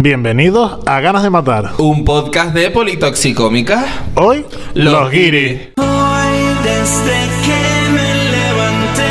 Bienvenidos 0.00 0.78
a 0.86 1.00
Ganas 1.00 1.24
de 1.24 1.30
Matar. 1.30 1.72
Un 1.78 2.04
podcast 2.04 2.54
de 2.54 2.70
Politoxicómica. 2.70 3.84
Hoy, 4.14 4.46
los, 4.74 5.10
guiri. 5.10 5.72
Hoy 5.76 6.38
desde 6.62 7.18
que 7.44 7.90
me 7.90 8.14
levanté 8.30 9.02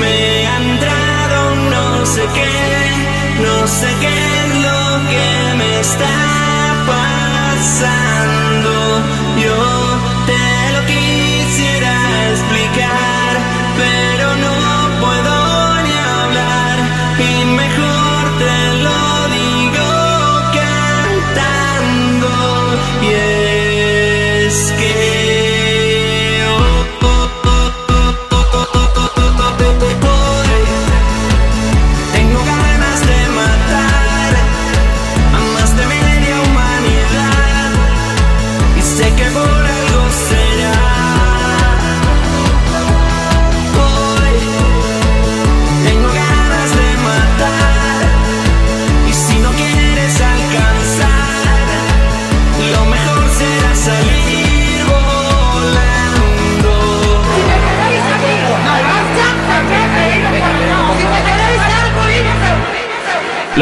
me 0.00 0.46
ha 0.46 0.56
entrado 0.62 1.52
un 1.52 1.70
no 1.70 2.06
sé 2.06 2.22
qué, 2.22 3.42
no 3.42 3.66
sé 3.66 3.88
qué 4.00 4.21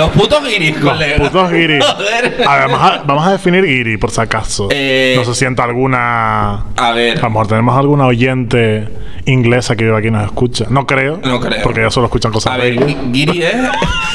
Los 0.01 0.11
putos 0.13 0.43
guiris, 0.43 0.81
Los 0.81 0.93
colega. 0.93 1.17
putos 1.19 1.53
guiri. 1.53 1.79
Joder. 1.79 2.45
A 2.47 2.57
ver, 2.57 2.69
vamos 3.05 3.27
a, 3.27 3.33
definir 3.33 3.67
guiri, 3.67 3.99
por 3.99 4.11
si 4.11 4.21
acaso. 4.23 4.69
Eh, 4.71 5.13
no 5.15 5.25
se 5.27 5.35
sienta 5.35 5.65
alguna... 5.65 6.65
A 6.77 6.93
ver. 6.93 7.19
A 7.19 7.23
lo 7.23 7.31
mejor 7.31 7.49
tenemos 7.49 7.77
alguna 7.77 8.07
oyente 8.07 8.89
inglesa 9.27 9.77
que 9.77 9.85
vive 9.85 9.99
aquí 9.99 10.09
y 10.09 10.11
nos 10.11 10.25
escucha. 10.25 10.65
No 10.71 10.87
creo. 10.87 11.21
No 11.23 11.39
creo. 11.39 11.63
Porque 11.63 11.81
ellos 11.81 11.93
solo 11.93 12.07
escuchan 12.07 12.33
cosas 12.33 12.55
A 12.55 12.57
ver, 12.57 12.77
guiri 13.13 13.43
es. 13.43 13.55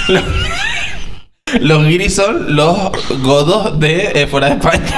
los, 1.62 1.86
guiris 1.86 2.16
son 2.16 2.56
los 2.56 2.76
godos 3.22 3.80
de 3.80 4.12
eh, 4.16 4.28
fuera 4.28 4.48
de 4.48 4.54
España. 4.56 4.98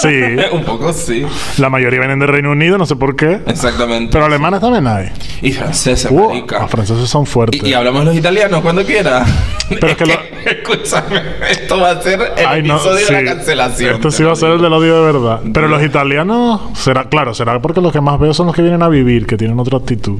Sí. 0.00 0.08
Un 0.52 0.62
poco 0.62 0.92
sí. 0.92 1.24
La 1.58 1.70
mayoría 1.70 1.98
vienen 1.98 2.20
del 2.20 2.28
Reino 2.28 2.52
Unido, 2.52 2.78
no 2.78 2.86
sé 2.86 2.94
por 2.94 3.16
qué. 3.16 3.40
Exactamente. 3.46 4.12
Pero 4.12 4.24
alemanes 4.26 4.60
también 4.60 4.86
hay. 4.86 5.08
y 5.42 5.50
franceses, 5.52 6.08
Uh, 6.10 6.28
marica. 6.28 6.60
los 6.60 6.70
franceses 6.70 7.10
son 7.10 7.26
fuertes. 7.26 7.60
Y, 7.64 7.70
y 7.70 7.74
hablamos 7.74 8.04
los 8.04 8.14
italianos 8.16 8.60
cuando 8.62 8.84
quiera. 8.84 9.24
Pero 9.68 9.88
es 9.88 9.96
que 9.96 10.06
lo- 10.06 10.28
Escúchame, 10.48 11.20
esto 11.50 11.78
va 11.80 11.90
a 11.90 12.00
ser 12.00 12.32
el 12.36 12.46
Ay, 12.46 12.62
no, 12.62 12.76
episodio 12.76 13.06
sí. 13.06 13.14
de 13.14 13.22
la 13.22 13.34
cancelación. 13.34 14.00
Te 14.00 14.10
sí 14.12 14.22
va 14.22 14.32
a 14.32 14.36
ser 14.36 14.50
el 14.50 14.62
del 14.62 14.72
odio 14.72 15.04
de 15.04 15.12
verdad. 15.12 15.40
Pero 15.52 15.66
los 15.68 15.82
italianos, 15.84 16.60
será, 16.78 17.08
claro, 17.08 17.34
será 17.34 17.60
porque 17.60 17.80
los 17.80 17.92
que 17.92 18.00
más 18.00 18.18
veo 18.20 18.32
son 18.32 18.46
los 18.46 18.54
que 18.54 18.62
vienen 18.62 18.82
a 18.84 18.88
vivir, 18.88 19.26
que 19.26 19.36
tienen 19.36 19.58
otra 19.58 19.78
actitud. 19.78 20.18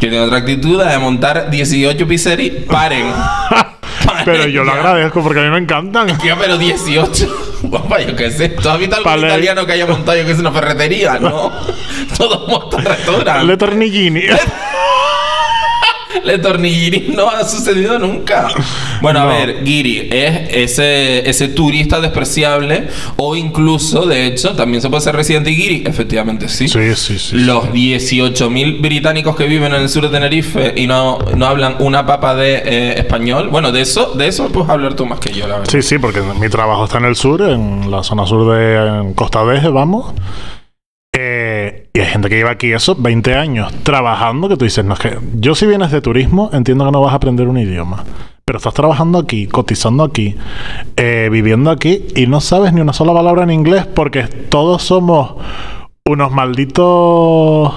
Que 0.00 0.08
tiene 0.08 0.20
otra 0.20 0.38
actitud 0.38 0.82
de 0.84 0.98
montar 0.98 1.48
18 1.48 2.08
pizzerías. 2.08 2.64
Paren. 2.64 3.06
Pero 4.26 4.48
yo 4.48 4.64
lo 4.64 4.72
agradezco 4.72 5.22
porque 5.22 5.40
a 5.40 5.42
mí 5.44 5.50
me 5.50 5.58
encantan. 5.58 6.18
Tío, 6.18 6.36
pero 6.38 6.58
18. 6.58 7.36
Guapa, 7.62 8.00
yo 8.00 8.16
qué 8.16 8.30
sé. 8.30 8.50
¿Tú 8.50 8.68
has 8.68 8.78
visto 8.78 8.96
algún 8.96 9.24
italiano 9.24 9.64
que 9.64 9.72
haya 9.72 9.86
montado, 9.86 10.18
yo 10.18 10.24
que 10.26 10.32
es 10.32 10.38
una 10.38 10.52
ferretería? 10.52 11.18
No. 11.18 11.52
Todos 12.18 12.48
montan 12.48 12.84
restaurantes. 12.84 13.44
Le 13.44 13.56
tornillini. 13.56 14.22
Le 16.24 16.38
tornillini 16.38 17.14
no 17.14 17.28
ha 17.28 17.44
sucedido 17.44 17.98
nunca. 17.98 18.48
Bueno, 19.00 19.24
No. 19.24 19.30
a 19.30 19.36
ver, 19.38 19.64
Giri 19.64 20.08
es 20.10 20.48
ese, 20.50 21.28
ese 21.28 21.48
turista 21.48 22.00
despreciable 22.00 22.88
o 23.16 23.36
incluso, 23.36 24.06
de 24.06 24.26
hecho, 24.26 24.54
también 24.54 24.80
se 24.82 24.88
puede 24.90 25.02
ser 25.02 25.14
residente 25.16 25.52
Giri. 25.52 25.84
Efectivamente, 25.86 26.48
sí. 26.48 26.68
Sí, 26.68 26.94
sí, 26.94 27.18
sí. 27.18 27.36
Los 27.36 27.66
18.000 27.70 28.80
británicos 28.80 29.36
que 29.36 29.44
viven 29.46 29.74
en 29.74 29.82
el 29.82 29.88
sur 29.88 30.02
de 30.04 30.08
Tenerife 30.08 30.74
y 30.76 30.86
no, 30.86 31.18
no 31.36 31.46
hablan 31.46 31.76
una 31.80 32.06
papa 32.06 32.34
de 32.34 32.56
eh, 32.64 32.94
español. 32.98 33.48
Bueno, 33.50 33.72
de 33.72 33.80
eso, 33.82 34.12
de 34.14 34.28
eso 34.28 34.48
puedes 34.48 34.68
hablar 34.70 34.94
tú 34.94 35.06
más 35.06 35.20
que 35.20 35.32
yo, 35.32 35.46
la 35.46 35.58
verdad. 35.58 35.70
Sí, 35.70 35.82
sí, 35.82 35.98
porque 35.98 36.20
mi 36.20 36.48
trabajo 36.48 36.84
está 36.84 36.98
en 36.98 37.04
el 37.06 37.16
sur, 37.16 37.42
en 37.42 37.90
la 37.90 38.02
zona 38.02 38.26
sur 38.26 38.54
de 38.56 39.14
Costa 39.14 39.42
Veje, 39.42 39.68
vamos. 39.68 40.12
Eh, 41.18 41.85
y 41.96 42.00
hay 42.00 42.06
gente 42.08 42.28
que 42.28 42.36
lleva 42.36 42.50
aquí 42.50 42.72
eso 42.72 42.94
20 42.94 43.34
años 43.34 43.72
trabajando 43.82 44.50
que 44.50 44.58
tú 44.58 44.66
dices, 44.66 44.84
no 44.84 44.92
es 44.92 45.00
que 45.00 45.18
yo 45.36 45.54
si 45.54 45.66
vienes 45.66 45.90
de 45.90 46.02
turismo 46.02 46.50
entiendo 46.52 46.84
que 46.84 46.90
no 46.92 47.00
vas 47.00 47.14
a 47.14 47.16
aprender 47.16 47.48
un 47.48 47.56
idioma. 47.56 48.04
Pero 48.44 48.58
estás 48.58 48.74
trabajando 48.74 49.18
aquí, 49.18 49.46
cotizando 49.46 50.04
aquí, 50.04 50.36
eh, 50.98 51.30
viviendo 51.32 51.70
aquí 51.70 52.04
y 52.14 52.26
no 52.26 52.42
sabes 52.42 52.74
ni 52.74 52.82
una 52.82 52.92
sola 52.92 53.14
palabra 53.14 53.44
en 53.44 53.50
inglés 53.50 53.86
porque 53.86 54.24
todos 54.24 54.82
somos 54.82 55.36
unos 56.04 56.30
malditos 56.32 57.72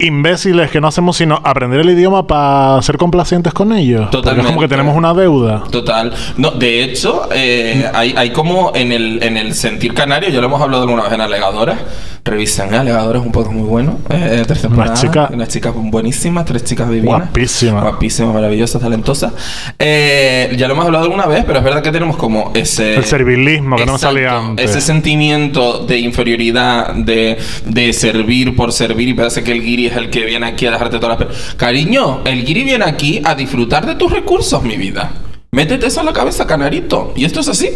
imbéciles 0.00 0.70
que 0.70 0.80
no 0.80 0.88
hacemos 0.88 1.16
sino 1.16 1.40
aprender 1.44 1.80
el 1.80 1.90
idioma 1.90 2.26
para 2.26 2.80
ser 2.82 2.96
complacientes 2.96 3.52
con 3.52 3.72
ellos. 3.72 4.08
Porque 4.10 4.16
es 4.18 4.22
como 4.22 4.34
Totalmente. 4.36 4.60
que 4.64 4.68
tenemos 4.68 4.96
una 4.96 5.14
deuda. 5.14 5.64
Total. 5.70 6.12
No, 6.36 6.50
de 6.52 6.82
hecho, 6.84 7.28
eh, 7.34 7.88
hay, 7.94 8.14
hay 8.16 8.30
como 8.30 8.72
en 8.74 8.92
el, 8.92 9.22
en 9.22 9.36
el 9.36 9.54
sentir 9.54 9.94
canario, 9.94 10.28
ya 10.30 10.40
lo 10.40 10.46
hemos 10.46 10.60
hablado 10.60 10.82
alguna 10.84 11.02
vez 11.04 11.12
en 11.12 11.20
Alegadora. 11.20 11.78
Revisen, 12.22 12.74
¿eh? 12.74 12.76
Alegadora 12.76 13.18
es 13.18 13.24
un 13.24 13.32
poco 13.32 13.50
muy 13.50 13.62
bueno. 13.66 13.98
Eh, 14.10 14.44
tercera 14.46 14.68
temporada, 14.68 14.94
chicas- 14.94 15.30
Unas 15.32 15.48
chicas 15.48 15.72
buenísimas, 15.74 16.44
tres 16.44 16.64
chicas 16.64 16.90
divinas. 16.90 17.18
Guapísimas. 17.20 17.82
Guapísimas, 17.82 18.34
maravillosas, 18.34 18.80
talentosas. 18.82 19.32
Eh, 19.78 20.54
ya 20.58 20.66
lo 20.68 20.74
hemos 20.74 20.84
hablado 20.84 21.04
alguna 21.04 21.24
vez, 21.26 21.44
pero 21.46 21.58
es 21.58 21.64
verdad 21.64 21.82
que 21.82 21.90
tenemos 21.90 22.16
como 22.18 22.50
ese. 22.54 22.94
El 22.94 23.04
servilismo 23.04 23.76
que 23.76 23.86
no 23.86 23.92
Exacto, 23.94 24.14
salía 24.14 24.36
antes. 24.36 24.68
Ese 24.70 24.82
sentimiento 24.82 25.78
de 25.86 25.98
inferioridad, 25.98 26.94
de, 26.94 27.38
de 27.64 27.92
servir 27.94 28.54
por 28.54 28.72
servir 28.72 29.08
y 29.08 29.14
parece 29.14 29.42
que 29.42 29.52
el 29.52 29.62
guiri 29.62 29.88
es 29.90 29.96
el 29.96 30.10
que 30.10 30.24
viene 30.24 30.46
aquí 30.46 30.66
a 30.66 30.70
dejarte 30.70 30.98
todas 30.98 31.20
las... 31.20 31.54
Cariño, 31.54 32.22
el 32.24 32.44
guiri 32.44 32.64
viene 32.64 32.84
aquí 32.84 33.20
a 33.24 33.34
disfrutar 33.34 33.86
de 33.86 33.94
tus 33.94 34.10
recursos, 34.10 34.62
mi 34.62 34.76
vida. 34.76 35.12
Métete 35.52 35.86
eso 35.86 36.00
en 36.00 36.06
la 36.06 36.12
cabeza, 36.12 36.46
canarito. 36.46 37.12
Y 37.16 37.24
esto 37.24 37.40
es 37.40 37.48
así. 37.48 37.68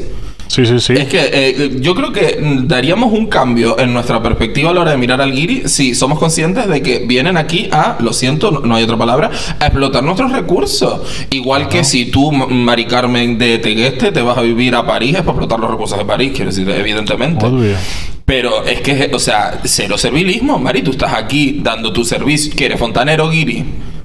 Sí, 0.47 0.65
sí, 0.67 0.79
sí. 0.79 0.93
Es 0.93 1.09
que 1.09 1.31
eh, 1.33 1.77
yo 1.81 1.95
creo 1.95 2.13
que 2.13 2.39
mm, 2.41 2.69
daríamos 2.69 3.13
un 3.13 3.27
cambio 3.27 3.79
en 3.79 3.93
nuestra 3.93 4.23
perspectiva 4.23 4.71
a 4.71 4.75
la 4.75 4.83
hora 4.83 4.91
de 4.93 4.97
mirar 4.97 5.21
al 5.21 5.33
guiri 5.33 5.63
si 5.67 5.95
somos 5.95 6.19
conscientes 6.19 6.69
de 6.69 6.83
que 6.83 7.01
vienen 7.01 7.37
aquí 7.37 7.69
a, 7.73 7.97
lo 8.01 8.13
siento, 8.13 8.51
no, 8.51 8.61
no 8.61 8.77
hay 8.77 8.85
otra 8.85 8.97
palabra, 8.97 9.31
a 9.59 9.67
explotar 9.67 10.05
nuestros 10.05 10.31
recursos. 10.31 11.27
Igual 11.31 11.69
que 11.69 11.83
si 11.83 12.07
tú, 12.11 12.31
Mari 12.31 12.85
Carmen 12.85 13.39
de 13.39 13.59
Tegueste, 13.59 14.13
te 14.13 14.23
vas 14.23 14.39
a 14.39 14.43
vivir 14.43 14.75
a 14.77 14.87
París, 14.87 15.17
es 15.17 15.23
para 15.23 15.31
explotar 15.31 15.59
los 15.59 15.71
recursos 15.71 15.99
de 15.99 16.05
París, 16.05 16.33
quiero 16.35 16.51
decir, 16.51 16.69
evidentemente. 16.71 17.45
Obvio. 17.47 17.77
Pero 18.25 18.65
es 18.65 18.81
que, 18.81 19.11
o 19.13 19.19
sea, 19.19 19.61
cero 19.65 19.99
servilismo, 19.99 20.59
Mari. 20.59 20.83
Tú 20.83 20.93
estás 20.93 21.13
aquí 21.13 21.61
dando 21.63 21.93
tu 21.93 22.05
servicio. 22.05 22.55
que 22.57 22.67
eres 22.67 22.79
fontanero, 22.79 23.29
Guiri? 23.29 23.65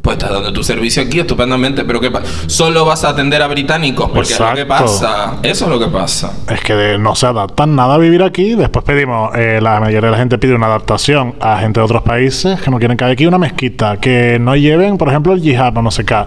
Pues 0.10 0.18
estás 0.18 0.32
dando 0.34 0.52
tu 0.52 0.64
servicio 0.64 1.04
aquí 1.04 1.20
estupendamente. 1.20 1.84
Pero 1.86 2.02
¿qué 2.02 2.10
pasa? 2.10 2.26
Solo 2.48 2.84
vas 2.84 3.04
a 3.04 3.10
atender 3.10 3.44
a 3.44 3.48
británicos. 3.48 4.10
Porque 4.12 4.34
es 4.34 4.40
lo 4.40 4.54
que 4.56 4.66
pasa. 4.66 5.36
Eso 5.44 5.66
es 5.66 5.72
lo 5.72 5.80
que 5.80 5.86
pasa. 5.86 6.34
Es 6.50 6.62
que 6.62 6.74
de- 6.74 6.98
no 6.98 7.14
se 7.16 7.28
adaptan 7.28 7.76
nada 7.76 7.94
a 7.94 7.98
vivir 8.00 8.24
aquí. 8.24 8.56
Después 8.56 8.84
pedimos, 8.84 9.36
eh, 9.36 9.60
la 9.62 9.80
mayoría 9.80 10.08
de 10.08 10.12
la 10.14 10.18
gente 10.18 10.40
pide 10.40 10.56
una 10.56 10.66
adaptación 10.66 11.36
a 11.40 11.60
gente 11.60 11.80
de 11.80 11.84
otros 11.86 12.02
países 12.02 12.60
que 12.60 12.72
no 12.72 12.80
quieren 12.80 12.98
haya 13.00 13.14
aquí 13.14 13.28
una 13.28 13.38
mezquita, 13.38 13.98
que 13.98 14.40
no 14.42 14.56
lleven, 14.56 14.98
por 14.98 15.10
ejemplo, 15.10 15.34
el 15.34 15.42
yihad 15.42 15.78
o 15.78 15.82
no 15.84 15.92
sé 15.92 16.04
qué. 16.06 16.24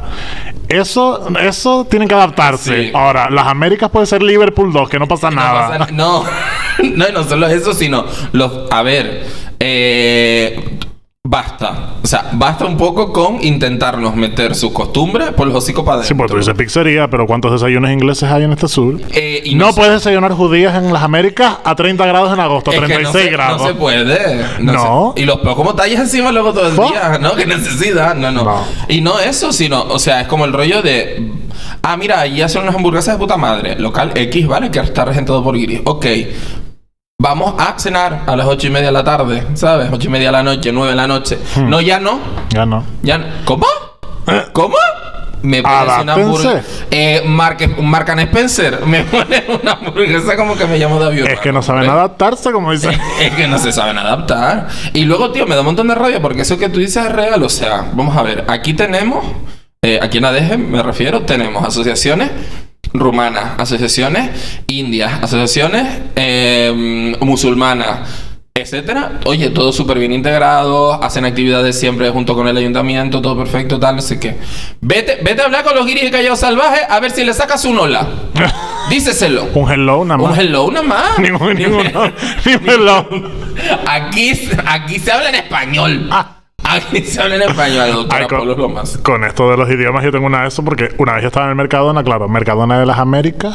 Eso, 0.68 1.26
eso 1.40 1.84
tienen 1.90 2.06
que 2.08 2.14
adaptarse. 2.14 2.84
Sí. 2.84 2.90
Ahora, 2.94 3.28
las 3.30 3.48
Américas 3.48 3.90
puede 3.90 4.06
ser 4.06 4.22
Liverpool 4.22 4.72
2, 4.72 4.88
que 4.88 4.98
no 5.00 5.08
pasa 5.08 5.28
No 5.30 5.36
nada. 5.36 5.76
pasa- 5.78 5.92
No, 5.92 6.22
no, 6.94 7.08
no 7.12 7.24
solo 7.24 7.48
eso, 7.48 7.74
sino 7.74 8.04
los. 8.32 8.70
A 8.70 8.82
ver, 8.82 9.26
eh, 9.58 10.78
basta. 11.24 11.94
O 12.02 12.06
sea, 12.06 12.30
basta 12.32 12.64
un 12.66 12.76
poco 12.76 13.12
con 13.12 13.42
intentarnos 13.44 14.16
meter 14.16 14.56
sus 14.56 14.72
costumbres 14.72 15.30
por 15.30 15.46
los 15.46 15.56
hocicos 15.56 15.84
para 15.84 16.02
Sí, 16.02 16.14
pues 16.14 16.28
tú 16.30 16.36
dices 16.36 16.52
pizzería, 16.54 17.08
pero 17.08 17.26
¿cuántos 17.28 17.52
desayunos 17.52 17.92
ingleses 17.92 18.28
hay 18.30 18.42
en 18.42 18.50
este 18.52 18.66
sur? 18.66 19.00
Eh, 19.12 19.40
y 19.44 19.54
no 19.54 19.68
se- 19.68 19.74
puedes 19.76 19.92
desayunar 19.94 20.32
judías 20.32 20.74
en 20.74 20.92
las 20.92 21.02
Américas 21.04 21.58
a 21.64 21.76
30 21.76 22.04
grados 22.06 22.32
en 22.32 22.40
agosto, 22.40 22.72
Es 22.72 22.80
que 22.80 22.86
36 22.86 23.14
no 23.14 23.20
se, 23.22 23.30
grados. 23.30 23.60
No 23.62 23.68
se 23.68 23.74
puede. 23.74 24.44
No. 24.60 25.12
se- 25.14 25.22
y 25.22 25.24
los 25.24 25.38
peor 25.38 25.54
como 25.54 25.74
tallas 25.76 26.00
encima 26.00 26.32
luego 26.32 26.52
todo 26.52 26.66
el 26.68 26.74
día, 26.74 27.18
¿no? 27.20 27.36
Qué 27.36 27.46
necesidad. 27.46 28.16
No, 28.16 28.32
no, 28.32 28.42
No. 28.42 28.64
Y 28.88 29.00
no 29.00 29.20
eso, 29.20 29.52
sino, 29.52 29.82
o 29.84 30.00
sea, 30.00 30.22
es 30.22 30.26
como 30.26 30.44
el 30.44 30.52
rollo 30.52 30.82
de. 30.82 31.30
Ah, 31.82 31.96
mira, 31.96 32.20
allí 32.20 32.42
hacen 32.42 32.62
unas 32.62 32.74
hamburguesas 32.74 33.14
de 33.14 33.18
puta 33.20 33.36
madre. 33.36 33.76
Local 33.78 34.10
X, 34.16 34.46
¿vale? 34.48 34.70
Que 34.72 34.80
está 34.80 35.04
regentado 35.04 35.42
por 35.44 35.56
Guiri. 35.56 35.82
Ok. 35.84 36.06
Vamos 37.22 37.54
a 37.56 37.78
cenar 37.78 38.24
a 38.26 38.34
las 38.34 38.48
ocho 38.48 38.66
y 38.66 38.70
media 38.70 38.86
de 38.86 38.92
la 38.92 39.04
tarde, 39.04 39.46
¿sabes? 39.54 39.90
Ocho 39.92 40.08
y 40.08 40.10
media 40.10 40.26
de 40.26 40.32
la 40.32 40.42
noche, 40.42 40.72
nueve 40.72 40.90
de 40.90 40.96
la 40.96 41.06
noche. 41.06 41.38
Hmm. 41.54 41.70
No, 41.70 41.80
ya 41.80 42.00
no. 42.00 42.18
Ya 42.50 42.66
no. 42.66 42.84
Ya 43.00 43.18
no. 43.18 43.26
¿Cómo? 43.44 43.64
Eh. 44.26 44.46
¿Cómo? 44.52 44.74
me 45.42 45.62
pones 45.62 45.98
una 46.02 46.14
hamburguesa. 46.14 46.62
Eh, 46.90 47.22
Mark, 47.24 47.58
Mark 47.80 48.10
and 48.10 48.20
Spencer, 48.22 48.84
me 48.86 49.04
pones 49.04 49.44
una 49.48 49.74
hamburguesa 49.74 50.36
como 50.36 50.56
que 50.56 50.66
me 50.66 50.80
llamo 50.80 50.98
David. 50.98 51.26
Es 51.28 51.38
que 51.38 51.52
no 51.52 51.62
saben 51.62 51.82
Hombre. 51.82 51.96
adaptarse, 51.96 52.50
como 52.50 52.72
dicen. 52.72 52.98
Es 53.20 53.32
que 53.34 53.46
no 53.46 53.56
se 53.58 53.70
saben 53.70 53.98
adaptar. 53.98 54.66
Y 54.92 55.04
luego, 55.04 55.30
tío, 55.30 55.46
me 55.46 55.54
da 55.54 55.60
un 55.60 55.66
montón 55.66 55.86
de 55.86 55.94
rabia 55.94 56.20
porque 56.20 56.42
eso 56.42 56.58
que 56.58 56.70
tú 56.70 56.80
dices 56.80 57.06
es 57.06 57.12
real. 57.12 57.40
O 57.44 57.48
sea, 57.48 57.88
vamos 57.92 58.16
a 58.16 58.22
ver, 58.22 58.46
aquí 58.48 58.74
tenemos, 58.74 59.24
eh, 59.82 60.00
aquí 60.02 60.18
en 60.18 60.24
ADG 60.24 60.58
me 60.58 60.82
refiero, 60.82 61.22
tenemos 61.22 61.64
asociaciones 61.64 62.32
rumanas, 62.92 63.52
asociaciones 63.58 64.30
indias, 64.66 65.22
asociaciones 65.22 65.86
eh, 66.16 67.16
musulmanas, 67.20 68.00
etcétera. 68.54 69.20
Oye, 69.24 69.48
todo 69.50 69.72
súper 69.72 69.98
bien 69.98 70.12
integrado, 70.12 71.02
hacen 71.02 71.24
actividades 71.24 71.78
siempre 71.78 72.10
junto 72.10 72.34
con 72.34 72.46
el 72.48 72.56
ayuntamiento, 72.56 73.22
todo 73.22 73.36
perfecto, 73.36 73.80
tal, 73.80 73.96
no 73.96 74.02
sé 74.02 74.20
qué. 74.20 74.36
Vete, 74.80 75.18
vete 75.22 75.40
a 75.42 75.46
hablar 75.46 75.64
con 75.64 75.74
los 75.74 75.86
guiris 75.86 76.04
de 76.04 76.10
Callao 76.10 76.36
Salvaje 76.36 76.80
a 76.88 77.00
ver 77.00 77.10
si 77.10 77.24
le 77.24 77.32
sacas 77.32 77.64
un 77.64 77.78
hola. 77.78 78.06
Díceselo. 78.90 79.48
Un 79.54 79.70
hello 79.70 80.04
nada 80.04 80.22
Un 80.22 80.30
más. 80.30 80.38
hello 80.38 80.70
nada 80.70 80.86
más. 80.86 81.18
Ni 81.18 81.30
un, 81.30 81.54
ni 81.54 81.64
un- 81.64 81.82
ni 82.44 82.54
un 82.54 82.68
hello. 82.68 83.08
Aquí, 83.86 84.32
aquí 84.66 84.98
se 84.98 85.12
habla 85.12 85.30
en 85.30 85.36
español. 85.36 86.10
Aquí 86.64 87.02
se 87.02 87.20
habla 87.20 87.36
en 87.36 87.42
español, 87.42 87.92
doctora 87.92 88.20
Ay, 88.20 88.26
Polo 88.28 88.54
con, 88.54 88.62
Lomas. 88.62 88.98
con 88.98 89.24
esto 89.24 89.50
de 89.50 89.56
los 89.56 89.68
idiomas, 89.70 90.04
yo 90.04 90.12
tengo 90.12 90.26
una 90.26 90.42
de 90.42 90.48
eso 90.48 90.64
porque 90.64 90.94
una 90.98 91.14
vez 91.14 91.22
yo 91.22 91.28
estaba 91.28 91.46
en 91.46 91.50
el 91.50 91.56
Mercadona, 91.56 92.02
claro, 92.02 92.28
Mercadona 92.28 92.78
de 92.78 92.86
las 92.86 92.98
Américas, 92.98 93.54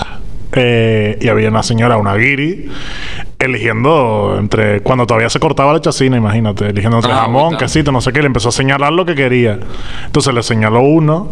eh, 0.54 1.18
y 1.22 1.28
había 1.28 1.50
una 1.50 1.64
señora, 1.64 1.98
una 1.98 2.16
guiri, 2.16 2.70
eligiendo 3.40 4.38
entre. 4.40 4.82
Cuando 4.82 5.06
todavía 5.06 5.30
se 5.30 5.40
cortaba 5.40 5.74
la 5.74 5.82
chacina, 5.82 6.18
imagínate, 6.18 6.68
eligiendo 6.68 6.98
entre 6.98 7.12
Ah, 7.12 7.22
jamón, 7.22 7.58
quesito, 7.58 7.92
no 7.92 8.02
sé 8.02 8.14
qué, 8.14 8.22
le 8.22 8.28
empezó 8.28 8.50
a 8.50 8.52
señalar 8.54 8.94
lo 8.94 9.06
que 9.06 9.16
quería. 9.16 9.60
Entonces 10.06 10.34
le 10.34 10.44
señaló 10.44 10.82
uno. 10.82 11.32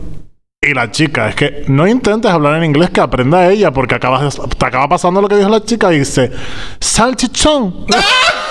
Y 0.62 0.74
la 0.74 0.89
chica, 0.89 1.30
es 1.30 1.36
que 1.36 1.63
no 1.68 1.88
intentes 1.88 2.31
hablar 2.31 2.56
en 2.56 2.63
inglés, 2.63 2.89
que 2.89 3.00
aprenda 3.00 3.48
ella, 3.51 3.72
porque 3.72 3.95
acabas 3.95 4.42
te 4.57 4.66
acaba 4.66 4.88
pasando 4.89 5.22
lo 5.22 5.27
que 5.27 5.36
dijo 5.36 5.50
la 5.50 5.63
chica 5.63 5.94
y 5.94 6.00
dice: 6.00 6.31
Salchichón. 6.80 7.86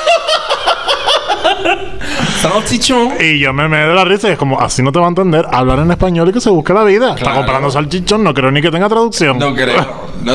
Salchichón. 2.44 3.14
Y 3.20 3.38
yo 3.38 3.54
me 3.54 3.68
me 3.68 3.78
de 3.78 3.94
la 3.94 4.04
risa 4.04 4.28
y 4.28 4.32
es 4.32 4.38
como, 4.38 4.60
así 4.60 4.82
no 4.82 4.92
te 4.92 4.98
va 4.98 5.06
a 5.06 5.08
entender, 5.08 5.46
hablar 5.50 5.78
en 5.78 5.90
español 5.90 6.28
y 6.28 6.32
que 6.32 6.40
se 6.40 6.50
busque 6.50 6.74
la 6.74 6.84
vida. 6.84 7.14
Está 7.14 7.32
comprando 7.32 7.70
salchichón, 7.70 8.22
no 8.22 8.34
creo 8.34 8.50
ni 8.50 8.60
que 8.60 8.70
tenga 8.70 8.86
traducción. 8.88 9.38
No 9.38 9.54
creo. 9.54 10.04
No 10.22 10.34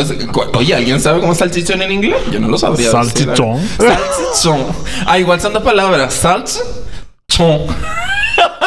Oye, 0.55 0.73
¿alguien 0.73 0.99
sabe 0.99 1.19
cómo 1.19 1.33
es 1.33 1.37
salchichón 1.37 1.81
en 1.83 1.91
inglés? 1.91 2.17
Yo 2.31 2.39
no 2.39 2.47
lo 2.47 2.57
sabría. 2.57 2.91
decir. 2.91 3.25
Salchichón. 3.25 3.59
Salchichón. 3.77 4.65
Ah, 5.05 5.19
igual 5.19 5.39
son 5.39 5.53
dos 5.53 5.61
palabras. 5.61 6.13
Salchichón. 6.13 7.67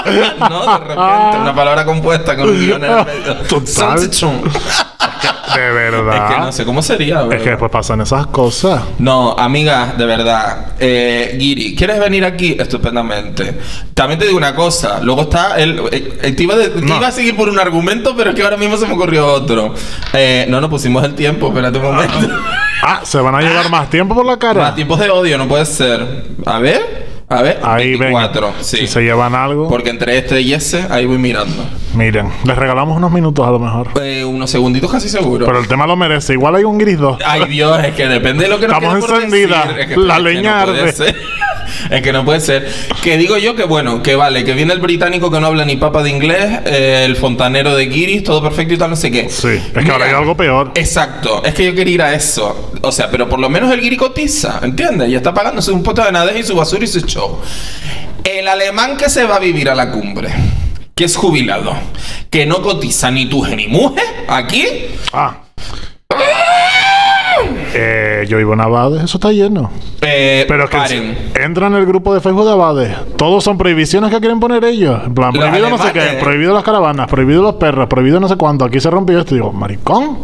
no, 0.50 0.60
de 0.78 0.78
repente, 0.78 1.38
una 1.40 1.54
palabra 1.54 1.84
compuesta 1.84 2.37
con 2.37 2.49
un 2.50 2.58
guion 2.60 2.84
en 2.84 2.90
el 2.90 3.04
medio. 3.06 3.34
Total. 3.49 3.99
De 5.54 5.70
verdad. 5.70 6.14
Es 6.31 6.34
que 6.34 6.40
no 6.40 6.52
sé 6.52 6.64
cómo 6.64 6.82
sería, 6.82 7.26
Es 7.31 7.43
que 7.43 7.50
después 7.50 7.70
pasan 7.70 8.00
esas 8.00 8.26
cosas. 8.28 8.81
No, 8.99 9.32
amiga, 9.38 9.93
de 9.99 10.06
verdad. 10.06 10.69
Eh, 10.78 11.37
Giri, 11.38 11.75
¿quieres 11.76 12.00
venir 12.00 12.25
aquí? 12.25 12.56
Estupendamente. 12.58 13.58
También 13.93 14.19
te 14.19 14.25
digo 14.26 14.38
una 14.38 14.54
cosa. 14.54 15.00
Luego 15.02 15.22
está 15.22 15.58
el. 15.58 15.78
te 15.90 16.43
iba, 16.43 16.56
de- 16.56 16.69
te 16.70 16.81
No. 16.81 16.96
iba 16.96 17.06
a 17.08 17.12
seguir 17.12 17.37
por 17.37 17.50
un 17.50 17.58
argumento, 17.58 18.14
pero 18.16 18.31
es 18.31 18.37
que 18.37 18.43
ahora 18.43 18.56
mismo 18.56 18.78
se 18.78 18.87
me 18.87 18.94
ocurrió 18.94 19.26
otro. 19.26 19.75
Eh, 20.14 20.46
no, 20.49 20.58
no 20.60 20.70
pusimos 20.70 21.04
el 21.04 21.14
tiempo. 21.14 21.49
Espérate 21.49 21.76
un 21.78 21.84
momento. 21.84 22.14
Ah, 22.82 23.00
se 23.04 23.19
van 23.19 23.34
a 23.34 23.40
llevar 23.43 23.69
más 23.69 23.90
tiempo 23.90 24.14
por 24.14 24.25
la 24.25 24.32
Más 24.32 24.38
cara. 24.40 24.75
tiempos 24.75 24.99
de 25.00 25.10
odio, 25.10 25.37
no 25.37 25.46
puede 25.49 25.66
ser. 25.66 26.25
A 26.46 26.58
ver. 26.60 27.01
A 27.32 27.43
ver. 27.43 27.61
Ahí 27.62 27.93
ven. 27.93 28.12
24, 28.12 28.55
sí. 28.61 28.76
Si 28.79 28.87
se 28.87 29.00
llevan 29.02 29.34
algo. 29.34 29.69
Porque 29.69 29.90
entre 29.90 30.19
este 30.19 30.40
y 30.40 30.52
ese, 30.52 30.87
ahí 30.90 31.06
voy 31.06 31.19
mirando. 31.19 31.64
Miren, 31.94 32.31
les 32.44 32.56
regalamos 32.56 32.97
unos 32.97 33.12
minutos 33.12 33.47
a 33.47 33.50
lo 33.50 33.59
mejor. 33.59 33.89
Eh, 34.03 34.25
unos 34.25 34.50
segunditos 34.50 34.91
casi 34.91 35.09
seguro. 35.11 35.44
Pero 35.44 35.59
el 35.59 35.69
tema 35.69 35.87
lo 35.87 35.94
merece. 35.97 36.33
Igual 36.33 36.56
hay 36.56 36.65
un 36.65 36.79
gris 36.79 36.99
2. 36.99 37.19
Ay 37.25 37.44
Dios, 37.47 37.85
es 37.85 37.94
que 37.94 38.09
depende 38.09 38.44
de 38.44 38.50
lo 38.50 38.59
que 38.59 38.67
nos 38.69 38.83
Estamos 38.83 39.11
encendidas. 39.11 39.67
Es 39.79 39.87
que- 39.89 39.97
La 39.99 40.15
es 40.15 40.23
que 40.23 40.25
leña 40.25 40.61
no 40.61 40.67
puede 40.67 40.81
arde. 40.83 40.93
ser. 40.93 41.17
Es 41.91 42.03
que 42.03 42.12
no 42.12 42.25
puede 42.25 42.41
ser. 42.41 42.69
Que 43.03 43.17
digo 43.17 43.39
yo 43.39 43.56
que 43.56 43.65
bueno, 43.65 44.03
que 44.03 44.15
vale, 44.15 44.44
que 44.44 44.53
viene 44.53 44.73
el 44.73 44.81
británico 44.81 45.31
que 45.31 45.41
no 45.41 45.47
habla 45.47 45.65
ni 45.65 45.77
papa 45.77 46.03
de 46.03 46.11
inglés, 46.11 46.61
eh, 46.67 47.03
el 47.06 47.17
fontanero 47.17 47.75
de 47.75 47.87
Guiris, 47.87 48.23
todo 48.25 48.43
perfecto 48.43 48.75
y 48.75 48.79
tal, 48.79 48.91
no 48.91 48.97
sé 48.97 49.11
qué. 49.11 49.29
Sí, 49.31 49.49
es 49.75 49.85
que 49.85 49.91
ahora 49.91 50.05
hay 50.06 50.12
algo 50.12 50.37
peor. 50.37 50.71
Exacto, 50.75 51.43
es 51.45 51.55
que 51.55 51.65
yo 51.65 51.75
quería 51.75 51.95
ir 51.95 52.03
a 52.03 52.15
eso. 52.15 52.73
O 52.83 52.93
sea, 52.93 53.11
pero 53.11 53.29
por 53.29 53.38
lo 53.41 53.49
menos 53.49 53.73
el 53.73 53.81
Guiri 53.81 53.97
cotiza, 53.97 54.61
¿entiendes? 54.62 55.09
Y 55.09 55.15
está 55.15 55.33
pagándose 55.33 55.71
un 55.73 55.83
pote 55.83 56.03
de 56.03 56.12
nades 56.12 56.37
y 56.38 56.43
su 56.43 56.55
basura 56.55 56.85
y 56.85 56.88
su 56.88 57.00
show. 57.00 57.41
El 58.25 58.49
alemán 58.49 58.97
que 58.97 59.09
se 59.09 59.25
va 59.25 59.37
a 59.37 59.41
vivir 59.41 59.69
a 59.71 59.75
la 59.75 59.91
cumbre, 59.91 60.29
que 61.02 61.06
es 61.06 61.16
jubilado, 61.16 61.72
que 62.31 62.46
no 62.46 62.62
cotiza 62.62 63.10
ni 63.10 63.26
tuje 63.26 63.56
ni 63.56 63.66
muje, 63.66 64.00
aquí, 64.28 64.64
Ah. 65.12 65.34
Eh, 67.75 68.25
yo 68.28 68.37
vivo 68.38 68.52
en 68.52 68.60
Abades, 68.60 69.02
eso 69.02 69.16
está 69.16 69.32
lleno. 69.32 69.69
eh, 70.00 70.44
Pero 70.46 70.62
es 70.64 70.70
que 70.70 70.76
paren. 70.76 71.19
entra 71.34 71.66
en 71.66 71.75
el 71.75 71.87
grupo 71.87 72.14
de 72.14 72.20
Facebook 72.20 72.44
de 72.44 72.52
Abades. 72.52 72.96
Todos 73.16 73.43
son 73.43 73.58
prohibiciones 73.58 74.10
que 74.12 74.20
quieren 74.20 74.38
poner 74.38 74.62
ellos. 74.64 75.00
En 75.04 75.12
plan, 75.12 75.32
Los 75.34 75.43
prohibido 75.43 75.70
no 75.70 75.78
sé 75.78 75.93
qué, 75.93 76.19
prohibido 76.20 76.54
las 76.54 76.62
caravanas, 76.62 77.08
prohibido 77.08 77.43
los 77.43 77.54
perros, 77.56 77.88
prohibido 77.88 78.20
no 78.20 78.28
sé 78.28 78.37
cuánto. 78.37 78.64
Aquí 78.64 78.78
se 78.78 78.88
rompió 78.90 79.19
esto 79.19 79.34
y 79.34 79.38
digo, 79.38 79.52
maricón. 79.52 80.19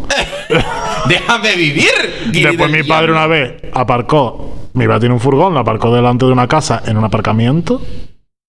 Déjame 1.09 1.55
vivir. 1.57 1.89
Después 2.31 2.71
mi 2.71 2.83
padre 2.83 3.11
una 3.11 3.27
vez 3.27 3.53
aparcó, 3.73 4.69
mi 4.75 4.85
padre 4.87 5.01
tiene 5.01 5.15
un 5.15 5.19
furgón, 5.19 5.53
lo 5.53 5.59
aparcó 5.59 5.93
delante 5.93 6.25
de 6.25 6.31
una 6.31 6.47
casa 6.47 6.81
en 6.85 6.95
un 6.97 7.03
aparcamiento 7.03 7.81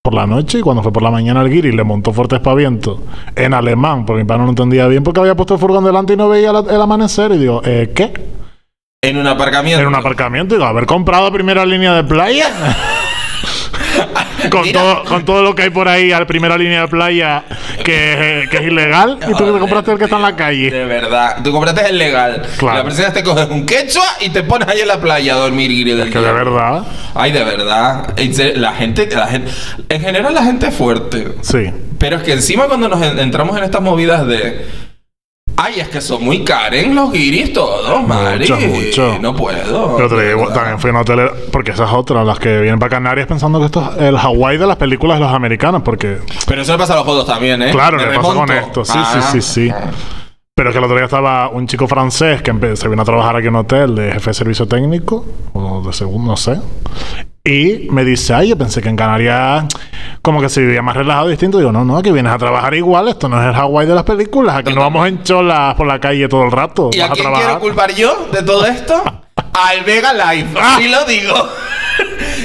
por 0.03 0.15
la 0.15 0.27
noche 0.27 0.59
y 0.59 0.63
cuando 0.63 0.83
fue 0.83 0.93
por 0.93 1.03
la 1.03 1.11
mañana 1.11 1.43
el 1.43 1.51
guiri 1.51 1.73
le 1.73 1.85
montó 1.85 2.13
fuerte 2.13 2.37
espaviento 2.37 3.03
en 3.37 3.53
alemán, 3.53 4.07
porque 4.07 4.23
mi 4.23 4.27
padre 4.27 4.39
no 4.41 4.45
lo 4.47 4.51
entendía 4.53 4.87
bien 4.87 5.03
porque 5.03 5.21
había 5.21 5.35
puesto 5.35 5.55
el 5.55 5.61
furgón 5.61 5.85
delante 5.85 6.15
y 6.15 6.17
no 6.17 6.29
veía 6.29 6.53
la- 6.53 6.61
el 6.75 6.81
amanecer 6.81 7.33
y 7.33 7.39
digo, 7.39 7.61
eh, 7.65 7.93
¿qué? 7.95 8.13
En 9.03 9.19
un 9.19 9.27
aparcamiento. 9.27 9.81
En 9.83 9.89
un 9.89 9.95
aparcamiento, 9.95 10.55
digo, 10.55 10.67
haber 10.67 10.87
comprado 10.87 11.31
primera 11.33 11.67
línea 11.67 11.95
de 11.95 12.05
playa. 12.05 12.47
con, 14.51 14.63
Mira. 14.63 14.81
todo, 14.81 15.05
con 15.05 15.25
todo 15.25 15.43
lo 15.43 15.55
que 15.55 15.63
hay 15.65 15.71
por 15.71 15.89
ahí 15.89 16.13
a 16.13 16.25
primera 16.27 16.57
línea 16.57 16.83
de 16.83 16.89
playa 16.89 17.45
que, 17.85 18.47
que 18.51 18.57
es 18.59 18.63
ilegal 18.63 19.19
y 19.29 19.35
tú 19.35 19.53
te 19.53 19.59
compraste 19.59 19.93
el 19.93 19.99
que 19.99 20.05
está 20.05 20.17
en 20.17 20.23
la 20.23 20.37
calle. 20.37 20.71
De 20.71 20.85
verdad. 20.85 21.37
Tú 21.43 21.53
compraste 21.53 21.89
el 21.89 21.99
legal. 21.99 22.43
Claro. 22.59 22.79
La 22.79 22.85
persona 22.85 23.13
te 23.13 23.23
coges 23.23 23.49
un 23.51 23.67
quechua 23.67 24.05
y 24.21 24.31
te 24.31 24.43
pones 24.43 24.69
ahí 24.69 24.81
en 24.81 24.89
la 24.89 25.01
playa 25.01 25.35
a 25.35 25.39
dormir, 25.39 25.71
Guiri 25.71 25.93
del 25.93 26.11
Que 26.11 26.19
de 26.19 26.33
verdad, 26.33 26.85
Ay, 27.15 27.33
de 27.33 27.45
verdad. 27.45 28.15
La 28.57 28.73
gente, 28.73 29.07
la 29.11 29.27
gente. 29.27 29.51
En 29.89 30.01
general, 30.01 30.35
la 30.35 30.45
gente 30.45 30.69
es 30.69 30.75
fuerte. 30.75 31.29
sí. 31.43 31.71
Pero 31.99 32.17
es 32.17 32.23
que 32.23 32.33
encima, 32.33 32.67
cuando 32.67 32.89
nos 32.89 33.03
en- 33.03 33.19
entramos 33.19 33.59
en 33.59 33.65
estas 33.65 33.83
movidas 33.83 34.27
de. 34.27 34.65
Ay, 35.57 35.81
es 35.81 35.89
que 35.89 36.01
son 36.01 36.25
muy 36.25 36.43
Karen 36.43 36.95
los 36.95 37.13
guiris 37.13 37.53
todos, 37.53 38.07
Mari. 38.07 38.41
Mucho, 38.51 38.57
mucho. 38.61 39.19
No 39.21 39.37
puedo. 39.37 39.97
Pero 39.97 40.09
te 40.09 40.29
digo, 40.29 40.49
también 40.53 40.79
fui 40.79 40.89
a 40.89 40.93
una 40.93 41.01
hotelera, 41.03 41.33
porque 41.53 41.73
esas 41.73 41.93
otras, 41.93 42.27
las 42.27 42.39
que 42.39 42.61
vienen 42.61 42.79
para 42.79 42.91
Canarias 42.91 43.27
pensando 43.27 43.59
que 43.59 43.67
esto 43.67 43.93
es 43.97 44.03
el 44.05 44.17
Hawái 44.17 44.57
de 44.57 44.67
las 44.67 44.77
películas 44.77 45.19
de 45.19 45.25
los 45.27 45.35
americanos, 45.35 45.83
porque, 45.85 46.19
Pero 46.47 46.63
eso 46.63 46.73
le 46.73 46.79
pasa 46.79 46.95
a 46.95 46.97
los 46.97 47.05
jodos 47.05 47.27
también, 47.27 47.61
¿eh? 47.63 47.71
claro, 47.73 47.99
le 47.99 48.07
pasa 48.19 48.35
con 48.35 48.51
esto. 48.51 48.85
Sí, 48.85 48.93
Ah. 48.97 49.21
sí, 49.31 49.41
sí, 49.43 49.67
sí. 49.69 49.73
Pero 50.55 50.71
es 50.71 50.75
que 50.75 50.79
el 50.79 50.85
otro 50.85 50.97
día 50.97 51.05
estaba 51.07 51.49
un 51.49 51.67
chico 51.67 51.87
francés 51.89 52.43
que 52.43 52.77
se 52.77 52.89
vino 52.89 53.03
a 53.03 53.05
trabajar 53.05 53.37
aquí 53.37 53.47
en 53.49 53.55
un 53.55 53.61
hotel 53.61 53.95
de 53.95 54.13
jefe 54.13 54.31
de 54.31 54.35
servicio 54.35 54.67
técnico, 54.67 55.25
o 55.55 55.83
de 55.83 55.93
segundo, 55.93 56.33
no 56.33 56.37
sé. 56.37 56.59
Y 57.43 57.89
me 57.91 58.05
dice, 58.05 58.35
ay, 58.35 58.49
yo 58.49 58.59
pensé 58.59 58.83
que 58.83 58.91
en 58.91 58.97
Canarias 58.97 59.65
como 60.21 60.43
que 60.43 60.51
se 60.51 60.61
vivía 60.61 60.83
más 60.83 60.95
relajado 60.95 61.29
y 61.29 61.31
distinto. 61.31 61.59
Digo, 61.59 61.73
no, 61.73 61.85
no, 61.87 61.97
aquí 61.97 62.11
vienes 62.11 62.33
a 62.33 62.39
trabajar 62.39 62.75
igual, 62.75 63.09
esto 63.09 63.29
no 63.31 63.41
es 63.41 63.49
el 63.49 63.55
Hawái 63.55 63.87
de 63.87 63.95
las 63.95 64.05
películas, 64.05 64.57
aquí 64.57 64.75
no 64.75 64.83
vamos 64.83 65.09
en 65.09 65.23
cholas 65.23 65.75
por 65.75 65.87
la 65.87 65.99
calle 65.99 66.29
todo 66.29 66.45
el 66.45 66.53
rato. 66.53 66.91
¿Y 66.93 67.01
a 67.01 67.09
quién 67.09 67.33
quiero 67.33 67.59
culpar 67.59 67.95
yo 67.95 68.29
de 68.31 68.43
todo 68.43 68.67
esto? 68.67 69.03
Al 69.55 69.85
Vega 69.85 70.13
Live. 70.13 70.51
Ah. 70.57 70.77
Así 70.77 70.89
lo 70.89 71.05
digo. 71.07 71.35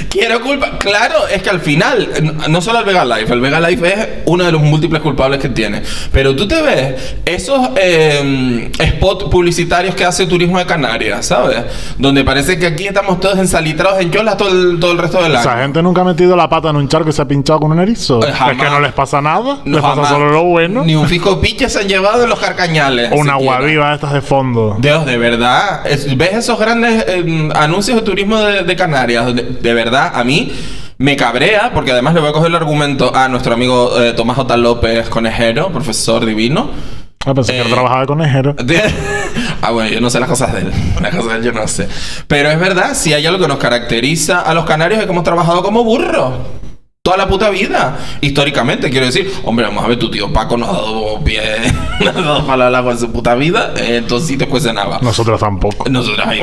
quiero 0.10 0.40
culpar. 0.40 0.78
Claro, 0.78 1.26
es 1.32 1.42
que 1.42 1.50
al 1.50 1.60
final, 1.60 2.08
no 2.48 2.60
solo 2.60 2.78
al 2.78 2.84
Vega 2.84 3.04
Live, 3.04 3.32
el 3.32 3.40
Vega 3.40 3.60
Live 3.60 3.88
es 3.92 4.08
uno 4.26 4.44
de 4.44 4.52
los 4.52 4.62
múltiples 4.62 5.02
culpables 5.02 5.40
que 5.40 5.48
tiene. 5.48 5.82
Pero 6.12 6.34
tú 6.36 6.46
te 6.48 6.60
ves 6.62 7.16
esos 7.24 7.70
eh, 7.76 8.70
spots 8.96 9.24
publicitarios 9.24 9.94
que 9.94 10.04
hace 10.04 10.26
Turismo 10.26 10.58
de 10.58 10.66
Canarias, 10.66 11.26
¿sabes? 11.26 11.58
Donde 11.98 12.24
parece 12.24 12.58
que 12.58 12.66
aquí 12.66 12.86
estamos 12.86 13.20
todos 13.20 13.38
ensalitrados 13.38 14.00
en 14.00 14.10
cholas 14.10 14.36
todo 14.36 14.50
el, 14.50 14.78
todo 14.80 14.92
el 14.92 14.98
resto 14.98 15.22
del 15.22 15.32
año. 15.32 15.40
Esa 15.40 15.58
gente 15.58 15.82
nunca 15.82 16.00
ha 16.02 16.04
metido 16.04 16.36
la 16.36 16.48
pata 16.48 16.70
en 16.70 16.76
un 16.76 16.88
charco 16.88 17.10
y 17.10 17.12
se 17.12 17.22
ha 17.22 17.26
pinchado 17.28 17.60
con 17.60 17.72
un 17.72 17.80
erizo. 17.80 18.26
Eh, 18.26 18.32
jamás. 18.32 18.56
Es 18.56 18.62
que 18.62 18.70
no 18.70 18.80
les 18.80 18.92
pasa 18.92 19.20
nada. 19.20 19.58
No, 19.64 19.76
les 19.78 19.82
pasa 19.82 20.08
solo 20.08 20.30
lo 20.30 20.44
bueno. 20.44 20.84
Ni 20.84 20.94
un 20.94 21.06
fijo 21.06 21.40
piche 21.40 21.68
se 21.68 21.80
han 21.80 21.88
llevado 21.88 22.22
en 22.24 22.28
los 22.30 22.38
carcañales. 22.38 23.10
O 23.12 23.16
una 23.16 23.32
siquiera. 23.34 23.56
agua 23.56 23.66
viva 23.66 23.88
de 23.90 23.94
estas 23.96 24.12
de 24.12 24.20
fondo. 24.20 24.76
Dios, 24.78 25.04
de 25.06 25.16
verdad. 25.18 25.86
Es- 25.86 26.16
¿Ves 26.16 26.34
esos 26.34 26.58
grandes 26.58 27.04
eh, 27.08 27.48
anuncios 27.54 27.96
de 27.96 28.02
turismo 28.02 28.38
de, 28.38 28.62
de 28.62 28.76
Canarias? 28.76 29.34
De, 29.34 29.74
verdad, 29.74 29.95
a 30.04 30.24
mí 30.24 30.52
me 30.98 31.16
cabrea, 31.16 31.72
porque 31.74 31.92
además 31.92 32.14
le 32.14 32.20
voy 32.20 32.30
a 32.30 32.32
coger 32.32 32.48
el 32.48 32.56
argumento 32.56 33.14
a 33.14 33.28
nuestro 33.28 33.54
amigo 33.54 34.00
eh, 34.00 34.12
Tomás 34.12 34.36
J. 34.36 34.56
López 34.56 35.08
Conejero, 35.08 35.70
profesor 35.70 36.24
divino. 36.24 36.70
Ah, 37.26 37.34
pensé 37.34 37.52
que 37.52 37.58
Eh, 37.58 37.62
él 37.62 37.70
trabajaba 37.72 38.00
de 38.02 38.06
conejero. 38.06 38.54
ah, 39.62 39.70
bueno, 39.72 39.90
yo 39.90 40.00
no 40.00 40.08
sé 40.10 40.20
las 40.20 40.28
cosas 40.28 40.52
de 40.54 40.60
él. 40.60 40.72
Las 41.02 41.14
cosas 41.14 41.32
de 41.32 41.38
él 41.38 41.44
yo 41.44 41.52
no 41.52 41.66
sé. 41.66 41.88
Pero 42.28 42.50
es 42.50 42.58
verdad, 42.60 42.94
si 42.94 43.12
hay 43.12 43.26
algo 43.26 43.40
que 43.40 43.48
nos 43.48 43.58
caracteriza 43.58 44.40
a 44.40 44.54
los 44.54 44.64
canarios 44.64 45.00
es 45.00 45.06
que 45.06 45.12
hemos 45.12 45.24
trabajado 45.24 45.62
como 45.62 45.82
burros. 45.82 46.32
Toda 47.02 47.16
la 47.18 47.28
puta 47.28 47.50
vida. 47.50 47.98
Históricamente, 48.20 48.90
quiero 48.90 49.06
decir, 49.06 49.32
hombre, 49.44 49.64
vamos 49.66 49.84
a 49.84 49.88
ver, 49.88 49.98
tu 49.98 50.10
tío 50.10 50.32
Paco 50.32 50.56
nos 50.56 50.68
ha 50.68 50.72
dado 50.72 51.20
pie, 51.22 51.40
nos 52.04 52.16
ha 52.48 52.56
dado 52.56 52.76
agua 52.76 52.92
en 52.92 52.98
su 52.98 53.12
puta 53.12 53.34
vida, 53.36 53.74
eh, 53.76 53.96
entonces 53.98 54.28
sí 54.28 54.36
te 54.36 54.48
cuece 54.48 54.72
nada. 54.72 54.98
Nosotros 55.02 55.38
tampoco. 55.38 55.88
Nosotros, 55.88 56.26
ahí, 56.26 56.40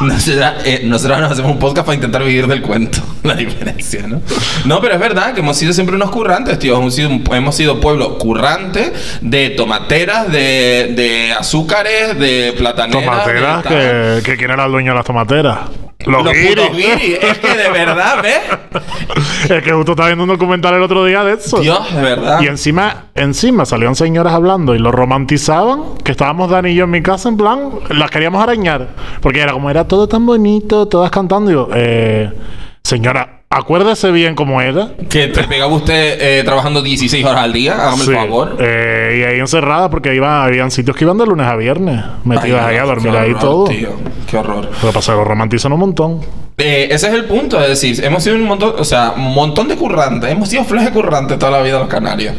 nosotras, 0.00 0.54
eh, 0.64 0.82
nosotros 0.84 1.20
nos 1.20 1.32
hacemos 1.32 1.52
un 1.52 1.58
podcast 1.58 1.86
para 1.86 1.94
intentar 1.96 2.22
vivir 2.24 2.46
del 2.46 2.62
cuento. 2.62 2.98
La 3.22 3.34
diferencia, 3.34 4.06
¿no? 4.06 4.20
No, 4.64 4.80
pero 4.80 4.94
es 4.94 5.00
verdad 5.00 5.32
que 5.34 5.40
hemos 5.40 5.56
sido 5.56 5.72
siempre 5.72 5.96
unos 5.96 6.10
currantes, 6.10 6.58
tío. 6.58 6.76
Hemos 6.76 6.94
sido, 6.94 7.08
un- 7.10 7.24
hemos 7.32 7.54
sido 7.56 7.80
pueblo 7.80 8.18
currante 8.18 8.92
de 9.20 9.50
tomateras, 9.50 10.30
de, 10.30 10.92
de 10.96 11.32
azúcares, 11.32 12.18
de 12.18 12.54
plataneras. 12.56 13.04
Tomateras, 13.04 13.62
de 13.62 13.68
tal. 13.68 14.22
que, 14.22 14.22
que 14.30 14.36
quién 14.36 14.50
era 14.50 14.64
el 14.66 14.72
dueño 14.72 14.92
de 14.92 14.96
las 14.96 15.06
tomateras. 15.06 15.58
Los, 16.06 16.24
Los 16.24 16.32
guiris. 16.32 16.50
putos 16.50 16.76
guiris. 16.76 17.18
Es 17.22 17.38
que 17.38 17.56
de 17.56 17.70
verdad, 17.70 18.22
¿ves? 18.22 18.40
es 19.50 19.62
que 19.62 19.72
justo 19.72 19.92
estaba 19.92 20.08
viendo 20.08 20.24
un 20.24 20.30
documental 20.30 20.74
el 20.74 20.82
otro 20.82 21.04
día 21.04 21.24
de 21.24 21.34
eso. 21.34 21.60
Dios, 21.60 21.94
de 21.94 22.02
verdad. 22.02 22.40
Y 22.42 22.46
encima, 22.46 23.06
encima 23.14 23.64
salían 23.64 23.94
señoras 23.94 24.34
hablando 24.34 24.74
y 24.74 24.78
lo 24.78 24.92
romantizaban, 24.92 25.96
que 26.02 26.12
estábamos 26.12 26.50
Dani 26.50 26.70
y 26.70 26.74
yo 26.74 26.84
en 26.84 26.90
mi 26.90 27.02
casa, 27.02 27.28
en 27.28 27.36
plan, 27.36 27.70
las 27.90 28.10
queríamos 28.10 28.42
arañar. 28.42 28.88
Porque 29.20 29.40
era 29.40 29.52
como 29.52 29.70
era 29.70 29.86
todo 29.88 30.08
tan 30.08 30.26
bonito, 30.26 30.86
todas 30.88 31.10
cantando. 31.10 31.50
Y 31.50 31.54
yo, 31.54 31.68
eh, 31.74 32.32
señora, 32.82 33.43
acuérdese 33.56 34.10
bien 34.10 34.34
cómo 34.34 34.60
era. 34.60 34.90
Que 35.08 35.28
te 35.28 35.44
pegaba 35.44 35.72
usted 35.74 36.18
eh, 36.20 36.42
trabajando 36.44 36.82
16 36.82 37.24
horas 37.24 37.42
al 37.44 37.52
día, 37.52 37.74
hágame 37.74 38.04
Sí. 38.04 38.10
el 38.10 38.16
favor. 38.16 38.56
Eh, 38.60 39.18
y 39.20 39.22
ahí 39.24 39.38
encerrada, 39.40 39.88
porque 39.90 40.14
iba, 40.14 40.44
habían 40.44 40.70
sitios 40.70 40.96
que 40.96 41.04
iban 41.04 41.18
de 41.18 41.26
lunes 41.26 41.46
a 41.46 41.56
viernes, 41.56 42.02
metidas 42.24 42.66
ahí 42.66 42.76
a 42.76 42.84
dormir 42.84 43.16
ahí 43.16 43.30
horror, 43.30 43.40
todo. 43.40 43.64
Tío, 43.64 43.90
qué 44.30 44.36
horror. 44.36 44.68
Lo 44.82 44.88
que 44.88 44.94
pasa 44.94 45.12
lo 45.12 45.24
romantizan 45.24 45.72
un 45.72 45.80
montón. 45.80 46.20
Eh, 46.58 46.88
ese 46.90 47.08
es 47.08 47.14
el 47.14 47.24
punto, 47.24 47.60
es 47.60 47.68
decir, 47.68 48.04
hemos 48.04 48.22
sido 48.22 48.36
un 48.36 48.44
montón, 48.44 48.74
o 48.78 48.84
sea, 48.84 49.14
un 49.16 49.34
montón 49.34 49.66
de 49.68 49.76
currantes, 49.76 50.30
hemos 50.30 50.48
sido 50.48 50.64
fleje 50.64 50.90
currantes 50.90 51.38
toda 51.38 51.50
la 51.52 51.62
vida 51.62 51.78
los 51.80 51.88
canarios. 51.88 52.34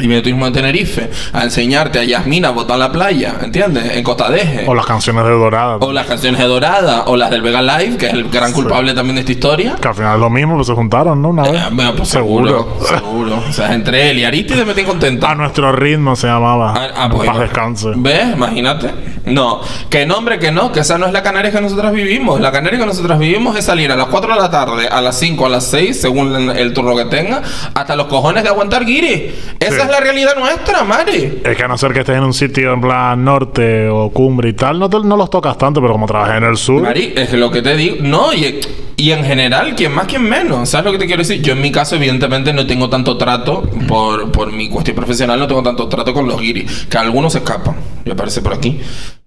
Y 0.00 0.08
me 0.08 0.20
tuvimos 0.22 0.48
en 0.48 0.54
Tenerife 0.54 1.10
a 1.32 1.44
enseñarte 1.44 2.00
a 2.00 2.04
Yasmina 2.04 2.48
a 2.48 2.50
botar 2.50 2.78
la 2.78 2.90
playa, 2.90 3.36
¿entiendes? 3.42 3.96
En 3.96 4.02
Costa 4.02 4.28
Deje. 4.28 4.64
O 4.66 4.74
las 4.74 4.86
canciones 4.86 5.24
de 5.24 5.30
Dorada. 5.30 5.76
O 5.80 5.92
las 5.92 6.06
canciones 6.06 6.40
de 6.40 6.46
Dorada, 6.46 7.04
o 7.06 7.16
las 7.16 7.30
del 7.30 7.42
Vega 7.42 7.62
Live, 7.62 7.96
que 7.96 8.06
es 8.06 8.12
el 8.12 8.28
gran 8.28 8.52
culpable 8.52 8.92
también 8.92 9.14
de 9.16 9.20
esta 9.20 9.32
historia. 9.32 9.76
Que 9.80 9.88
al 9.88 9.94
final 9.94 10.14
es 10.14 10.20
lo 10.20 10.30
mismo, 10.30 10.56
pues 10.56 10.66
se 10.66 10.74
juntaron, 10.74 11.22
¿no? 11.22 11.28
Una 11.28 11.42
vez. 11.44 11.62
Eh, 11.62 11.68
bueno, 11.70 11.94
pues 11.94 12.08
seguro, 12.08 12.76
seguro. 12.88 13.42
O 13.48 13.52
sea, 13.52 13.72
entre 13.72 14.10
él 14.10 14.18
y 14.18 14.24
Aristide 14.24 14.64
me 14.64 14.74
tienen 14.74 14.90
contenta. 14.90 15.30
A 15.30 15.34
nuestro 15.36 15.70
ritmo 15.70 16.16
se 16.16 16.26
llamaba. 16.26 16.74
Ah, 16.76 16.88
ah, 16.96 17.08
pues, 17.10 17.28
Paz 17.28 17.38
descanse. 17.38 17.92
¿Ves? 17.94 18.34
Imagínate. 18.34 19.13
No, 19.34 19.60
que 19.88 20.04
nombre 20.04 20.38
que 20.38 20.52
no, 20.52 20.70
que 20.70 20.80
esa 20.80 20.98
no 20.98 21.06
es 21.06 21.12
la 21.12 21.22
Canarias 21.22 21.54
que 21.54 21.60
nosotras 21.60 21.92
vivimos. 21.92 22.40
La 22.40 22.52
Canarias 22.52 22.80
que 22.80 22.86
nosotras 22.86 23.18
vivimos 23.18 23.56
es 23.56 23.64
salir 23.64 23.90
a 23.90 23.96
las 23.96 24.08
4 24.08 24.34
de 24.34 24.40
la 24.40 24.50
tarde, 24.50 24.86
a 24.86 25.00
las 25.00 25.18
5, 25.18 25.46
a 25.46 25.48
las 25.48 25.64
6, 25.70 25.98
según 26.00 26.50
el, 26.50 26.72
turno 26.74 26.94
que 26.94 27.06
tenga, 27.06 27.40
hasta 27.74 27.96
los 27.96 28.06
cojones 28.06 28.42
de 28.42 28.50
aguantar 28.50 28.84
guiri. 28.84 29.34
Esa 29.58 29.76
Sí. 29.76 29.80
es 29.82 29.88
la 29.88 30.00
realidad 30.00 30.36
nuestra, 30.38 30.84
Mari. 30.84 31.40
Es 31.42 31.56
que 31.56 31.62
a 31.62 31.68
no 31.68 31.78
ser 31.78 31.92
que 31.94 32.00
estés 32.00 32.16
en 32.16 32.24
un 32.24 32.34
sitio 32.34 32.74
en 32.74 32.80
plan 32.82 33.24
norte 33.24 33.88
o 33.88 34.10
cumbre 34.10 34.50
y 34.50 34.52
tal, 34.52 34.78
no, 34.78 34.90
te- 34.90 34.98
no 35.00 35.16
los 35.16 35.30
tocas 35.30 35.56
tanto, 35.56 35.80
pero 35.80 35.92
como 35.94 36.06
trabajas 36.06 36.36
en 36.38 36.44
el 36.44 36.56
sur. 36.58 36.82
Mari, 36.82 37.14
es 37.16 37.32
lo 37.32 37.50
que 37.50 37.62
te 37.62 37.74
digo. 37.76 37.96
No, 38.00 38.32
y, 38.32 38.60
y 38.96 39.10
en 39.10 39.24
general, 39.24 39.74
quien 39.74 39.92
más, 39.92 40.06
quien 40.06 40.22
menos. 40.22 40.68
¿Sabes 40.68 40.86
lo 40.86 40.92
que 40.92 40.98
te 40.98 41.06
quiero 41.06 41.22
decir? 41.22 41.42
Yo 41.42 41.52
en 41.52 41.60
mi 41.60 41.72
caso, 41.72 41.96
evidentemente, 41.96 42.52
no 42.52 42.66
tengo 42.66 42.88
tanto 42.88 43.16
trato, 43.16 43.62
por, 43.88 44.30
por 44.30 44.52
mi 44.52 44.68
cuestión 44.68 44.96
profesional, 44.96 45.38
no 45.38 45.46
tengo 45.46 45.62
tanto 45.62 45.88
trato 45.88 46.12
con 46.14 46.26
los 46.28 46.40
guiris. 46.40 46.86
Que 46.88 46.98
algunos 46.98 47.32
se 47.32 47.38
escapan, 47.38 47.76
me 48.04 48.14
parece 48.14 48.40
por 48.40 48.54
aquí. 48.54 48.78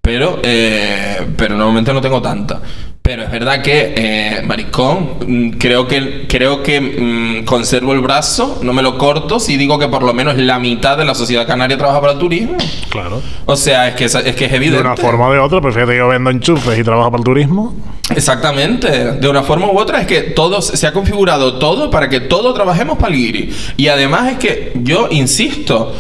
Pero, 0.02 0.40
eh, 0.42 1.18
pero 1.36 1.56
normalmente 1.58 1.92
no 1.92 2.00
tengo 2.00 2.22
tanta. 2.22 2.62
Pero 3.02 3.24
es 3.24 3.32
verdad 3.32 3.62
que, 3.62 3.94
eh, 3.96 4.42
maricón, 4.46 5.18
mm, 5.26 5.50
creo 5.58 5.88
que, 5.88 6.26
creo 6.28 6.62
que 6.64 6.80
mm, 6.82 7.46
conservo 7.46 7.94
el 7.94 8.02
brazo, 8.02 8.60
no 8.64 8.74
me 8.74 8.82
lo 8.82 8.98
corto 8.98 9.40
si 9.40 9.56
digo 9.58 9.80
que 9.80 9.88
por 9.88 10.04
lo 10.04 10.14
menos 10.14 10.38
la 10.38 10.60
mitad 10.60 10.98
de 10.98 11.06
la 11.06 11.14
sociedad 11.16 11.46
canaria 11.48 11.78
trabaja 11.78 12.00
para 12.02 12.14
el 12.14 12.20
turismo. 12.20 12.58
Claro. 12.90 13.22
O 13.46 13.56
sea, 13.56 13.90
es 13.90 13.96
que 13.96 14.06
es, 14.06 14.16
es, 14.16 14.36
que 14.36 14.46
es 14.46 14.52
De 14.52 14.58
evidente. 14.58 14.82
una 14.82 14.96
forma 14.98 15.28
o 15.28 15.34
de 15.34 15.40
otra, 15.40 15.62
pues 15.62 15.74
fíjate, 15.74 15.96
yo 15.98 16.08
vendo 16.10 16.30
enchufes 16.30 16.78
y 16.80 16.84
trabajo 16.84 17.12
para 17.12 17.22
el 17.22 17.26
turismo. 17.26 17.74
Exactamente, 18.18 18.90
de 19.14 19.30
una 19.30 19.44
forma 19.44 19.68
u 19.68 19.78
otra 19.78 20.02
es 20.02 20.08
que 20.08 20.22
todo 20.22 20.60
se 20.62 20.88
ha 20.88 20.92
configurado 20.92 21.60
todo 21.60 21.92
para 21.92 22.10
que 22.10 22.20
todo 22.20 22.52
trabajemos 22.52 22.98
para 22.98 23.14
el 23.14 23.20
guiri. 23.20 23.56
Y 23.78 23.90
además 23.90 24.32
es 24.32 24.38
que 24.40 24.72
yo 24.82 25.08
insisto, 25.12 25.94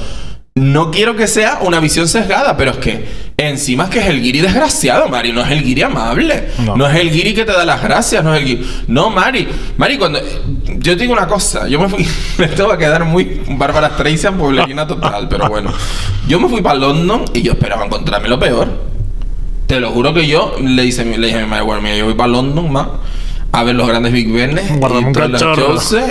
no 0.55 0.89
quiero 0.89 1.15
que 1.15 1.27
sea 1.27 1.59
una 1.61 1.79
visión 1.79 2.07
sesgada, 2.07 2.57
pero 2.57 2.71
es 2.71 2.77
que 2.77 3.05
encima 3.37 3.83
es 3.83 3.89
que 3.91 3.99
es 3.99 4.07
el 4.07 4.19
guiri 4.19 4.41
desgraciado, 4.41 5.07
Mari, 5.09 5.31
no 5.31 5.43
es 5.43 5.51
el 5.51 5.61
guiri 5.63 5.83
amable, 5.83 6.47
No. 6.65 6.75
no, 6.75 6.87
es 6.89 6.95
el 6.95 7.11
guiri 7.11 7.35
que 7.35 7.45
te 7.45 7.51
da 7.51 7.63
las 7.63 7.83
gracias, 7.83 8.23
no 8.23 8.33
es 8.33 8.41
el 8.41 8.47
guiri. 8.47 8.67
No, 8.87 9.11
Mari, 9.11 9.47
Mari, 9.77 9.99
cuando 9.99 10.19
yo 10.79 10.93
te 10.97 11.03
digo 11.03 11.13
una 11.13 11.27
cosa, 11.27 11.67
yo 11.67 11.79
me 11.79 11.87
fui, 11.87 12.03
me 12.39 12.47
tengo 12.47 12.71
que 12.71 12.77
quedar 12.79 13.05
muy 13.05 13.41
Bárbara 13.49 13.89
Streisand, 13.91 14.39
pueblerina 14.39 14.87
total, 14.87 15.27
pero 15.29 15.47
bueno, 15.47 15.71
yo 16.27 16.39
me 16.39 16.49
fui 16.49 16.61
para 16.63 16.79
London 16.79 17.25
y 17.35 17.43
yo 17.43 17.51
esperaba 17.51 17.85
encontrarme 17.85 18.27
lo 18.27 18.39
peor. 18.39 18.96
Te 19.67 19.79
lo 19.79 19.91
juro 19.91 20.13
que 20.13 20.27
yo 20.27 20.55
le 20.61 20.85
hice, 20.85 21.03
le 21.05 21.27
dije 21.27 21.39
a 21.39 21.43
mi 21.43 21.47
madre, 21.49 21.63
bueno, 21.63 21.81
mira, 21.81 21.95
yo 21.97 22.05
voy 22.05 22.13
para 22.15 22.29
London, 22.29 22.71
más 22.71 22.87
a 23.51 23.63
ver 23.63 23.75
los 23.75 23.87
grandes 23.87 24.11
Big 24.11 24.27
un 24.29 25.11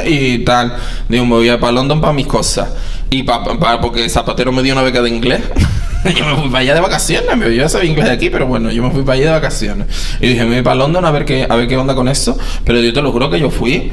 y 0.06 0.34
y 0.34 0.38
tal. 0.40 0.75
Digo, 1.08 1.25
me 1.26 1.32
voy 1.36 1.48
a 1.48 1.60
para 1.60 1.72
London 1.72 2.00
para 2.00 2.12
mis 2.12 2.26
cosas. 2.26 2.68
Y 3.10 3.22
para 3.22 3.80
porque 3.80 4.08
Zapatero 4.08 4.50
me 4.52 4.62
dio 4.62 4.72
una 4.72 4.82
beca 4.82 5.00
de 5.00 5.10
inglés. 5.10 5.42
yo 6.16 6.25
me 6.26 6.34
fui 6.36 6.46
para 6.48 6.58
allá 6.60 6.75
de 6.75 6.80
vacaciones. 6.80 7.36
me- 7.36 7.54
Yo 7.54 7.68
sabía 7.68 7.88
inglés 7.90 8.06
de 8.06 8.12
aquí, 8.12 8.30
pero 8.30 8.46
bueno, 8.46 8.70
yo 8.70 8.82
me 8.82 8.90
fui 8.90 9.02
para 9.02 9.14
allá 9.14 9.26
de 9.26 9.32
vacaciones. 9.32 9.86
Y 10.20 10.28
dije, 10.28 10.44
me 10.44 10.54
voy 10.56 10.62
para 10.62 10.76
London 10.76 11.04
a 11.04 11.10
ver 11.10 11.25
qué, 11.25 11.46
a 11.48 11.54
ver 11.56 11.68
qué 11.68 11.76
onda 11.76 11.94
con 11.94 12.08
eso. 12.08 12.36
Pero 12.64 12.80
yo 12.80 12.92
te 12.92 13.00
lo 13.02 13.12
juro 13.12 13.30
que 13.30 13.38
yo 13.38 13.50
fui. 13.50 13.92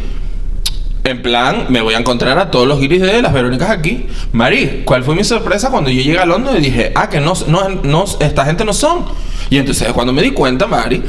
En 1.06 1.22
plan, 1.22 1.66
me 1.68 1.82
voy 1.82 1.96
a 1.96 1.98
encontrar 1.98 2.40
a 2.40 2.50
todos 2.50 2.66
los 2.66 2.80
guiris 2.80 3.02
de 3.02 3.22
las 3.22 3.34
Verónicas 3.34 3.70
aquí. 3.70 4.06
Mari, 4.32 4.84
¿cuál 4.86 5.04
fue 5.04 5.16
mi 5.16 5.26
sorpresa 5.26 5.70
cuando 5.70 5.90
yo 5.90 6.02
llegué 6.02 6.18
a 6.18 6.26
London 6.26 6.56
y 6.58 6.62
dije, 6.62 6.94
ah, 6.96 7.10
que 7.10 7.20
no, 7.20 7.34
no, 7.48 7.68
no, 7.84 8.06
esta 8.22 8.46
gente 8.46 8.64
no 8.64 8.72
son? 8.72 9.06
Y 9.50 9.58
entonces 9.58 9.92
cuando 9.92 10.14
me 10.14 10.22
di 10.22 10.32
cuenta, 10.32 10.66
Mari, 10.66 11.04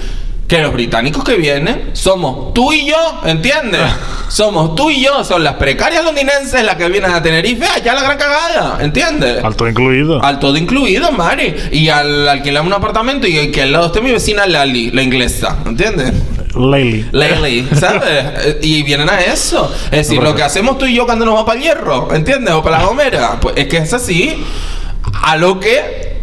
que 0.48 0.58
los 0.58 0.72
británicos 0.72 1.22
que 1.22 1.36
vienen 1.36 1.90
somos 1.92 2.52
tú 2.52 2.72
y 2.72 2.86
yo, 2.86 3.20
¿entiendes? 3.24 3.82
somos 4.28 4.74
tú 4.74 4.90
y 4.90 5.00
yo, 5.04 5.22
son 5.22 5.44
las 5.44 5.54
precarias 5.54 6.04
londinenses 6.04 6.64
las 6.64 6.74
que 6.74 6.88
vienen 6.88 7.12
a 7.12 7.22
Tenerife, 7.22 7.64
allá 7.64 7.94
la 7.94 8.02
gran 8.02 8.18
cagada, 8.18 8.78
¿entiendes? 8.82 9.44
Alto 9.44 9.68
incluido. 9.68 10.20
Al 10.24 10.40
todo 10.40 10.56
incluido, 10.56 11.12
Mari. 11.12 11.54
Y 11.70 11.88
al 11.88 12.28
alquilar 12.28 12.64
un 12.64 12.72
apartamento 12.72 13.28
y 13.28 13.52
que 13.52 13.62
al 13.62 13.70
lado 13.70 13.86
esté 13.86 14.00
mi 14.00 14.10
vecina 14.10 14.44
Lali, 14.44 14.90
la 14.90 15.04
inglesa, 15.04 15.56
¿entiendes? 15.64 16.12
Laylee. 16.56 17.06
Lately, 17.12 17.68
¿sabes? 17.74 18.02
Eh, 18.04 18.58
y 18.62 18.82
vienen 18.82 19.08
a 19.08 19.20
eso. 19.20 19.72
Es 19.86 20.08
decir, 20.08 20.22
lo 20.22 20.34
que 20.34 20.42
hacemos 20.42 20.78
tú 20.78 20.86
y 20.86 20.94
yo 20.94 21.06
cuando 21.06 21.24
nos 21.24 21.34
vamos 21.34 21.46
para 21.46 21.58
el 21.58 21.64
hierro, 21.64 22.14
¿entiendes? 22.14 22.54
O 22.54 22.62
para 22.62 22.78
la 22.78 22.84
gomera. 22.84 23.40
Pues 23.40 23.56
es 23.56 23.66
que 23.66 23.78
es 23.78 23.92
así. 23.92 24.44
A 25.22 25.36
lo 25.36 25.60
que. 25.60 26.13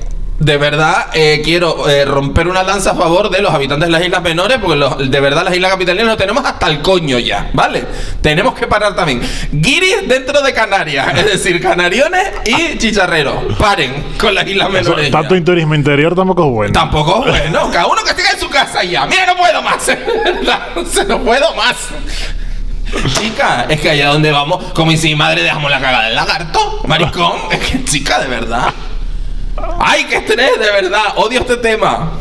De 0.41 0.57
verdad, 0.57 1.07
eh, 1.13 1.41
quiero 1.43 1.88
eh, 1.88 2.03
romper 2.03 2.48
una 2.48 2.63
lanza 2.63 2.91
a 2.91 2.95
favor 2.95 3.29
de 3.29 3.41
los 3.43 3.53
habitantes 3.53 3.88
de 3.88 3.91
las 3.91 4.03
islas 4.03 4.24
menores, 4.24 4.57
porque 4.60 4.75
los- 4.75 5.10
de 5.12 5.19
verdad 5.19 5.43
las 5.45 5.53
islas 5.53 5.69
capitalinas 5.71 6.07
lo 6.07 6.17
tenemos 6.17 6.43
hasta 6.43 6.65
el 6.67 6.81
coño 6.81 7.19
ya, 7.19 7.51
¿vale? 7.53 7.86
Tenemos 8.21 8.55
que 8.55 8.65
parar 8.65 8.95
también. 8.95 9.21
Guiris 9.51 10.07
dentro 10.07 10.41
de 10.41 10.51
Canarias, 10.51 11.15
es 11.15 11.25
decir, 11.25 11.62
canariones 11.62 12.24
y 12.45 12.77
chicharreros. 12.79 13.36
Paren 13.60 14.15
con 14.19 14.33
las 14.33 14.48
islas 14.48 14.67
Eso, 14.69 14.74
menores. 14.74 15.05
ya. 15.05 15.19
tanto 15.19 15.36
en 15.36 15.45
turismo 15.45 15.75
interior 15.75 16.15
tampoco 16.15 16.43
es 16.45 16.51
bueno. 16.51 16.74
Tampoco 16.74 17.24
es 17.27 17.39
bueno. 17.39 17.69
Cada 17.71 17.86
uno 17.86 18.01
que 18.03 18.15
siga 18.15 18.31
en 18.31 18.39
su 18.39 18.50
casa 18.50 18.83
ya. 18.83 19.05
Mira, 19.05 19.27
no 19.27 19.36
puedo 19.38 19.62
más. 19.62 19.83
Se 20.91 21.05
no 21.05 21.19
puedo 21.19 21.53
más. 21.55 21.75
Chica, 23.19 23.67
es 23.69 23.79
que 23.79 23.89
allá 23.91 24.07
donde 24.07 24.31
vamos, 24.31 24.74
como 24.74 24.91
dice 24.91 25.07
mi 25.07 25.15
madre, 25.15 25.43
dejamos 25.43 25.69
la 25.71 25.79
cagada 25.79 26.05
del 26.05 26.15
lagarto. 26.15 26.81
Maricón, 26.88 27.33
es 27.51 27.60
que 27.60 27.83
chica, 27.86 28.19
de 28.19 28.27
verdad. 28.27 28.74
Ay, 29.79 30.05
qué 30.10 30.17
estrés, 30.17 30.60
de 30.60 30.81
verdad. 30.81 31.13
Odio 31.17 31.39
este 31.39 31.58
tema. 31.58 32.12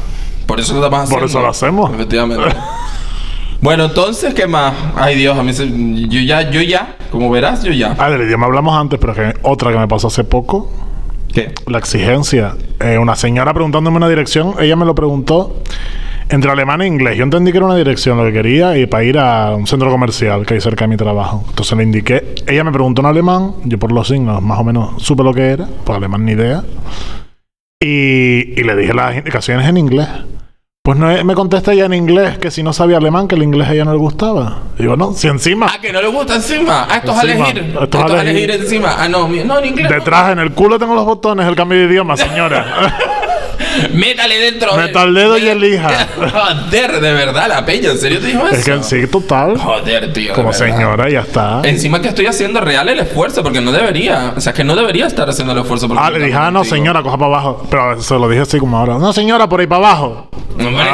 Por 0.47 0.59
eso 0.59 0.75
lo 0.75 0.81
estamos 0.81 1.05
haciendo. 1.05 1.21
Por 1.21 1.29
eso 1.29 1.41
lo 1.41 1.49
hacemos. 1.49 1.95
Efectivamente. 1.95 2.57
bueno, 3.61 3.85
entonces, 3.85 4.35
¿qué 4.35 4.47
más? 4.47 4.75
Ay, 4.97 5.17
Dios, 5.17 5.39
a 5.39 5.43
mí 5.43 5.53
se... 5.53 5.69
Yo 6.09 6.21
ya, 6.21 6.51
yo 6.51 6.61
ya. 6.61 6.97
Como 7.11 7.31
verás, 7.31 7.63
yo 7.63 7.73
ya. 7.73 7.95
Ah, 7.99 8.11
del 8.11 8.23
idioma 8.23 8.47
hablamos 8.47 8.77
antes, 8.77 8.99
pero 9.01 9.15
que 9.15 9.35
otra 9.43 9.73
que 9.73 9.79
me 9.79 9.89
pasó 9.89 10.09
hace 10.09 10.25
poco, 10.25 10.71
¿Qué? 11.33 11.55
la 11.67 11.79
exigencia. 11.79 12.55
Eh, 12.81 12.99
una 12.99 13.17
señora 13.17 13.53
preguntándome 13.53 13.97
una 13.97 14.09
dirección, 14.09 14.55
ella 14.59 14.77
me 14.77 14.85
lo 14.85 14.95
preguntó 14.95 15.57
entre 16.31 16.51
alemán 16.51 16.81
e 16.81 16.87
inglés. 16.87 17.17
Yo 17.17 17.25
entendí 17.25 17.51
que 17.53 17.59
era 17.59 17.67
una 17.67 17.77
dirección 17.77 18.17
lo 18.17 18.25
que 18.25 18.33
quería 18.33 18.77
y 18.79 18.87
para 18.87 19.05
ir 19.05 19.19
a 19.19 19.55
un 19.55 19.67
centro 19.67 19.91
comercial 19.91 20.47
que 20.47 20.55
hay 20.55 20.61
cerca 20.61 20.85
de 20.85 20.89
mi 20.89 20.97
trabajo. 20.97 21.45
Entonces 21.49 21.77
le 21.77 21.85
indiqué, 21.85 22.35
ella 22.47 22.65
me 22.65 22.73
preguntó 22.73 23.03
en 23.03 23.07
alemán, 23.07 23.55
yo 23.65 23.79
por 23.79 23.93
los 23.93 24.09
signos 24.09 24.41
más 24.41 24.59
o 24.59 24.65
menos 24.65 25.03
supe 25.03 25.23
lo 25.23 25.35
que 25.35 25.51
era, 25.51 25.67
por 25.85 25.97
alemán 25.97 26.25
ni 26.25 26.33
idea. 26.33 26.63
Y, 27.83 28.61
y 28.61 28.63
le 28.63 28.77
dije 28.77 28.95
las 28.95 29.17
indicaciones 29.17 29.69
en 29.69 29.77
inglés. 29.77 30.09
Pues 30.83 30.99
no, 30.99 31.25
me 31.25 31.35
contesta 31.35 31.73
ella 31.73 31.85
en 31.85 31.93
inglés 31.93 32.39
que 32.39 32.51
si 32.51 32.63
no 32.63 32.73
sabía 32.73 32.97
alemán, 32.97 33.29
que 33.29 33.35
el 33.35 33.43
inglés 33.43 33.69
a 33.69 33.75
ella 33.75 33.85
no 33.85 33.93
le 33.93 33.99
gustaba. 33.99 34.63
Y 34.79 34.83
digo, 34.83 34.97
no, 34.97 35.13
si 35.13 35.29
encima, 35.29 35.67
Ah, 35.71 35.79
que 35.81 35.93
no 35.93 36.01
le 36.01 36.09
gusta 36.09 36.37
encima. 36.37 36.87
Ah, 36.89 36.97
esto 36.97 37.13
es 37.13 37.25
elegir. 37.25 37.75
Esto 37.83 38.07
es 38.17 38.23
elegir 38.23 38.51
encima. 38.51 38.97
Ah, 38.99 39.09
no, 39.09 39.29
no, 39.29 39.59
en 39.59 39.67
inglés. 39.67 39.91
no. 39.91 39.95
detrás 39.97 40.33
en 40.33 40.39
el 40.39 40.53
culo 40.53 40.79
tengo 40.79 40.95
los 40.95 41.05
botones, 41.05 41.47
el 41.47 41.55
cambio 41.55 41.79
de 41.79 41.85
idioma, 41.85 42.17
señora. 42.17 42.97
Métale 43.95 44.39
dentro. 44.39 44.77
Meta 44.77 45.03
el 45.05 45.15
dedo 45.15 45.39
y 45.39 45.49
elija. 45.49 46.09
Joder, 46.17 47.01
de 47.01 47.13
verdad, 47.13 47.49
la 47.49 47.65
peña, 47.65 47.91
¿en 47.91 47.99
serio 47.99 48.21
te 48.21 48.27
dijo 48.29 48.47
eso? 48.47 48.57
Es 48.57 48.65
que 48.65 48.83
sí, 48.83 49.07
total. 49.07 49.59
Joder, 49.59 50.13
tío. 50.13 50.33
Como 50.35 50.53
señora, 50.53 51.09
ya 51.11 51.21
está. 51.21 51.61
Encima 51.65 52.01
que 52.01 52.09
estoy 52.09 52.27
haciendo 52.27 52.61
real 52.61 52.89
el 52.89 52.99
esfuerzo, 53.01 53.43
porque 53.43 53.61
no 53.61 53.73
debería. 53.73 54.35
O 54.37 54.41
sea, 54.41 54.53
que 54.53 54.65
no 54.65 54.77
debería 54.77 55.07
estar 55.07 55.29
haciendo 55.29 55.53
el 55.53 55.59
esfuerzo. 55.61 55.89
por 55.89 55.99
Ah, 55.99 56.11
le 56.11 56.19
dije, 56.19 56.35
ah, 56.37 56.51
no, 56.51 56.61
contigo. 56.61 56.77
señora, 56.77 57.03
coja 57.03 57.17
para 57.19 57.27
abajo. 57.27 57.67
Pero 57.71 58.03
se 58.03 58.15
lo 58.15 58.29
dije 58.29 58.43
así 58.43 58.59
como 58.59 58.77
ahora. 58.79 58.99
No, 58.99 59.13
señora, 59.13 59.49
por 59.49 59.61
ahí 59.61 59.67
para 59.67 59.89
abajo. 59.89 60.29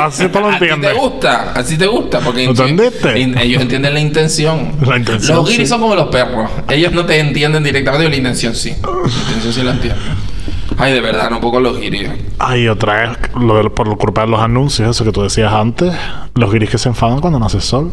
Así 0.05 0.29
tú 0.29 0.39
lo 0.41 0.49
a 0.51 0.59
ti 0.59 0.65
entiendes. 0.67 0.93
te 0.93 0.99
gusta, 0.99 1.53
así 1.55 1.77
te 1.79 1.87
gusta, 1.87 2.21
porque 2.21 2.45
¿Entendiste? 2.45 3.19
in- 3.19 3.37
ellos 3.39 3.63
entienden 3.63 3.95
la 3.95 4.01
intención. 4.01 4.73
La 4.87 4.97
intención, 4.99 5.37
Los 5.39 5.47
guiris 5.49 5.67
sí. 5.67 5.71
son 5.71 5.81
como 5.81 5.95
los 5.95 6.09
perros. 6.09 6.51
Ellos 6.69 6.93
no 6.93 7.05
te 7.05 7.19
entienden 7.19 7.65
directamente, 7.65 8.05
pero 8.05 8.11
la 8.11 8.17
intención 8.17 8.55
sí. 8.55 8.71
La 8.83 9.09
intención 9.35 9.53
sí 9.53 9.63
la 9.63 9.71
entienden. 9.73 10.36
Ay, 10.79 10.93
de 10.93 11.01
verdad, 11.01 11.31
no 11.31 11.41
poco 11.41 11.59
los 11.61 11.79
guiris. 11.79 12.09
Ay, 12.39 12.69
otra 12.69 12.95
vez, 13.09 13.19
lo 13.41 13.57
de, 13.57 13.71
por 13.71 13.97
culpa 13.97 14.23
de 14.23 14.27
los 14.29 14.41
anuncios, 14.41 14.89
eso 14.91 15.05
que 15.05 15.13
tú 15.13 15.23
decías 15.23 15.53
antes. 15.53 15.95
Los 16.35 16.53
guiris 16.53 16.71
que 16.71 16.79
se 16.79 16.89
enfadan 16.89 17.21
cuando 17.21 17.39
no 17.39 17.47
hace 17.47 17.61
sol. 17.61 17.91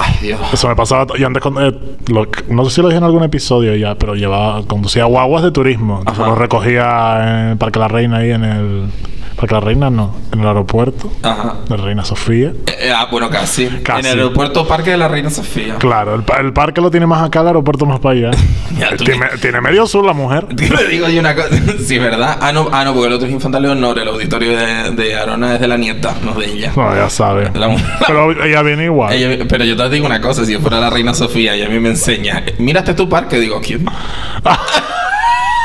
Ay, 0.00 0.14
Dios. 0.22 0.40
Eso 0.52 0.68
me 0.68 0.76
pasaba. 0.76 1.06
Y 1.18 1.24
antes, 1.24 1.42
con, 1.42 1.56
eh, 1.60 1.76
lo- 2.06 2.28
no 2.48 2.64
sé 2.64 2.70
si 2.76 2.82
lo 2.82 2.88
dije 2.88 2.98
en 2.98 3.04
algún 3.04 3.24
episodio 3.24 3.74
ya, 3.74 3.96
pero 3.96 4.14
llevaba, 4.14 4.62
conducía 4.64 5.04
guaguas 5.06 5.42
de 5.42 5.50
turismo. 5.50 6.02
Los 6.16 6.38
recogía 6.38 7.18
en 7.42 7.48
el 7.50 7.56
Parque 7.56 7.80
La 7.80 7.88
Reina, 7.88 8.18
ahí 8.18 8.30
en 8.30 8.44
el. 8.44 8.84
Parque 9.38 9.54
La 9.54 9.60
Reina, 9.60 9.88
no, 9.88 10.16
en 10.32 10.40
el 10.40 10.48
aeropuerto 10.48 11.12
Ajá. 11.22 11.58
de 11.68 11.76
Reina 11.76 12.04
Sofía. 12.04 12.48
Eh, 12.66 12.76
eh, 12.88 12.92
ah, 12.92 13.06
bueno, 13.08 13.30
casi. 13.30 13.66
Casi. 13.84 14.00
En 14.00 14.06
el 14.06 14.18
aeropuerto 14.18 14.66
Parque 14.66 14.90
de 14.90 14.96
la 14.96 15.06
Reina 15.06 15.30
Sofía. 15.30 15.76
Claro, 15.76 16.16
el, 16.16 16.24
el 16.44 16.52
parque 16.52 16.80
lo 16.80 16.90
tiene 16.90 17.06
más 17.06 17.22
acá, 17.22 17.42
el 17.42 17.46
aeropuerto 17.48 17.86
más 17.86 18.00
para 18.00 18.14
allá. 18.16 18.30
Ya, 18.78 18.94
tú 18.96 19.04
tiene, 19.04 19.26
tiene 19.40 19.60
medio 19.60 19.86
sur 19.86 20.04
la 20.04 20.12
mujer. 20.12 20.46
Le 20.56 20.88
digo 20.88 21.08
yo 21.08 21.20
una 21.20 21.34
cosa. 21.36 21.48
Sí, 21.84 21.98
¿verdad? 21.98 22.38
Ah, 22.40 22.52
no, 22.52 22.68
ah, 22.72 22.84
no 22.84 22.92
porque 22.94 23.06
el 23.08 23.12
otro 23.14 23.26
es 23.28 23.32
Infanta 23.32 23.60
Leonor. 23.60 23.98
El 23.98 24.08
auditorio 24.08 24.56
de, 24.56 24.90
de 24.90 25.16
Arona 25.16 25.54
es 25.54 25.60
de 25.60 25.68
la 25.68 25.76
nieta, 25.76 26.14
no 26.24 26.34
de 26.34 26.46
ella. 26.46 26.72
No, 26.76 26.94
ya 26.94 27.08
sabe. 27.08 27.50
La. 27.54 27.74
Pero 28.06 28.44
ella 28.44 28.62
viene 28.62 28.84
igual. 28.84 29.12
Ella- 29.12 29.44
pero 29.48 29.64
yo 29.64 29.76
te 29.76 29.88
digo 29.88 30.06
una 30.06 30.20
cosa, 30.20 30.44
si 30.44 30.52
yo 30.52 30.60
fuera 30.60 30.80
la 30.80 30.90
reina 30.90 31.14
Sofía 31.14 31.56
y 31.56 31.62
a 31.62 31.68
mí 31.68 31.78
me 31.78 31.90
enseña, 31.90 32.42
mira 32.58 32.80
este 32.80 32.94
tu 32.94 33.08
parque, 33.08 33.38
digo, 33.38 33.60
¿quién? 33.60 33.86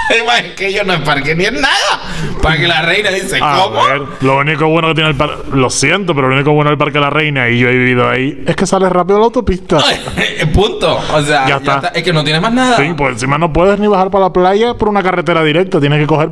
es 0.09 0.53
que 0.55 0.73
yo 0.73 0.83
no 0.83 0.93
es 0.93 0.99
parque 1.01 1.35
ni 1.35 1.45
es 1.45 1.53
nada. 1.53 2.01
Para 2.43 2.57
que 2.57 2.67
la 2.67 2.81
reina 2.81 3.09
dice, 3.09 3.39
A 3.41 3.57
¿cómo? 3.63 3.83
ver, 3.87 4.01
lo 4.21 4.37
único 4.37 4.67
bueno 4.67 4.89
que 4.89 4.95
tiene 4.95 5.09
el 5.11 5.15
parque, 5.15 5.35
lo 5.53 5.69
siento, 5.69 6.13
pero 6.13 6.27
lo 6.27 6.35
único 6.35 6.51
bueno 6.51 6.69
del 6.69 6.77
Parque 6.77 6.99
La 6.99 7.09
Reina, 7.09 7.49
y 7.49 7.57
yo 7.59 7.69
he 7.69 7.71
vivido 7.71 8.07
ahí, 8.09 8.43
es 8.45 8.55
que 8.55 8.65
sales 8.67 8.91
rápido 8.91 9.15
a 9.17 9.19
la 9.21 9.25
autopista. 9.25 9.77
Punto. 10.53 10.99
O 11.13 11.21
sea, 11.21 11.43
Ya 11.43 11.47
ya, 11.47 11.55
está. 11.57 11.75
está. 11.75 11.87
Es 11.89 12.03
que 12.03 12.13
no 12.13 12.23
tienes 12.23 12.41
más 12.41 12.53
nada. 12.53 12.77
Sí, 12.77 12.93
pues 12.95 13.13
encima 13.13 13.37
no 13.37 13.51
puedes 13.53 13.79
ni 13.79 13.87
bajar 13.87 14.11
para 14.11 14.25
la 14.25 14.33
playa 14.33 14.73
por 14.75 14.89
una 14.89 15.01
carretera 15.01 15.43
directa, 15.43 15.79
tienes 15.79 15.99
que 15.99 16.07
coger 16.07 16.29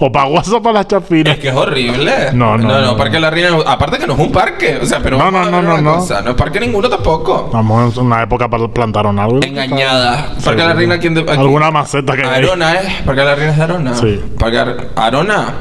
o 0.00 0.10
para 0.10 0.26
WhatsApp 0.26 0.62
para 0.62 0.72
las 0.74 0.88
chafinas. 0.88 1.34
Es 1.34 1.40
que 1.40 1.48
es 1.48 1.54
horrible. 1.54 2.32
No, 2.32 2.56
no, 2.56 2.68
no. 2.68 2.80
no, 2.80 2.96
Parque 2.96 3.16
de 3.16 3.20
la 3.20 3.30
Reina, 3.30 3.50
aparte 3.66 3.98
que 3.98 4.06
no 4.06 4.14
es 4.14 4.18
un 4.18 4.32
parque. 4.32 4.78
O 4.82 4.86
sea, 4.86 5.00
pero 5.02 5.18
No, 5.18 5.30
no, 5.30 5.44
no, 5.44 5.60
no, 5.62 5.78
no. 5.78 5.96
cosa, 5.96 6.22
no 6.22 6.30
es 6.30 6.36
parque 6.36 6.58
ninguno 6.58 6.88
tampoco. 6.88 7.50
Vamos, 7.52 7.96
en 7.96 8.06
una 8.06 8.22
época 8.22 8.48
para 8.48 8.66
plantaron 8.68 9.18
algo. 9.18 9.40
Engañada. 9.42 10.34
Parque 10.42 10.62
de 10.62 10.68
la 10.68 10.74
Reina, 10.74 10.98
¿quién 10.98 11.14
de, 11.14 11.20
aquí? 11.20 11.30
Alguna 11.32 11.70
maceta 11.70 12.16
que 12.16 12.24
hay. 12.24 12.44
Arona, 12.44 12.74
¿eh? 12.74 13.02
Parque 13.04 13.20
de 13.20 13.26
la 13.26 13.34
Reina 13.34 13.52
es 13.52 13.58
de 13.58 13.62
Arona. 13.62 13.94
Sí. 13.94 14.20
Parque 14.38 14.58
Arona. 14.96 15.54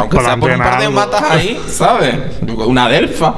Aunque 0.00 0.20
sea 0.20 0.36
por 0.36 0.50
un 0.50 0.58
par 0.58 0.80
de 0.80 0.88
matas 0.88 1.22
ahí, 1.30 1.60
¿sabes? 1.68 2.14
Una 2.66 2.88
delfa. 2.88 3.34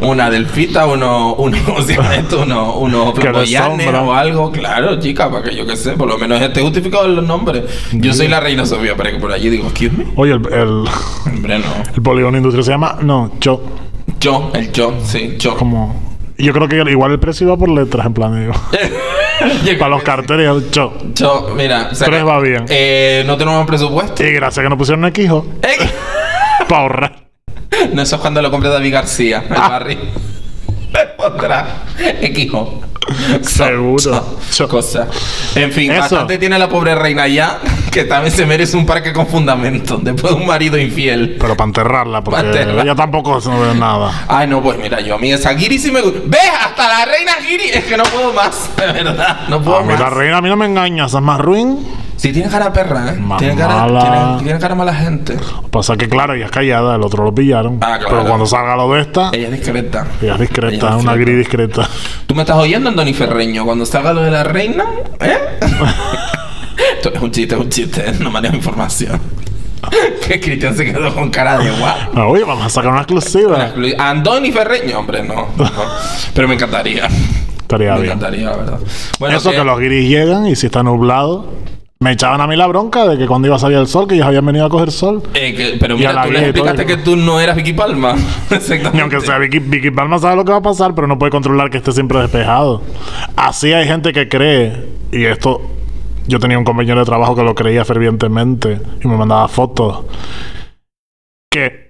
Una 0.00 0.30
delfita, 0.30 0.86
uno, 0.86 1.34
uno, 1.34 1.56
¿cómo 1.66 1.82
se 1.82 1.94
llama 1.94 2.14
esto? 2.16 2.42
Uno, 2.42 2.76
uno 2.76 3.10
o 3.10 4.12
algo. 4.12 4.50
Claro, 4.52 4.98
chica, 4.98 5.30
para 5.30 5.44
que 5.44 5.56
yo 5.56 5.66
qué 5.66 5.76
sé, 5.76 5.92
por 5.92 6.08
lo 6.08 6.18
menos 6.18 6.40
esté 6.40 6.62
justificado 6.62 7.06
en 7.06 7.16
los 7.16 7.24
nombres. 7.24 7.64
Yo 7.92 8.12
soy 8.12 8.28
la 8.28 8.40
reina 8.40 8.64
Sofía, 8.64 8.94
pero 8.96 9.10
que 9.10 9.16
por 9.18 9.32
allí 9.32 9.50
digo, 9.50 9.64
excuse 9.68 9.90
me. 9.96 10.06
Oye, 10.16 10.32
el, 10.32 10.52
el, 10.52 10.84
Hombre, 11.26 11.58
no. 11.58 11.66
el 11.94 12.02
polígono 12.02 12.36
industrial 12.36 12.64
se 12.64 12.70
llama. 12.70 12.98
No, 13.02 13.32
Cho. 13.40 13.62
Yo, 14.20 14.50
el 14.54 14.72
yo, 14.72 14.94
sí, 15.04 15.36
yo. 15.38 15.56
Como. 15.56 16.10
Yo 16.38 16.52
creo 16.54 16.68
que 16.68 16.90
igual 16.90 17.12
el 17.12 17.18
precio 17.18 17.46
iba 17.46 17.56
por 17.56 17.68
letras, 17.68 18.06
en 18.06 18.14
plan, 18.14 18.40
digo. 18.40 18.54
Yo 19.64 19.72
para 19.78 19.90
los 19.90 20.02
carteles, 20.02 20.48
sí. 20.70 20.80
Yo, 21.14 21.52
mira, 21.56 21.88
o 21.90 21.94
sea, 21.94 22.06
Tres 22.08 22.26
va 22.26 22.40
bien. 22.40 22.64
Eh, 22.68 23.24
no 23.26 23.36
tenemos 23.36 23.66
presupuesto. 23.66 24.22
Y 24.24 24.32
gracias 24.32 24.62
que 24.62 24.68
no 24.70 24.76
pusieron 24.78 25.04
Equijo, 25.04 25.46
Eh, 25.62 25.76
para 26.68 26.82
ahorrar. 26.82 27.16
No, 27.92 28.02
eso 28.02 28.16
es 28.16 28.20
cuando 28.20 28.42
lo 28.42 28.50
compre 28.50 28.68
David 28.68 28.92
García, 28.92 29.44
el 29.48 29.54
barrio. 29.54 29.98
Le 30.92 31.06
pondrá 31.16 31.66
Equijo. 32.20 32.82
Seguro. 33.42 34.38
Cosa. 34.68 35.06
En 35.54 35.72
fin, 35.72 35.90
Eso. 35.90 36.00
bastante 36.00 36.38
tiene 36.38 36.58
la 36.58 36.68
pobre 36.68 36.94
reina 36.94 37.26
ya, 37.26 37.58
que 37.92 38.04
también 38.04 38.34
se 38.34 38.46
merece 38.46 38.76
un 38.76 38.86
parque 38.86 39.12
con 39.12 39.26
fundamento, 39.26 39.98
después 40.00 40.34
de 40.34 40.40
un 40.40 40.46
marido 40.46 40.78
infiel. 40.78 41.36
Pero 41.40 41.56
para 41.56 41.68
enterrarla, 41.68 42.22
porque 42.22 42.62
ella 42.62 42.94
tampoco 42.94 43.40
no 43.44 43.60
ve 43.60 43.74
nada. 43.74 44.24
Ay, 44.28 44.46
no, 44.46 44.62
pues 44.62 44.78
mira, 44.78 45.00
yo 45.00 45.14
a 45.16 45.18
mí 45.18 45.32
esa 45.32 45.54
Giri 45.56 45.78
sí 45.78 45.90
me 45.90 46.00
gusta. 46.00 46.20
¿Ves? 46.26 46.40
Hasta 46.64 46.88
la 46.88 47.04
reina 47.04 47.32
Giri. 47.40 47.70
Es 47.72 47.84
que 47.84 47.96
no 47.96 48.04
puedo 48.04 48.32
más, 48.32 48.70
de 48.76 48.86
verdad. 48.86 49.40
No 49.48 49.60
puedo 49.60 49.78
A 49.78 49.82
mí 49.82 49.88
más. 49.88 50.00
la 50.00 50.10
reina 50.10 50.38
a 50.38 50.42
mí 50.42 50.48
no 50.48 50.56
me 50.56 50.66
engaña, 50.66 51.06
esa 51.06 51.18
es 51.18 51.24
más 51.24 51.40
ruin. 51.40 51.78
Sí, 52.16 52.34
tiene 52.34 52.50
cara 52.50 52.70
perra, 52.70 53.14
¿eh? 53.14 53.18
Tiene 53.38 53.56
cara, 53.56 53.76
mala. 53.76 54.00
tiene, 54.02 54.42
tiene 54.44 54.58
cara 54.58 54.74
mala 54.74 54.92
gente. 54.94 55.38
Pasa 55.70 55.96
que, 55.96 56.06
claro, 56.06 56.34
ella 56.34 56.44
es 56.44 56.50
callada, 56.50 56.96
el 56.96 57.02
otro 57.02 57.24
lo 57.24 57.34
pillaron. 57.34 57.78
Ah, 57.80 57.96
claro. 57.98 58.08
Pero 58.10 58.24
cuando 58.26 58.44
salga 58.44 58.76
lo 58.76 58.92
de 58.92 59.00
esta, 59.00 59.30
Ella 59.32 59.46
es 59.48 59.52
discreta. 59.52 60.06
ella 60.20 60.34
es 60.34 60.40
discreta, 60.40 60.74
Ella 60.88 60.96
es 60.98 61.02
una 61.02 61.14
gris 61.14 61.38
discreta. 61.38 61.88
¿Tú 62.26 62.34
me 62.34 62.42
estás 62.42 62.58
oyendo, 62.58 62.90
Andoni 62.90 63.14
Ferreño? 63.14 63.64
Cuando 63.64 63.86
salga 63.86 64.12
lo 64.12 64.20
de 64.20 64.30
la 64.32 64.44
reina, 64.44 64.84
¿eh? 65.18 65.38
Esto 67.00 67.14
es 67.14 67.22
un 67.22 67.30
chiste, 67.30 67.54
es 67.54 67.60
un 67.60 67.70
chiste, 67.70 68.04
no 68.20 68.30
manejo 68.30 68.56
información. 68.56 69.18
que 70.28 70.38
Cristian 70.38 70.76
se 70.76 70.84
quedó 70.84 71.14
con 71.14 71.30
cara 71.30 71.56
de 71.58 71.70
guau. 71.70 71.94
Ah, 72.14 72.26
Oye, 72.26 72.44
vamos 72.44 72.66
a 72.66 72.68
sacar 72.68 72.90
una 72.92 73.00
exclusiva. 73.00 73.72
Andoni 73.98 74.52
Ferreño, 74.52 74.98
hombre, 74.98 75.22
no. 75.22 75.48
no. 75.56 75.70
Pero 76.34 76.46
me 76.46 76.54
encantaría. 76.54 77.08
Estaría 77.62 77.92
Me 77.94 78.00
bien. 78.02 78.04
encantaría, 78.12 78.50
la 78.50 78.56
verdad. 78.58 78.78
Bueno, 79.18 79.38
Eso 79.38 79.50
que 79.50 79.64
los 79.64 79.78
guiris 79.80 80.08
llegan 80.10 80.46
y 80.46 80.56
si 80.56 80.66
está 80.66 80.82
nublado, 80.82 81.46
me 82.00 82.12
echaban 82.12 82.42
a 82.42 82.46
mí 82.46 82.56
la 82.56 82.66
bronca 82.66 83.06
de 83.06 83.16
que 83.16 83.26
cuando 83.26 83.46
iba 83.48 83.56
a 83.56 83.58
salir 83.58 83.78
el 83.78 83.86
sol, 83.86 84.06
que 84.06 84.16
ellos 84.16 84.26
habían 84.26 84.44
venido 84.44 84.66
a 84.66 84.68
coger 84.68 84.90
sol. 84.90 85.22
eh, 85.32 85.54
que- 85.54 85.76
pero 85.80 85.94
Y 85.94 86.00
mira, 86.00 86.22
tú 86.24 86.30
les 86.32 86.42
y 86.42 86.44
explicaste 86.44 86.84
que 86.84 86.96
tú 86.98 87.16
no 87.16 87.40
eras 87.40 87.56
Vicky 87.56 87.72
Palma. 87.72 88.14
Exactamente. 88.50 88.90
Ni 88.92 89.00
aunque 89.00 89.20
sea 89.22 89.38
Vicky, 89.38 89.60
Vicky 89.60 89.90
Palma 89.90 90.18
sabe 90.18 90.36
lo 90.36 90.44
que 90.44 90.52
va 90.52 90.58
a 90.58 90.62
pasar, 90.62 90.94
pero 90.94 91.06
no 91.06 91.18
puede 91.18 91.30
controlar 91.30 91.70
que 91.70 91.78
esté 91.78 91.92
siempre 91.92 92.18
despejado. 92.20 92.82
Así 93.36 93.72
hay 93.72 93.86
gente 93.86 94.12
que 94.12 94.28
cree, 94.28 94.88
y 95.10 95.24
esto 95.24 95.62
yo 96.26 96.38
tenía 96.38 96.58
un 96.58 96.64
compañero 96.64 97.00
de 97.00 97.06
trabajo 97.06 97.34
que 97.34 97.42
lo 97.42 97.54
creía 97.54 97.84
fervientemente 97.84 98.80
y 99.02 99.08
me 99.08 99.16
mandaba 99.16 99.48
fotos, 99.48 100.04
que 101.50 101.89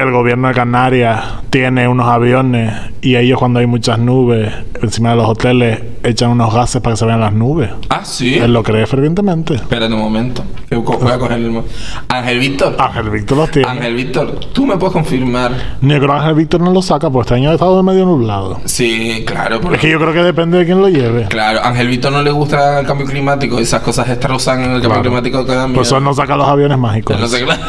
el 0.00 0.10
gobierno 0.12 0.48
de 0.48 0.54
Canarias 0.54 1.22
tiene 1.50 1.86
unos 1.88 2.06
aviones 2.08 2.72
y 3.02 3.16
ellos 3.16 3.38
cuando 3.38 3.58
hay 3.60 3.66
muchas 3.66 3.98
nubes 3.98 4.52
encima 4.82 5.10
de 5.10 5.16
los 5.16 5.28
hoteles 5.28 5.80
echan 6.02 6.30
unos 6.30 6.52
gases 6.54 6.80
para 6.80 6.94
que 6.94 6.98
se 6.98 7.06
vean 7.06 7.20
las 7.20 7.32
nubes. 7.32 7.70
Ah, 7.90 8.00
sí. 8.04 8.34
Él 8.36 8.52
lo 8.52 8.62
cree 8.62 8.86
fervientemente. 8.86 9.54
Espérate 9.54 9.92
un 9.92 10.00
momento. 10.00 10.42
que 10.68 10.76
Voy 10.76 11.12
a 11.12 11.18
coger 11.18 11.38
el. 11.38 11.62
Ángel 12.08 12.38
Víctor. 12.38 12.76
Ángel 12.78 13.10
Víctor 13.10 13.36
los 13.38 13.50
tiene. 13.50 13.68
Ángel 13.68 13.94
Víctor, 13.94 14.40
tú 14.52 14.66
me 14.66 14.76
puedes 14.76 14.92
confirmar. 14.92 15.52
Negro 15.82 16.12
Ángel 16.14 16.34
Víctor 16.34 16.60
no 16.62 16.72
lo 16.72 16.80
saca, 16.82 17.10
pues 17.10 17.26
este 17.26 17.34
año 17.34 17.50
ha 17.50 17.54
estado 17.54 17.82
medio 17.82 18.06
nublado. 18.06 18.60
Sí, 18.64 19.24
claro. 19.26 19.60
porque- 19.60 19.76
Es 19.76 19.80
que 19.82 19.90
yo 19.90 19.98
creo 19.98 20.12
que 20.12 20.22
depende 20.22 20.58
de 20.58 20.64
quién 20.64 20.80
lo 20.80 20.88
lleve. 20.88 21.24
Claro, 21.28 21.60
Ángel 21.62 21.88
Víctor 21.88 22.12
no 22.12 22.22
le 22.22 22.30
gusta 22.30 22.80
el 22.80 22.86
cambio 22.86 23.06
climático. 23.06 23.58
Esas 23.58 23.82
cosas 23.82 24.08
destrozan 24.08 24.60
el 24.60 24.66
cambio 24.72 24.88
Claro. 24.88 25.02
climático 25.02 25.44
que 25.44 25.54
dan 25.54 25.72
Pues 25.72 25.88
eso 25.88 26.00
no 26.00 26.14
saca 26.14 26.36
los 26.36 26.48
aviones 26.48 26.78
mágicos. 26.78 27.18
No 27.20 27.26
sé, 27.28 27.44
claro. 27.44 27.60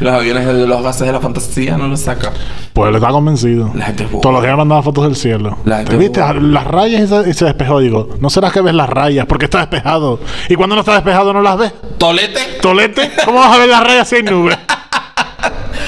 Los 0.00 0.12
aviones 0.12 0.46
de 0.46 0.66
los 0.66 0.82
gases 0.82 1.06
de 1.06 1.12
la 1.12 1.20
fantasía 1.20 1.76
no 1.76 1.88
los 1.88 2.00
saca. 2.00 2.32
Pues 2.72 2.88
él 2.88 2.96
está 2.96 3.08
convencido. 3.08 3.70
La 3.74 3.86
gente. 3.86 4.04
Todos 4.04 4.32
los 4.34 4.42
días 4.42 4.56
mandaba 4.56 4.82
fotos 4.82 5.04
del 5.04 5.16
cielo. 5.16 5.58
La 5.64 5.78
gente 5.78 5.92
¿Te 5.92 5.96
viste 5.96 6.20
las 6.40 6.64
rayas 6.66 7.02
y 7.02 7.06
se, 7.06 7.30
y 7.30 7.34
se 7.34 7.44
despejó? 7.44 7.80
Digo, 7.80 8.08
¿no 8.20 8.30
será 8.30 8.50
que 8.50 8.60
ves 8.60 8.74
las 8.74 8.88
rayas? 8.88 9.26
Porque 9.26 9.44
está 9.46 9.58
despejado. 9.58 10.20
Y 10.48 10.54
cuando 10.54 10.74
no 10.74 10.80
está 10.80 10.94
despejado 10.94 11.32
no 11.32 11.42
las 11.42 11.58
ves. 11.58 11.72
Tolete, 11.98 12.40
¿Tolete? 12.60 13.10
¿Cómo 13.24 13.38
vas 13.38 13.54
a 13.54 13.58
ver 13.58 13.68
las 13.68 13.84
rayas 13.84 14.08
si 14.08 14.16
hay 14.16 14.22
nubes? 14.22 14.56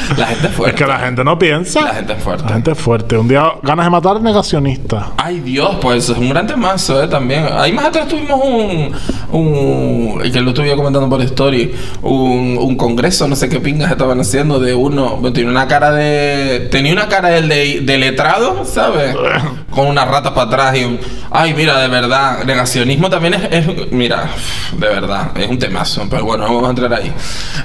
la 0.16 0.26
gente 0.26 0.46
es 0.46 0.50
Es 0.50 0.56
fuerte. 0.56 0.74
que 0.76 0.86
la 0.86 0.98
gente 0.98 1.24
no 1.24 1.38
piensa. 1.38 1.80
La 1.82 1.94
gente 1.94 2.12
es 2.14 2.22
fuerte. 2.22 2.44
La 2.44 2.52
gente 2.54 2.70
es 2.72 2.78
fuerte. 2.78 3.16
Un 3.18 3.28
día 3.28 3.44
ganas 3.62 3.86
de 3.86 3.90
matar 3.90 4.20
negacionista. 4.20 5.12
Ay 5.16 5.40
Dios, 5.40 5.76
pues 5.80 6.08
es 6.08 6.16
un 6.16 6.28
gran 6.28 6.46
temazo, 6.46 7.02
¿eh? 7.02 7.08
También. 7.08 7.46
Ahí 7.52 7.72
más 7.72 7.86
atrás 7.86 8.08
tuvimos 8.08 8.40
un... 8.42 8.92
un 9.32 10.22
que 10.32 10.40
lo 10.40 10.50
estuve 10.50 10.74
comentando 10.76 11.08
por 11.08 11.20
story. 11.22 11.74
Un, 12.02 12.58
un 12.60 12.76
congreso, 12.76 13.26
no 13.28 13.36
sé 13.36 13.48
qué 13.48 13.60
pingas 13.60 13.90
estaban 13.90 14.20
haciendo 14.20 14.58
de 14.60 14.74
uno... 14.74 15.18
Tenía 15.32 15.50
una 15.50 15.66
cara 15.66 15.90
de... 15.92 16.68
Tenía 16.70 16.92
una 16.92 17.08
cara 17.08 17.28
del 17.30 17.48
de, 17.48 17.80
de 17.82 17.98
letrado, 17.98 18.64
¿sabes? 18.64 19.14
Con 19.70 19.86
una 19.88 20.04
rata 20.04 20.34
para 20.34 20.46
atrás 20.48 20.76
y 20.76 20.84
un... 20.84 20.98
Ay, 21.30 21.54
mira, 21.54 21.78
de 21.80 21.88
verdad. 21.88 22.44
Negacionismo 22.44 23.10
también 23.10 23.34
es... 23.34 23.42
es- 23.50 23.92
mira, 23.92 24.28
de 24.72 24.86
verdad. 24.88 25.30
Es 25.36 25.48
un 25.48 25.58
temazo. 25.58 26.06
Pero 26.10 26.24
bueno, 26.24 26.46
no 26.46 26.54
vamos 26.54 26.66
a 26.68 26.70
entrar 26.70 26.94
ahí. 26.94 27.12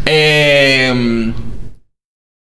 Eh... 0.05 1.33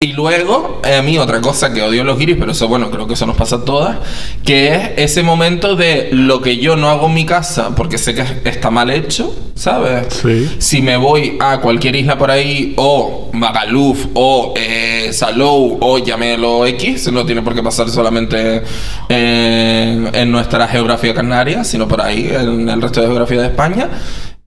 Y 0.08 0.14
luego, 0.14 0.80
eh, 0.86 0.96
a 0.96 1.02
mí 1.02 1.18
otra 1.18 1.42
cosa 1.42 1.70
que 1.70 1.82
odio 1.82 2.02
los 2.02 2.18
guiris, 2.18 2.38
pero 2.40 2.52
eso 2.52 2.66
bueno, 2.66 2.90
creo 2.90 3.06
que 3.06 3.12
eso 3.12 3.26
nos 3.26 3.36
pasa 3.36 3.56
a 3.56 3.64
todas, 3.66 3.98
que 4.42 4.74
es 4.74 4.90
ese 4.96 5.22
momento 5.22 5.76
de 5.76 6.08
lo 6.12 6.40
que 6.40 6.56
yo 6.56 6.76
no 6.76 6.88
hago 6.88 7.08
en 7.08 7.14
mi 7.14 7.26
casa 7.26 7.74
porque 7.76 7.98
sé 7.98 8.14
que 8.14 8.24
está 8.48 8.70
mal 8.70 8.88
hecho, 8.88 9.36
¿sabes? 9.54 10.06
Sí. 10.22 10.50
Si 10.60 10.80
me 10.80 10.96
voy 10.96 11.36
a 11.38 11.60
cualquier 11.60 11.94
isla 11.94 12.16
por 12.16 12.30
ahí, 12.30 12.72
o 12.78 13.28
Magaluf, 13.34 14.06
o 14.14 14.54
eh, 14.56 15.10
Salou, 15.12 15.76
o 15.78 15.98
llámelo 15.98 16.64
X, 16.64 17.12
no 17.12 17.26
tiene 17.26 17.42
por 17.42 17.54
qué 17.54 17.62
pasar 17.62 17.90
solamente 17.90 18.62
eh, 19.10 20.10
en 20.10 20.32
nuestra 20.32 20.66
geografía 20.68 21.12
canaria, 21.12 21.64
sino 21.64 21.86
por 21.86 22.00
ahí, 22.00 22.30
en 22.32 22.66
el 22.66 22.80
resto 22.80 23.02
de 23.02 23.08
geografía 23.08 23.42
de 23.42 23.48
España. 23.48 23.90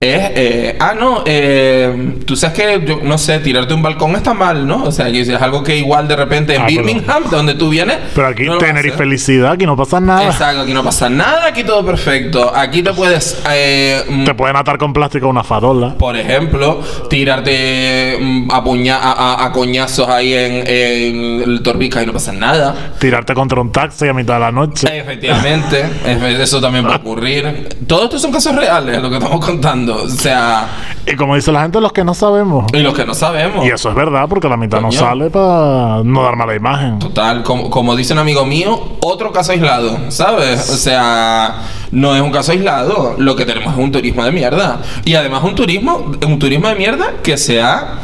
Es, 0.02 0.30
eh, 0.34 0.76
ah, 0.80 0.94
no, 0.98 1.22
eh, 1.24 2.16
tú 2.26 2.34
sabes 2.34 2.56
que, 2.58 2.84
yo, 2.84 2.98
no 3.04 3.16
sé, 3.18 3.38
tirarte 3.38 3.72
un 3.72 3.82
balcón 3.82 4.16
está 4.16 4.34
mal, 4.34 4.66
¿no? 4.66 4.82
O 4.82 4.90
sea, 4.90 5.06
que 5.12 5.20
es 5.20 5.28
algo 5.30 5.62
que 5.62 5.76
igual 5.76 6.08
de 6.08 6.16
repente 6.16 6.56
en 6.56 6.62
Ah, 6.62 6.64
pero- 6.68 6.82
Birmingham, 6.84 7.22
de 7.30 7.36
donde 7.36 7.54
tú 7.54 7.68
vienes. 7.68 7.98
Pero 8.12 8.26
aquí 8.26 8.42
no 8.42 8.58
tener 8.58 8.84
y 8.84 8.90
felicidad, 8.90 9.52
aquí 9.52 9.64
no 9.64 9.76
pasa 9.76 10.00
nada. 10.00 10.26
Exacto, 10.26 10.62
aquí 10.62 10.74
no 10.74 10.82
pasa 10.82 11.08
nada, 11.08 11.46
aquí 11.46 11.62
todo 11.62 11.86
perfecto. 11.86 12.52
Aquí 12.52 12.82
te 12.82 12.92
puedes, 12.92 13.40
eh, 13.48 14.02
Te 14.24 14.34
pueden 14.34 14.56
atar 14.56 14.76
con 14.76 14.92
plástico 14.92 15.28
una 15.28 15.44
farola. 15.44 15.94
por 15.96 16.16
ejemplo, 16.16 16.80
tirarte 17.08 18.18
mm, 18.20 18.50
a, 18.50 18.64
puña- 18.64 18.98
a, 19.00 19.44
a- 19.44 19.52
coñazos 19.52 20.08
ahí 20.08 20.34
en, 20.34 20.64
en 20.66 21.42
el 21.42 21.62
Torbica 21.62 22.02
y 22.02 22.06
no 22.06 22.12
pasa 22.12 22.32
nada. 22.32 22.74
Tirarte 22.98 23.34
contra 23.34 23.60
un 23.60 23.70
taxi 23.70 24.08
a 24.08 24.12
mitad 24.14 24.34
de 24.34 24.40
la 24.40 24.50
noche. 24.52 24.88
Efectivamente, 24.98 25.84
es- 26.06 26.22
eso 26.40 26.60
también 26.60 26.86
va 26.86 26.94
a 26.94 26.96
ocurrir. 26.96 27.68
Todo 27.86 28.04
esto 28.04 28.18
son 28.18 28.32
casos 28.32 28.54
reales, 28.56 29.00
lo 29.00 29.08
que 29.08 29.16
estamos 29.18 29.44
contando. 29.44 29.91
O 29.96 30.08
sea, 30.08 30.66
Y 31.06 31.16
como 31.16 31.34
dice 31.34 31.50
la 31.52 31.62
gente, 31.62 31.80
los 31.80 31.92
que 31.92 32.04
no 32.04 32.14
sabemos. 32.14 32.66
y 32.72 32.78
los 32.78 32.94
que 32.94 33.04
no 33.04 33.14
sabemos. 33.14 33.64
Y 33.66 33.70
eso 33.70 33.88
es 33.88 33.94
verdad, 33.94 34.26
porque 34.28 34.48
la 34.48 34.56
mitad 34.56 34.80
no 34.80 34.92
sale 34.92 35.30
para 35.30 36.02
no 36.04 36.22
dar 36.22 36.36
mala 36.36 36.54
imagen. 36.54 36.98
Total, 36.98 37.42
como, 37.42 37.70
como 37.70 37.94
dice 37.96 38.12
un 38.12 38.20
amigo 38.20 38.44
mío, 38.46 38.80
otro 39.00 39.32
caso 39.32 39.52
aislado, 39.52 39.98
¿sabes? 40.10 40.70
O 40.70 40.76
sea, 40.76 41.62
no 41.90 42.14
es 42.14 42.22
un 42.22 42.30
caso 42.30 42.52
aislado. 42.52 43.14
Lo 43.18 43.34
que 43.36 43.44
tenemos 43.44 43.72
es 43.74 43.78
un 43.78 43.90
turismo 43.92 44.24
de 44.24 44.32
mierda. 44.32 44.80
Y 45.04 45.14
además 45.14 45.42
un 45.44 45.54
turismo, 45.54 46.12
un 46.26 46.38
turismo 46.38 46.68
de 46.68 46.74
mierda 46.76 47.06
que 47.22 47.36
se 47.36 47.60
ha 47.62 47.98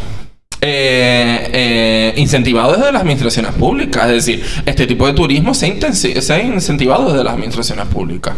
eh, 0.61 1.51
eh, 1.53 2.13
incentivado 2.17 2.73
desde 2.77 2.93
las 2.93 3.03
administraciones 3.03 3.53
públicas. 3.53 4.07
Es 4.07 4.13
decir, 4.27 4.43
este 4.67 4.87
tipo 4.87 5.07
de 5.07 5.13
turismo 5.13 5.55
se 5.55 5.79
ha, 5.87 5.93
se 5.93 6.33
ha 6.33 6.41
incentivado 6.43 7.11
desde 7.13 7.25
las 7.25 7.35
administraciones 7.35 7.87
públicas. 7.87 8.35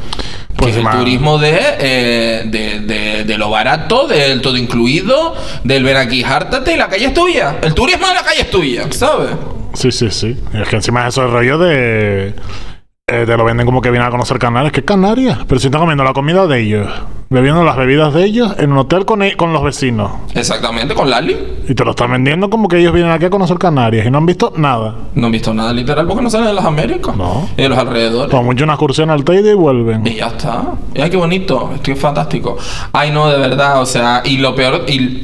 Pues 0.57 0.75
que 0.75 0.81
es 0.81 0.87
el 0.87 0.93
turismo 0.99 1.39
de, 1.39 1.59
eh, 1.79 2.43
de, 2.47 2.81
de- 2.81 3.25
de 3.25 3.39
lo 3.39 3.49
barato, 3.51 4.07
del 4.07 4.41
todo 4.43 4.57
incluido, 4.59 5.35
del 5.65 5.85
ven 5.85 5.97
aquí, 5.97 6.23
hártate 6.23 6.75
y 6.75 6.77
la 6.77 6.89
calle 6.89 7.07
es 7.07 7.15
tuya. 7.15 7.57
El 7.63 7.73
turismo 7.75 8.07
de 8.09 8.15
la 8.15 8.23
calle 8.23 8.43
es 8.43 8.51
tuya, 8.51 8.85
¿sabes? 8.91 9.31
Sí, 9.75 9.91
sí, 9.93 10.11
sí. 10.11 10.37
Es 10.53 10.69
que 10.69 10.77
encima 10.77 11.03
es 11.07 11.15
eso 11.15 11.25
el 11.25 11.31
rollo 11.31 11.57
de. 11.59 12.35
Eh, 13.11 13.25
te 13.27 13.37
lo 13.37 13.45
venden 13.45 13.67
como 13.67 13.81
que 13.81 13.91
vienen 13.91 14.09
a 14.09 14.11
conocer 14.11 14.39
Canarias. 14.39 14.73
¿Qué 14.73 14.85
Canarias? 14.85 15.39
Pero 15.49 15.61
si 15.61 15.67
están 15.67 15.81
comiendo 15.81 16.05
la 16.05 16.13
comida 16.13 16.47
de 16.47 16.61
ellos, 16.61 16.89
bebiendo 17.29 17.63
las 17.65 17.77
bebidas 17.77 18.13
de 18.15 18.25
ellos 18.25 18.55
en 18.59 18.73
un 18.73 18.79
hotel 18.79 19.05
con, 19.05 19.23
e- 19.23 19.37
con 19.37 19.53
los 19.53 19.63
vecinos. 19.63 20.11
Exactamente, 20.35 20.95
con 20.95 21.11
Lali. 21.11 21.37
Y 21.69 21.75
te 21.75 21.85
lo 21.85 21.91
están 21.91 22.11
vendiendo 22.13 22.49
como 22.51 22.69
que 22.69 22.79
ellos 22.79 22.93
vienen 22.93 23.13
aquí 23.13 23.25
a 23.27 23.31
conocer 23.31 23.59
Canarias 23.59 24.07
y 24.07 24.11
no 24.11 24.19
han 24.19 24.27
visto 24.27 24.53
nada. 24.57 24.95
No 25.15 25.27
han 25.27 25.33
visto 25.33 25.53
nada 25.55 25.73
literal 25.73 26.07
porque 26.07 26.23
no 26.23 26.31
salen 26.31 26.49
de 26.49 26.55
las 26.55 26.65
Américas. 26.65 27.17
No. 27.17 27.49
Y 27.57 27.63
de 27.63 27.69
los 27.69 27.79
alrededores. 27.79 28.31
Como 28.31 28.45
mucho 28.45 28.65
una 28.65 28.73
excursión 28.75 29.11
al 29.11 29.25
Teide 29.25 29.51
y 29.51 29.55
vuelven. 29.55 30.07
Y 30.07 30.15
ya 30.17 30.29
está. 30.29 30.63
Y 30.95 31.01
ay, 31.01 31.11
qué 31.11 31.17
bonito. 31.17 31.71
Estoy 31.75 31.95
fantástico. 31.97 32.57
Ay, 32.93 33.11
no, 33.11 33.29
de 33.29 33.39
verdad. 33.39 33.81
O 33.81 33.87
sea, 33.87 34.23
y 34.25 34.39
lo 34.39 34.55
peor. 34.55 34.85
Y, 34.89 35.21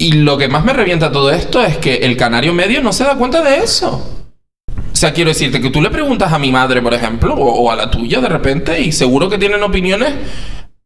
y 0.00 0.12
lo 0.12 0.38
que 0.38 0.48
más 0.48 0.64
me 0.64 0.72
revienta 0.72 1.10
todo 1.10 1.30
esto 1.30 1.62
es 1.62 1.76
que 1.78 1.96
el 1.96 2.16
canario 2.16 2.54
medio 2.54 2.80
no 2.82 2.92
se 2.92 3.04
da 3.04 3.16
cuenta 3.16 3.42
de 3.42 3.58
eso. 3.58 4.14
O 4.98 5.00
sea, 5.00 5.12
quiero 5.12 5.28
decirte 5.28 5.60
que 5.60 5.70
tú 5.70 5.80
le 5.80 5.90
preguntas 5.90 6.32
a 6.32 6.40
mi 6.40 6.50
madre, 6.50 6.82
por 6.82 6.92
ejemplo, 6.92 7.32
o, 7.32 7.62
o 7.62 7.70
a 7.70 7.76
la 7.76 7.88
tuya 7.88 8.20
de 8.20 8.28
repente, 8.28 8.80
y 8.80 8.90
seguro 8.90 9.28
que 9.28 9.38
tienen 9.38 9.62
opiniones 9.62 10.12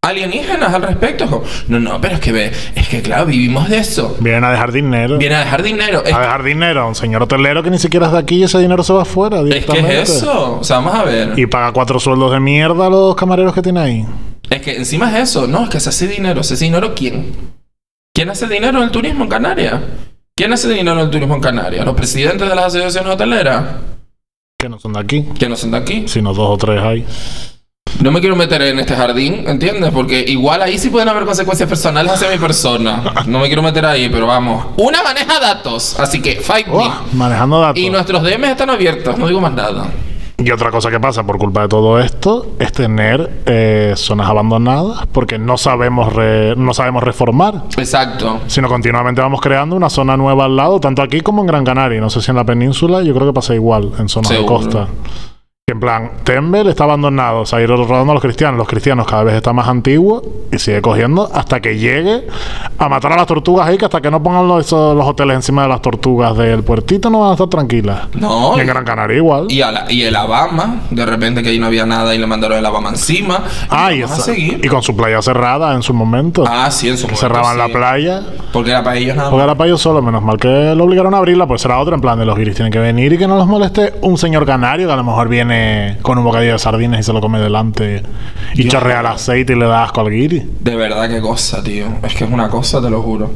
alienígenas 0.02 0.74
al 0.74 0.82
respecto. 0.82 1.42
No, 1.68 1.80
no, 1.80 1.98
pero 1.98 2.16
es 2.16 2.20
que 2.20 2.30
ve, 2.30 2.52
es 2.74 2.88
que 2.88 3.00
claro, 3.00 3.24
vivimos 3.24 3.70
de 3.70 3.78
eso. 3.78 4.14
Vienen 4.20 4.44
a 4.44 4.50
dejar 4.50 4.70
dinero. 4.70 5.16
Viene 5.16 5.36
a 5.36 5.38
dejar 5.38 5.62
dinero. 5.62 6.04
Es 6.04 6.12
A 6.12 6.20
dejar 6.20 6.42
dinero 6.42 6.82
a 6.82 6.88
un 6.88 6.94
señor 6.94 7.22
hotelero 7.22 7.62
que 7.62 7.70
ni 7.70 7.78
siquiera 7.78 8.04
es 8.04 8.12
de 8.12 8.18
aquí 8.18 8.34
y 8.34 8.42
ese 8.42 8.58
dinero 8.58 8.82
se 8.82 8.92
va 8.92 9.00
afuera 9.00 9.40
Es 9.48 9.64
que 9.64 9.78
es 9.78 10.10
eso. 10.10 10.58
O 10.60 10.62
sea, 10.62 10.80
vamos 10.80 10.94
a 10.94 11.04
ver. 11.04 11.38
Y 11.38 11.46
paga 11.46 11.72
cuatro 11.72 11.98
sueldos 11.98 12.32
de 12.32 12.40
mierda 12.40 12.88
a 12.88 12.90
los 12.90 13.16
camareros 13.16 13.54
que 13.54 13.62
tiene 13.62 13.80
ahí. 13.80 14.06
Es 14.50 14.60
que 14.60 14.76
encima 14.76 15.08
es 15.16 15.30
eso. 15.30 15.46
No, 15.46 15.64
es 15.64 15.70
que 15.70 15.80
se 15.80 15.88
hace 15.88 16.06
dinero. 16.06 16.42
¿Se 16.42 16.52
hace 16.52 16.66
dinero 16.66 16.92
quién? 16.94 17.32
¿Quién 18.14 18.28
hace 18.28 18.46
dinero 18.46 18.76
en 18.76 18.84
el 18.84 18.90
turismo 18.90 19.24
en 19.24 19.30
Canarias? 19.30 19.80
¿Quién 20.36 20.52
hace 20.52 20.68
dinero 20.68 20.98
en 20.98 21.06
el 21.06 21.10
turismo 21.10 21.34
en 21.34 21.40
Canarias? 21.40 21.86
¿Los 21.86 21.94
presidentes 21.94 22.46
de 22.46 22.54
las 22.54 22.66
asociaciones 22.66 23.14
hoteleras? 23.14 23.64
Que 24.62 24.68
no 24.68 24.78
son 24.78 24.92
de 24.92 25.00
aquí. 25.00 25.24
Que 25.36 25.48
no 25.48 25.56
son 25.56 25.72
de 25.72 25.78
aquí. 25.78 26.04
Sino 26.06 26.32
dos 26.32 26.50
o 26.50 26.56
tres 26.56 26.80
hay. 26.80 27.04
No 27.98 28.12
me 28.12 28.20
quiero 28.20 28.36
meter 28.36 28.62
en 28.62 28.78
este 28.78 28.94
jardín, 28.94 29.42
¿entiendes? 29.48 29.90
Porque 29.90 30.24
igual 30.28 30.62
ahí 30.62 30.78
sí 30.78 30.88
pueden 30.88 31.08
haber 31.08 31.24
consecuencias 31.24 31.68
personales 31.68 32.12
hacia 32.12 32.30
mi 32.30 32.38
persona. 32.38 33.02
No 33.26 33.40
me 33.40 33.48
quiero 33.48 33.60
meter 33.60 33.84
ahí, 33.84 34.08
pero 34.08 34.28
vamos. 34.28 34.66
Una 34.76 35.02
maneja 35.02 35.40
datos. 35.40 35.98
Así 35.98 36.22
que, 36.22 36.36
fight 36.36 36.68
me. 36.68 36.74
Oh, 36.74 36.94
manejando 37.12 37.60
datos. 37.60 37.82
Y 37.82 37.90
nuestros 37.90 38.22
DMs 38.22 38.50
están 38.50 38.70
abiertos. 38.70 39.18
No 39.18 39.26
digo 39.26 39.40
más 39.40 39.52
nada. 39.52 39.90
Y 40.44 40.50
otra 40.50 40.70
cosa 40.70 40.90
que 40.90 40.98
pasa 40.98 41.22
por 41.24 41.38
culpa 41.38 41.62
de 41.62 41.68
todo 41.68 41.98
esto 41.98 42.46
es 42.58 42.72
tener 42.72 43.42
eh, 43.46 43.92
zonas 43.96 44.28
abandonadas 44.28 45.06
porque 45.12 45.38
no 45.38 45.56
sabemos 45.56 46.12
re- 46.12 46.54
no 46.56 46.74
sabemos 46.74 47.02
reformar, 47.02 47.64
Exacto. 47.76 48.40
sino 48.46 48.68
continuamente 48.68 49.20
vamos 49.20 49.40
creando 49.40 49.76
una 49.76 49.88
zona 49.90 50.16
nueva 50.16 50.46
al 50.46 50.56
lado, 50.56 50.80
tanto 50.80 51.02
aquí 51.02 51.20
como 51.20 51.42
en 51.42 51.46
Gran 51.46 51.64
Canaria. 51.64 52.00
No 52.00 52.10
sé 52.10 52.20
si 52.20 52.30
en 52.30 52.36
la 52.36 52.44
península, 52.44 53.02
yo 53.02 53.14
creo 53.14 53.28
que 53.28 53.32
pasa 53.34 53.54
igual 53.54 53.92
en 53.98 54.08
zonas 54.08 54.28
Seguro. 54.28 54.58
de 54.58 54.64
costa. 54.64 54.88
Que 55.64 55.74
en 55.74 55.78
plan, 55.78 56.10
Tembel 56.24 56.66
está 56.66 56.82
abandonado, 56.82 57.46
se 57.46 57.54
ha 57.54 57.62
ido 57.62 57.76
rodando 57.76 58.10
a 58.10 58.14
los 58.14 58.20
cristianos. 58.20 58.58
Los 58.58 58.66
cristianos 58.66 59.06
cada 59.06 59.22
vez 59.22 59.36
está 59.36 59.52
más 59.52 59.68
antiguo 59.68 60.20
y 60.50 60.58
sigue 60.58 60.82
cogiendo 60.82 61.30
hasta 61.32 61.60
que 61.60 61.78
llegue 61.78 62.26
a 62.80 62.88
matar 62.88 63.12
a 63.12 63.16
las 63.18 63.28
tortugas 63.28 63.68
ahí, 63.68 63.78
que 63.78 63.84
hasta 63.84 64.00
que 64.00 64.10
no 64.10 64.20
pongan 64.20 64.48
los, 64.48 64.66
esos- 64.66 64.96
los 64.96 65.06
hoteles 65.06 65.36
encima 65.36 65.62
de 65.62 65.68
las 65.68 65.80
tortugas 65.80 66.36
del 66.36 66.64
puertito 66.64 67.10
no 67.10 67.20
van 67.20 67.28
a 67.30 67.32
estar 67.34 67.46
tranquilas. 67.46 68.08
No. 68.14 68.56
Y 68.58 68.60
en 68.62 68.66
Gran 68.66 68.84
Canaria 68.84 69.16
igual. 69.18 69.46
Y, 69.50 69.62
a 69.62 69.70
la- 69.70 69.92
y 69.92 70.02
el 70.02 70.16
Alabama, 70.16 70.80
de 70.90 71.06
repente 71.06 71.44
que 71.44 71.50
ahí 71.50 71.60
no 71.60 71.66
había 71.66 71.86
nada 71.86 72.12
y 72.12 72.18
le 72.18 72.26
mandaron 72.26 72.58
el 72.58 72.66
Alabama 72.66 72.88
encima. 72.88 73.44
Ah, 73.70 73.92
y, 73.92 74.02
vamos 74.02 74.18
a 74.18 74.22
esa- 74.22 74.32
seguir. 74.32 74.60
y 74.64 74.66
con 74.66 74.82
su 74.82 74.96
playa 74.96 75.22
cerrada 75.22 75.74
en 75.76 75.82
su 75.84 75.94
momento. 75.94 76.42
Ah, 76.44 76.72
sí, 76.72 76.88
en 76.88 76.96
su 76.98 77.04
momento, 77.06 77.20
cerraban 77.20 77.56
la 77.56 77.68
playa. 77.68 78.20
Porque 78.52 78.70
era 78.72 78.82
para 78.82 78.96
ellos 78.96 79.14
nada 79.14 79.30
Porque 79.30 79.42
más. 79.42 79.48
era 79.52 79.54
para 79.56 79.68
ellos 79.68 79.80
solo, 79.80 80.02
menos 80.02 80.24
mal 80.24 80.38
que 80.38 80.74
lo 80.74 80.82
obligaron 80.82 81.14
a 81.14 81.18
abrirla, 81.18 81.46
pues 81.46 81.62
será 81.62 81.78
otra 81.78 81.94
en 81.94 82.00
plan 82.00 82.18
de 82.18 82.24
los 82.26 82.36
guiris 82.36 82.56
tienen 82.56 82.72
que 82.72 82.80
venir 82.80 83.12
y 83.12 83.18
que 83.18 83.28
no 83.28 83.36
los 83.36 83.46
moleste 83.46 83.94
un 84.00 84.18
señor 84.18 84.44
canario 84.44 84.88
que 84.88 84.92
a 84.92 84.96
lo 84.96 85.04
mejor 85.04 85.28
viene 85.28 85.51
con 86.02 86.18
un 86.18 86.24
bocadillo 86.24 86.52
de 86.52 86.58
sardinas 86.58 87.00
y 87.00 87.02
se 87.02 87.12
lo 87.12 87.20
come 87.20 87.38
delante 87.38 88.02
y 88.54 88.62
Dios. 88.62 88.72
chorrea 88.72 89.00
el 89.00 89.06
aceite 89.06 89.52
y 89.52 89.56
le 89.56 89.66
da 89.66 89.84
asco 89.84 90.00
al 90.00 90.10
guiri. 90.10 90.42
De 90.60 90.76
verdad, 90.76 91.08
qué 91.08 91.20
cosa, 91.20 91.62
tío. 91.62 91.86
Es 92.02 92.14
que 92.14 92.24
es 92.24 92.30
una 92.30 92.48
cosa, 92.48 92.80
te 92.80 92.90
lo 92.90 93.02
juro. 93.02 93.30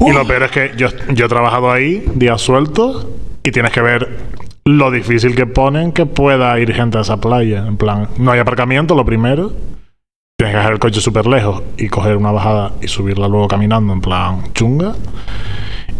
Y 0.00 0.12
lo 0.12 0.26
peor 0.26 0.44
es 0.44 0.50
que 0.50 0.72
yo, 0.76 0.88
yo 1.12 1.26
he 1.26 1.28
trabajado 1.28 1.70
ahí 1.70 2.04
días 2.14 2.40
sueltos 2.40 3.06
y 3.42 3.50
tienes 3.52 3.72
que 3.72 3.80
ver 3.80 4.34
lo 4.64 4.90
difícil 4.90 5.34
que 5.34 5.46
ponen 5.46 5.92
que 5.92 6.06
pueda 6.06 6.58
ir 6.58 6.72
gente 6.72 6.98
a 6.98 7.02
esa 7.02 7.18
playa. 7.18 7.66
En 7.66 7.76
plan, 7.76 8.08
no 8.18 8.32
hay 8.32 8.40
aparcamiento, 8.40 8.94
lo 8.94 9.04
primero. 9.04 9.52
Tienes 10.36 10.52
que 10.52 10.56
dejar 10.56 10.72
el 10.72 10.78
coche 10.78 11.00
súper 11.00 11.26
lejos 11.26 11.62
y 11.76 11.88
coger 11.88 12.16
una 12.16 12.32
bajada 12.32 12.72
y 12.82 12.88
subirla 12.88 13.28
luego 13.28 13.46
caminando, 13.46 13.92
en 13.92 14.00
plan 14.00 14.52
chunga. 14.52 14.94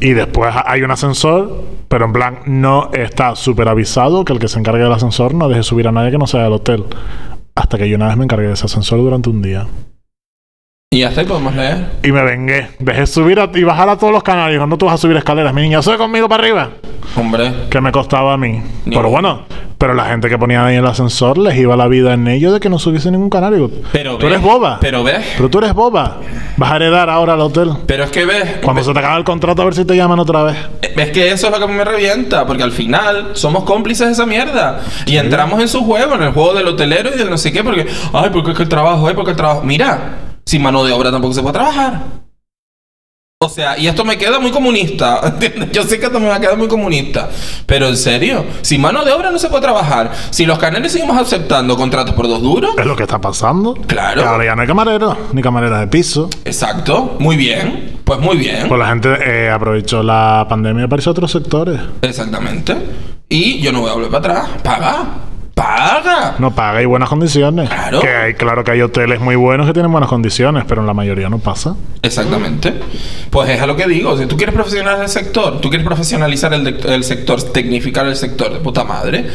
Y 0.00 0.12
después 0.12 0.54
hay 0.66 0.82
un 0.82 0.90
ascensor, 0.90 1.62
pero 1.88 2.04
en 2.04 2.12
plan 2.12 2.38
no 2.46 2.90
está 2.92 3.36
súper 3.36 3.68
avisado 3.68 4.24
que 4.24 4.32
el 4.32 4.38
que 4.38 4.48
se 4.48 4.58
encargue 4.58 4.82
del 4.82 4.92
ascensor 4.92 5.34
no 5.34 5.48
deje 5.48 5.62
subir 5.62 5.88
a 5.88 5.92
nadie 5.92 6.10
que 6.10 6.18
no 6.18 6.26
sea 6.26 6.42
del 6.42 6.52
hotel. 6.52 6.84
Hasta 7.54 7.78
que 7.78 7.88
yo 7.88 7.96
una 7.96 8.08
vez 8.08 8.16
me 8.16 8.24
encargué 8.24 8.48
de 8.48 8.54
ese 8.54 8.66
ascensor 8.66 8.98
durante 8.98 9.30
un 9.30 9.40
día. 9.40 9.66
Y 10.94 11.02
hasta 11.02 11.22
ahí 11.22 11.26
podemos 11.26 11.54
leer. 11.56 11.86
Y 12.04 12.12
me 12.12 12.22
vengué. 12.22 12.68
Dejé 12.78 13.06
subir 13.08 13.40
a- 13.40 13.50
y 13.52 13.64
bajar 13.64 13.88
a 13.88 13.96
todos 13.98 14.12
los 14.12 14.22
canarios. 14.22 14.66
No 14.68 14.78
tú 14.78 14.86
vas 14.86 14.94
a 14.94 14.98
subir 14.98 15.16
escaleras, 15.16 15.52
mi 15.52 15.62
niña. 15.62 15.82
Sube 15.82 15.96
conmigo 15.98 16.28
para 16.28 16.42
arriba. 16.44 16.70
Hombre. 17.16 17.52
Que 17.68 17.80
me 17.80 17.90
costaba 17.90 18.32
a 18.34 18.36
mí. 18.36 18.62
Ni 18.84 18.94
pero 18.94 19.10
bueno, 19.10 19.42
pero 19.76 19.92
la 19.94 20.04
gente 20.04 20.28
que 20.28 20.38
ponía 20.38 20.64
ahí 20.64 20.76
el 20.76 20.86
ascensor 20.86 21.36
les 21.36 21.56
iba 21.58 21.76
la 21.76 21.88
vida 21.88 22.14
en 22.14 22.28
ello 22.28 22.52
de 22.52 22.60
que 22.60 22.68
no 22.68 22.78
subiese 22.78 23.10
ningún 23.10 23.28
canario. 23.28 23.70
Pero 23.92 24.18
tú 24.18 24.26
ves, 24.26 24.34
eres 24.34 24.42
boba. 24.42 24.78
Pero 24.80 25.02
ves. 25.02 25.24
Pero 25.36 25.50
tú 25.50 25.58
eres 25.58 25.74
boba. 25.74 26.18
Vas 26.56 26.70
a 26.70 26.76
heredar 26.76 27.10
ahora 27.10 27.32
al 27.32 27.40
hotel. 27.40 27.70
Pero 27.86 28.04
es 28.04 28.10
que 28.10 28.24
ves. 28.24 28.58
Cuando 28.62 28.84
se 28.84 28.92
te 28.92 28.98
acabe 29.00 29.18
el 29.18 29.24
contrato, 29.24 29.62
a 29.62 29.64
ver 29.64 29.74
si 29.74 29.84
te 29.84 29.96
llaman 29.96 30.20
otra 30.20 30.44
vez. 30.44 30.56
Es 30.96 31.10
que 31.10 31.32
eso 31.32 31.48
es 31.52 31.58
lo 31.58 31.66
que 31.66 31.72
me 31.72 31.84
revienta, 31.84 32.46
porque 32.46 32.62
al 32.62 32.70
final 32.70 33.30
somos 33.32 33.64
cómplices 33.64 34.06
de 34.06 34.12
esa 34.12 34.26
mierda. 34.26 34.80
Y 35.06 35.16
entramos 35.16 35.60
en 35.60 35.66
su 35.66 35.84
juego, 35.84 36.14
en 36.14 36.22
el 36.22 36.32
juego 36.32 36.54
del 36.54 36.68
hotelero 36.68 37.10
y 37.12 37.18
del 37.18 37.28
no 37.30 37.36
sé 37.36 37.50
qué, 37.52 37.64
porque, 37.64 37.84
ay, 38.12 38.30
porque 38.32 38.52
es 38.52 38.56
que 38.56 38.62
el 38.62 38.68
trabajo, 38.68 39.08
ay, 39.08 39.14
porque 39.14 39.32
el 39.32 39.36
trabajo. 39.36 39.62
Mira, 39.64 40.18
sin 40.54 40.62
mano 40.62 40.84
de 40.84 40.92
obra 40.92 41.10
tampoco 41.10 41.34
se 41.34 41.42
puede 41.42 41.54
trabajar. 41.54 42.00
O 43.42 43.48
sea, 43.48 43.76
y 43.76 43.88
esto 43.88 44.04
me 44.04 44.16
queda 44.16 44.38
muy 44.38 44.52
comunista, 44.52 45.18
¿entiendes? 45.24 45.72
Yo 45.72 45.82
sé 45.82 45.98
que 45.98 46.06
esto 46.06 46.20
me 46.20 46.28
va 46.28 46.36
a 46.36 46.40
quedar 46.40 46.56
muy 46.56 46.68
comunista. 46.68 47.28
Pero 47.66 47.88
en 47.88 47.96
serio, 47.96 48.44
si 48.62 48.78
mano 48.78 49.04
de 49.04 49.10
obra 49.10 49.32
no 49.32 49.38
se 49.40 49.48
puede 49.48 49.62
trabajar, 49.62 50.12
si 50.30 50.46
los 50.46 50.56
canales 50.60 50.92
seguimos 50.92 51.18
aceptando 51.18 51.76
contratos 51.76 52.14
por 52.14 52.28
dos 52.28 52.40
duros, 52.40 52.70
Es 52.78 52.86
lo 52.86 52.94
que 52.94 53.02
está 53.02 53.20
pasando. 53.20 53.74
Claro. 53.74 54.22
Que 54.22 54.28
ahora 54.28 54.44
ya 54.44 54.54
no 54.54 54.62
hay 54.62 54.68
camareros, 54.68 55.16
ni 55.32 55.42
camareras 55.42 55.80
de 55.80 55.88
piso. 55.88 56.30
exacto, 56.44 57.16
muy 57.18 57.36
bien, 57.36 57.98
pues 58.04 58.20
muy 58.20 58.36
bien. 58.36 58.68
Pues 58.68 58.78
la 58.78 58.86
gente 58.90 59.08
eh, 59.26 59.50
aprovechó 59.50 60.04
la 60.04 60.46
pandemia 60.48 60.86
para 60.86 61.00
irse 61.00 61.08
a 61.10 61.12
otros 61.12 61.32
sectores. 61.32 61.80
Exactamente. 62.00 62.76
Y 63.28 63.60
yo 63.60 63.72
no 63.72 63.80
voy 63.80 63.90
a 63.90 63.94
volver 63.94 64.10
para 64.10 64.38
atrás. 64.38 64.62
Paga. 64.62 65.06
Paga. 65.54 66.34
No 66.38 66.54
paga 66.54 66.82
y 66.82 66.84
buenas 66.84 67.08
condiciones. 67.08 67.68
Claro. 67.68 68.00
Que 68.00 68.08
hay, 68.08 68.34
claro 68.34 68.64
que 68.64 68.72
hay 68.72 68.82
hoteles 68.82 69.20
muy 69.20 69.36
buenos 69.36 69.66
que 69.66 69.72
tienen 69.72 69.92
buenas 69.92 70.10
condiciones, 70.10 70.64
pero 70.66 70.80
en 70.80 70.86
la 70.86 70.94
mayoría 70.94 71.28
no 71.28 71.38
pasa. 71.38 71.76
Exactamente. 72.02 72.74
Pues 73.30 73.50
es 73.50 73.60
a 73.60 73.66
lo 73.66 73.76
que 73.76 73.86
digo. 73.86 74.16
Si 74.18 74.26
tú 74.26 74.36
quieres 74.36 74.54
profesionalizar 74.54 75.04
el 75.04 75.10
sector, 75.10 75.60
tú 75.60 75.68
quieres 75.68 75.86
profesionalizar 75.86 76.52
el, 76.54 76.66
el 76.66 77.04
sector, 77.04 77.40
tecnificar 77.52 78.06
el 78.06 78.16
sector 78.16 78.52
de 78.52 78.58
puta 78.58 78.84
madre. 78.84 79.26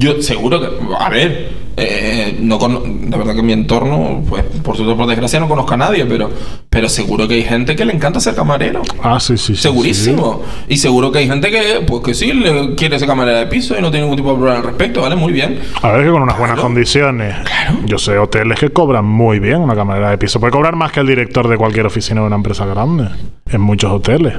Yo 0.00 0.22
seguro 0.22 0.58
que, 0.60 0.68
a 0.98 1.10
ver, 1.10 1.50
eh, 1.76 2.38
no 2.40 2.58
cono- 2.58 2.82
la 3.10 3.18
verdad 3.18 3.34
que 3.34 3.40
en 3.40 3.46
mi 3.46 3.52
entorno, 3.52 4.22
pues 4.26 4.42
por 4.62 4.74
suerte 4.74 4.94
por 4.94 5.06
desgracia 5.06 5.38
no 5.40 5.46
conozco 5.46 5.74
a 5.74 5.76
nadie, 5.76 6.06
pero, 6.06 6.30
pero 6.70 6.88
seguro 6.88 7.28
que 7.28 7.34
hay 7.34 7.42
gente 7.42 7.76
que 7.76 7.84
le 7.84 7.92
encanta 7.92 8.18
ser 8.18 8.34
camarero. 8.34 8.80
Ah, 9.02 9.20
sí, 9.20 9.36
sí, 9.36 9.54
sí. 9.54 9.60
Segurísimo. 9.62 10.42
Y 10.68 10.78
seguro 10.78 11.12
que 11.12 11.18
hay 11.18 11.28
gente 11.28 11.50
que, 11.50 11.84
pues 11.86 12.02
que 12.02 12.14
sí, 12.14 12.32
le 12.32 12.74
quiere 12.76 12.98
ser 12.98 13.08
camarera 13.08 13.40
de 13.40 13.46
piso 13.48 13.78
y 13.78 13.82
no 13.82 13.90
tiene 13.90 14.06
ningún 14.06 14.16
tipo 14.16 14.30
de 14.30 14.36
problema 14.36 14.58
al 14.60 14.64
respecto, 14.64 15.02
¿vale? 15.02 15.16
Muy 15.16 15.34
bien. 15.34 15.60
A 15.82 15.90
ver, 15.92 16.06
que 16.06 16.10
con 16.10 16.22
unas 16.22 16.38
buenas 16.38 16.54
Claro. 16.54 16.62
condiciones. 16.68 17.36
Claro. 17.44 17.78
Yo 17.84 17.98
sé 17.98 18.16
hoteles 18.16 18.58
que 18.58 18.70
cobran 18.70 19.04
muy 19.04 19.38
bien 19.38 19.56
una 19.60 19.74
camarera 19.74 20.08
de 20.08 20.16
piso. 20.16 20.40
Puede 20.40 20.52
cobrar 20.52 20.76
más 20.76 20.92
que 20.92 21.00
el 21.00 21.06
director 21.06 21.46
de 21.46 21.58
cualquier 21.58 21.84
oficina 21.84 22.22
de 22.22 22.26
una 22.26 22.36
empresa 22.36 22.64
grande. 22.64 23.08
En 23.52 23.60
muchos 23.60 23.92
hoteles. 23.92 24.32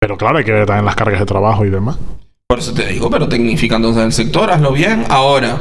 Pero 0.00 0.16
claro, 0.16 0.38
hay 0.38 0.44
que 0.44 0.52
ver 0.52 0.64
también 0.66 0.84
las 0.84 0.94
cargas 0.94 1.18
de 1.18 1.26
trabajo 1.26 1.64
y 1.64 1.70
demás. 1.70 1.98
Por 2.54 2.60
eso 2.60 2.72
te 2.72 2.86
digo, 2.86 3.10
pero 3.10 3.26
tecnifica 3.26 3.74
entonces 3.74 4.04
el 4.04 4.12
sector, 4.12 4.48
hazlo 4.48 4.70
bien. 4.70 5.06
Ahora, 5.08 5.58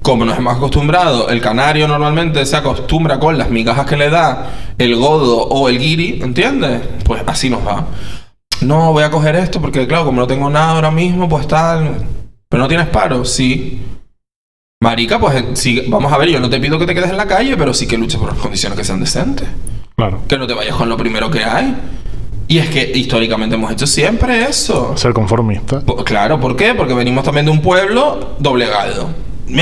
como 0.00 0.24
nos 0.24 0.38
hemos 0.38 0.56
acostumbrado, 0.56 1.28
el 1.28 1.42
canario 1.42 1.86
normalmente 1.86 2.46
se 2.46 2.56
acostumbra 2.56 3.20
con 3.20 3.36
las 3.36 3.50
migajas 3.50 3.84
que 3.84 3.98
le 3.98 4.08
da 4.08 4.50
el 4.78 4.96
godo 4.96 5.42
o 5.42 5.68
el 5.68 5.78
guiri, 5.78 6.22
¿entiendes? 6.22 6.80
Pues 7.04 7.22
así 7.26 7.50
nos 7.50 7.60
va. 7.66 7.88
No, 8.62 8.94
voy 8.94 9.04
a 9.04 9.10
coger 9.10 9.36
esto 9.36 9.60
porque, 9.60 9.86
claro, 9.86 10.06
como 10.06 10.22
no 10.22 10.26
tengo 10.26 10.48
nada 10.48 10.70
ahora 10.70 10.90
mismo, 10.90 11.28
pues 11.28 11.46
tal. 11.46 11.94
Pero 12.48 12.62
no 12.62 12.68
tienes 12.68 12.86
paro, 12.86 13.22
sí. 13.26 13.82
Marica, 14.80 15.18
pues 15.18 15.44
sí, 15.52 15.84
vamos 15.88 16.10
a 16.10 16.16
ver, 16.16 16.30
yo 16.30 16.40
no 16.40 16.48
te 16.48 16.58
pido 16.58 16.78
que 16.78 16.86
te 16.86 16.94
quedes 16.94 17.10
en 17.10 17.18
la 17.18 17.26
calle, 17.26 17.54
pero 17.58 17.74
sí 17.74 17.86
que 17.86 17.98
luches 17.98 18.18
por 18.18 18.30
las 18.32 18.38
condiciones 18.38 18.78
que 18.78 18.84
sean 18.84 19.00
decentes. 19.00 19.46
Claro. 19.94 20.22
Que 20.26 20.38
no 20.38 20.46
te 20.46 20.54
vayas 20.54 20.74
con 20.74 20.88
lo 20.88 20.96
primero 20.96 21.30
que 21.30 21.44
hay. 21.44 21.76
Y 22.46 22.58
es 22.58 22.68
que 22.68 22.92
históricamente 22.94 23.56
hemos 23.56 23.70
hecho 23.72 23.86
siempre 23.86 24.44
eso. 24.44 24.96
Ser 24.96 25.12
conformista. 25.12 25.82
Claro, 26.04 26.38
¿por 26.40 26.56
qué? 26.56 26.74
Porque 26.74 26.92
venimos 26.94 27.24
también 27.24 27.46
de 27.46 27.52
un 27.52 27.62
pueblo 27.62 28.36
doblegado. 28.38 29.08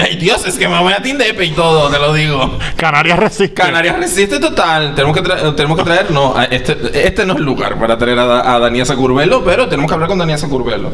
Ay, 0.01 0.16
Dios, 0.16 0.47
es 0.47 0.57
que 0.59 0.68
me 0.68 0.79
voy 0.81 0.92
a 0.92 1.03
Tindepe 1.03 1.45
y 1.45 1.51
todo, 1.51 1.88
te 1.90 1.99
lo 1.99 2.12
digo. 2.14 2.59
Canarias 2.77 3.18
resiste. 3.18 3.55
Canarias 3.55 3.97
resiste 3.99 4.38
total. 4.38 4.95
Tenemos 4.95 5.16
que, 5.16 5.23
tra- 5.25 5.55
tenemos 5.57 5.77
que 5.79 5.85
traer, 5.85 6.11
no, 6.12 6.40
este, 6.40 6.77
este 7.07 7.27
no 7.27 7.33
es 7.33 7.38
el 7.40 7.45
lugar 7.45 7.79
para 7.79 7.99
traer 7.99 8.18
a, 8.21 8.25
Da- 8.25 8.55
a 8.55 8.59
Daniela 8.61 8.95
Curbelo, 8.97 9.45
pero 9.45 9.68
tenemos 9.68 9.88
que 9.88 9.95
hablar 9.95 10.09
con 10.09 10.18
Daniela 10.18 10.49
Curbelo. 10.49 10.90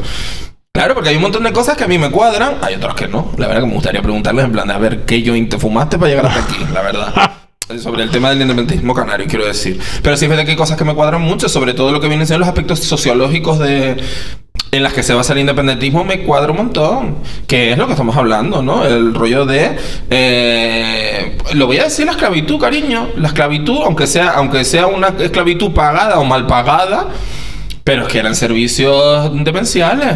Claro, 0.73 0.93
porque 0.95 1.09
hay 1.09 1.15
un 1.15 1.21
montón 1.23 1.43
de 1.43 1.51
cosas 1.51 1.75
que 1.77 1.83
a 1.83 1.87
mí 1.87 1.97
me 1.97 2.09
cuadran, 2.11 2.55
hay 2.61 2.75
otras 2.75 2.93
que 2.95 3.07
no. 3.07 3.31
La 3.37 3.47
verdad 3.47 3.61
que 3.61 3.67
me 3.67 3.73
gustaría 3.73 4.01
preguntarles 4.01 4.45
en 4.45 4.51
plan 4.51 4.67
de 4.67 4.73
a 4.73 4.77
ver 4.77 5.05
qué 5.05 5.23
joint 5.25 5.49
te 5.49 5.57
fumaste 5.57 5.97
para 5.97 6.09
llegar 6.09 6.25
hasta 6.27 6.39
aquí, 6.41 6.65
la 6.73 6.81
verdad. 6.81 7.13
Sobre 7.77 8.01
el 8.01 8.09
tema 8.09 8.29
del 8.31 8.41
independentismo 8.41 8.95
canario, 8.95 9.27
quiero 9.27 9.45
decir. 9.45 9.79
Pero 10.01 10.17
sí 10.17 10.25
es 10.25 10.29
verdad 10.29 10.43
que 10.43 10.51
hay 10.51 10.57
cosas 10.57 10.75
que 10.75 10.83
me 10.83 10.95
cuadran 10.95 11.21
mucho, 11.21 11.47
sobre 11.47 11.75
todo 11.75 11.91
lo 11.91 12.01
que 12.01 12.07
vienen 12.07 12.25
siendo 12.25 12.39
los 12.39 12.47
aspectos 12.47 12.79
sociológicos 12.79 13.59
de, 13.59 13.95
en 14.71 14.83
las 14.83 14.91
que 14.93 15.03
se 15.03 15.13
basa 15.13 15.33
el 15.33 15.39
independentismo 15.39 16.03
me 16.03 16.23
cuadra 16.23 16.51
un 16.51 16.57
montón. 16.57 17.17
Que 17.45 17.71
es 17.71 17.77
lo 17.77 17.85
que 17.85 17.93
estamos 17.93 18.17
hablando, 18.17 18.63
¿no? 18.63 18.85
El 18.85 19.13
rollo 19.13 19.45
de. 19.45 19.77
eh, 20.09 21.37
lo 21.53 21.67
voy 21.67 21.77
a 21.77 21.83
decir 21.83 22.07
la 22.07 22.13
esclavitud, 22.13 22.59
cariño. 22.59 23.09
La 23.17 23.27
esclavitud, 23.27 23.81
aunque 23.83 24.07
sea, 24.07 24.31
aunque 24.31 24.65
sea 24.65 24.87
una 24.87 25.09
esclavitud 25.19 25.71
pagada 25.71 26.19
o 26.19 26.25
mal 26.25 26.47
pagada, 26.47 27.09
pero 27.83 28.03
es 28.03 28.07
que 28.07 28.17
eran 28.17 28.35
servicios 28.35 29.31
demenciales. 29.43 30.15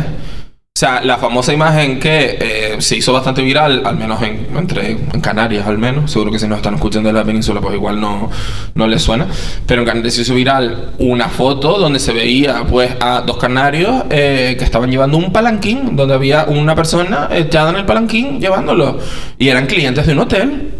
O 0.76 0.80
sea, 0.80 1.02
la 1.04 1.18
famosa 1.20 1.54
imagen 1.54 2.00
que 2.00 2.36
eh, 2.42 2.82
se 2.82 2.98
hizo 2.98 3.14
bastante 3.14 3.44
viral, 3.44 3.84
al 3.86 3.96
menos 3.96 4.20
en, 4.24 4.48
entre, 4.58 4.90
en 4.90 5.22
Canarias, 5.22 5.68
al 5.68 5.78
menos. 5.78 6.10
Seguro 6.10 6.32
que 6.32 6.40
si 6.40 6.48
nos 6.48 6.58
están 6.58 6.74
escuchando 6.74 7.10
de 7.10 7.14
la 7.14 7.24
península, 7.24 7.62
pues 7.62 7.76
igual 7.76 8.02
no, 8.02 8.32
no 8.74 8.88
les 8.88 9.00
suena. 9.04 9.28
Pero 9.68 9.82
en 9.82 9.88
Canarias 9.88 10.16
se 10.16 10.24
hizo 10.24 10.34
viral 10.34 10.94
una 10.98 11.30
foto 11.30 11.78
donde 11.78 12.00
se 12.00 12.12
veía 12.12 12.64
pues 12.68 12.90
a 13.00 13.22
dos 13.22 13.38
canarios 13.38 14.06
eh, 14.10 14.56
que 14.58 14.66
estaban 14.66 14.90
llevando 14.90 15.16
un 15.16 15.32
palanquín, 15.32 15.96
donde 15.96 16.16
había 16.16 16.46
una 16.46 16.74
persona 16.74 17.30
echada 17.32 17.70
en 17.70 17.76
el 17.76 17.86
palanquín 17.86 18.42
llevándolo. 18.42 18.98
Y 19.38 19.50
eran 19.50 19.68
clientes 19.68 20.08
de 20.08 20.14
un 20.14 20.20
hotel. 20.22 20.72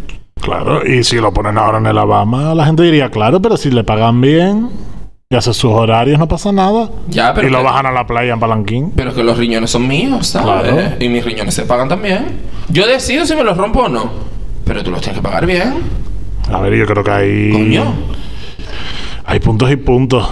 Claro, 0.42 0.84
y 0.88 1.04
si 1.04 1.18
lo 1.18 1.32
ponen 1.32 1.60
ahora 1.60 1.78
en 1.78 1.86
el 1.86 1.92
Alabama, 2.00 2.56
la 2.56 2.66
gente 2.66 2.82
diría, 2.82 3.12
claro, 3.12 3.44
pero 3.44 3.58
si 3.58 3.70
le 3.70 3.84
pagan 3.84 4.22
bien 4.22 4.72
y 5.34 5.36
hace 5.36 5.54
sus 5.54 5.72
horarios, 5.72 6.20
no 6.20 6.28
pasa 6.28 6.52
nada. 6.52 6.90
Ya, 7.08 7.34
pero 7.34 7.48
y 7.48 7.52
lo 7.52 7.58
que- 7.60 7.64
bajan 7.64 7.86
a 7.88 7.92
la 7.92 8.06
playa 8.06 8.34
en 8.34 8.40
Palanquín. 8.40 8.92
Pero 8.96 9.10
es 9.10 9.16
que 9.16 9.24
los 9.24 9.38
riñones 9.38 9.72
son 9.72 9.88
míos, 9.88 10.28
¿sabes? 10.28 10.72
Claro. 10.72 10.96
Y 11.00 11.10
mis 11.10 11.26
riñones 11.26 11.54
se 11.56 11.64
pagan 11.64 11.90
también. 11.90 12.26
Yo 12.70 12.86
decido 12.88 13.26
si 13.26 13.36
me 13.36 13.44
los 13.44 13.58
rompo 13.58 13.82
o 13.82 13.90
no. 13.90 14.10
Pero 14.64 14.84
tú 14.84 14.92
los 14.92 15.02
tienes 15.02 15.20
que 15.20 15.24
pagar 15.28 15.46
bien. 15.46 15.74
A 16.52 16.60
ver, 16.60 16.76
yo 16.76 16.86
creo 16.86 17.04
que 17.04 17.12
hay. 17.12 17.52
Coño. 17.52 17.94
Hay 19.26 19.40
puntos 19.40 19.72
y 19.72 19.76
puntos. 19.78 20.30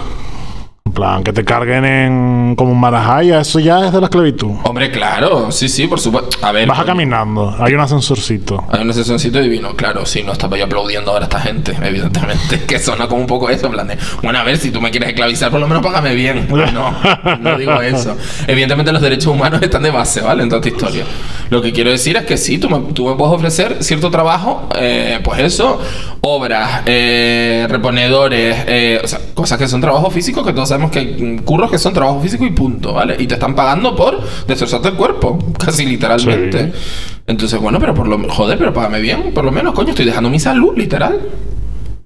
Plan, 1.02 1.24
que 1.24 1.32
te 1.32 1.44
carguen 1.44 1.84
en 1.84 2.54
como 2.54 2.70
un 2.70 2.78
marajaya, 2.78 3.40
eso 3.40 3.58
ya 3.58 3.86
es 3.86 3.92
de 3.92 3.98
la 3.98 4.06
esclavitud. 4.06 4.52
Hombre, 4.62 4.88
claro. 4.92 5.50
Sí, 5.50 5.68
sí, 5.68 5.88
por 5.88 5.98
supuesto. 5.98 6.38
A 6.42 6.52
ver. 6.52 6.68
Vas 6.68 6.78
coño. 6.78 6.86
caminando, 6.86 7.56
hay 7.58 7.74
un 7.74 7.80
ascensorcito. 7.80 8.64
Hay 8.70 8.82
un 8.82 8.94
sesioncito 8.94 9.40
divino, 9.40 9.74
claro, 9.74 10.06
sí, 10.06 10.22
no 10.22 10.30
estaba 10.30 10.56
yo 10.56 10.66
aplaudiendo 10.66 11.10
ahora 11.10 11.24
a 11.24 11.26
esta 11.26 11.40
gente, 11.40 11.76
evidentemente, 11.82 12.60
que 12.68 12.78
suena 12.78 13.08
como 13.08 13.20
un 13.20 13.26
poco 13.26 13.50
eso, 13.50 13.66
en 13.66 13.72
plan 13.72 13.88
de, 13.88 13.98
bueno, 14.22 14.38
a 14.38 14.44
ver, 14.44 14.58
si 14.58 14.70
tú 14.70 14.80
me 14.80 14.92
quieres 14.92 15.08
esclavizar, 15.08 15.50
por 15.50 15.58
lo 15.58 15.66
menos 15.66 15.82
págame 15.82 16.14
bien. 16.14 16.46
No, 16.72 16.94
no 17.40 17.58
digo 17.58 17.82
eso. 17.82 18.16
Evidentemente 18.46 18.92
los 18.92 19.02
derechos 19.02 19.26
humanos 19.26 19.60
están 19.62 19.82
de 19.82 19.90
base, 19.90 20.20
¿vale? 20.20 20.44
En 20.44 20.48
toda 20.48 20.60
esta 20.60 20.68
historia. 20.68 21.04
Lo 21.50 21.60
que 21.60 21.72
quiero 21.72 21.90
decir 21.90 22.16
es 22.16 22.24
que 22.24 22.36
sí, 22.36 22.58
tú 22.58 22.70
me, 22.70 22.92
tú 22.92 23.08
me 23.08 23.16
puedes 23.16 23.34
ofrecer 23.34 23.82
cierto 23.82 24.10
trabajo, 24.10 24.68
eh, 24.78 25.18
pues 25.24 25.40
eso, 25.40 25.80
obras, 26.20 26.82
eh, 26.86 27.66
reponedores, 27.68 28.56
eh, 28.68 29.00
o 29.02 29.06
sea, 29.08 29.18
cosas 29.34 29.58
que 29.58 29.66
son 29.66 29.80
trabajo 29.80 30.08
físico, 30.10 30.44
que 30.44 30.52
todos 30.52 30.68
sabemos 30.68 30.91
que 30.92 30.98
hay 31.00 31.40
curros 31.44 31.70
que 31.70 31.78
son 31.78 31.92
trabajo 31.92 32.20
físico 32.20 32.44
y 32.44 32.50
punto, 32.50 32.92
¿vale? 32.92 33.16
Y 33.18 33.26
te 33.26 33.34
están 33.34 33.54
pagando 33.54 33.96
por 33.96 34.20
destrozarte 34.46 34.88
el 34.88 34.94
cuerpo, 34.94 35.38
casi 35.58 35.84
literalmente. 35.84 36.72
Sí. 36.72 37.20
Entonces, 37.26 37.60
bueno, 37.60 37.80
pero 37.80 37.94
por 37.94 38.06
lo 38.06 38.18
joder, 38.28 38.58
pero 38.58 38.72
págame 38.72 39.00
bien, 39.00 39.32
por 39.34 39.44
lo 39.44 39.50
menos, 39.50 39.74
coño, 39.74 39.90
estoy 39.90 40.04
dejando 40.04 40.30
mi 40.30 40.38
salud, 40.38 40.76
literal. 40.76 41.20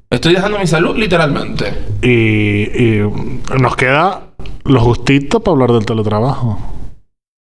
Estoy 0.09 0.35
dejando 0.35 0.59
mi 0.59 0.67
salud, 0.67 0.97
literalmente. 0.97 1.73
Y, 2.01 2.63
y 2.83 3.11
nos 3.61 3.77
queda 3.77 4.23
lo 4.65 4.81
justito 4.81 5.41
para 5.41 5.53
hablar 5.53 5.73
del 5.73 5.85
teletrabajo. 5.85 6.59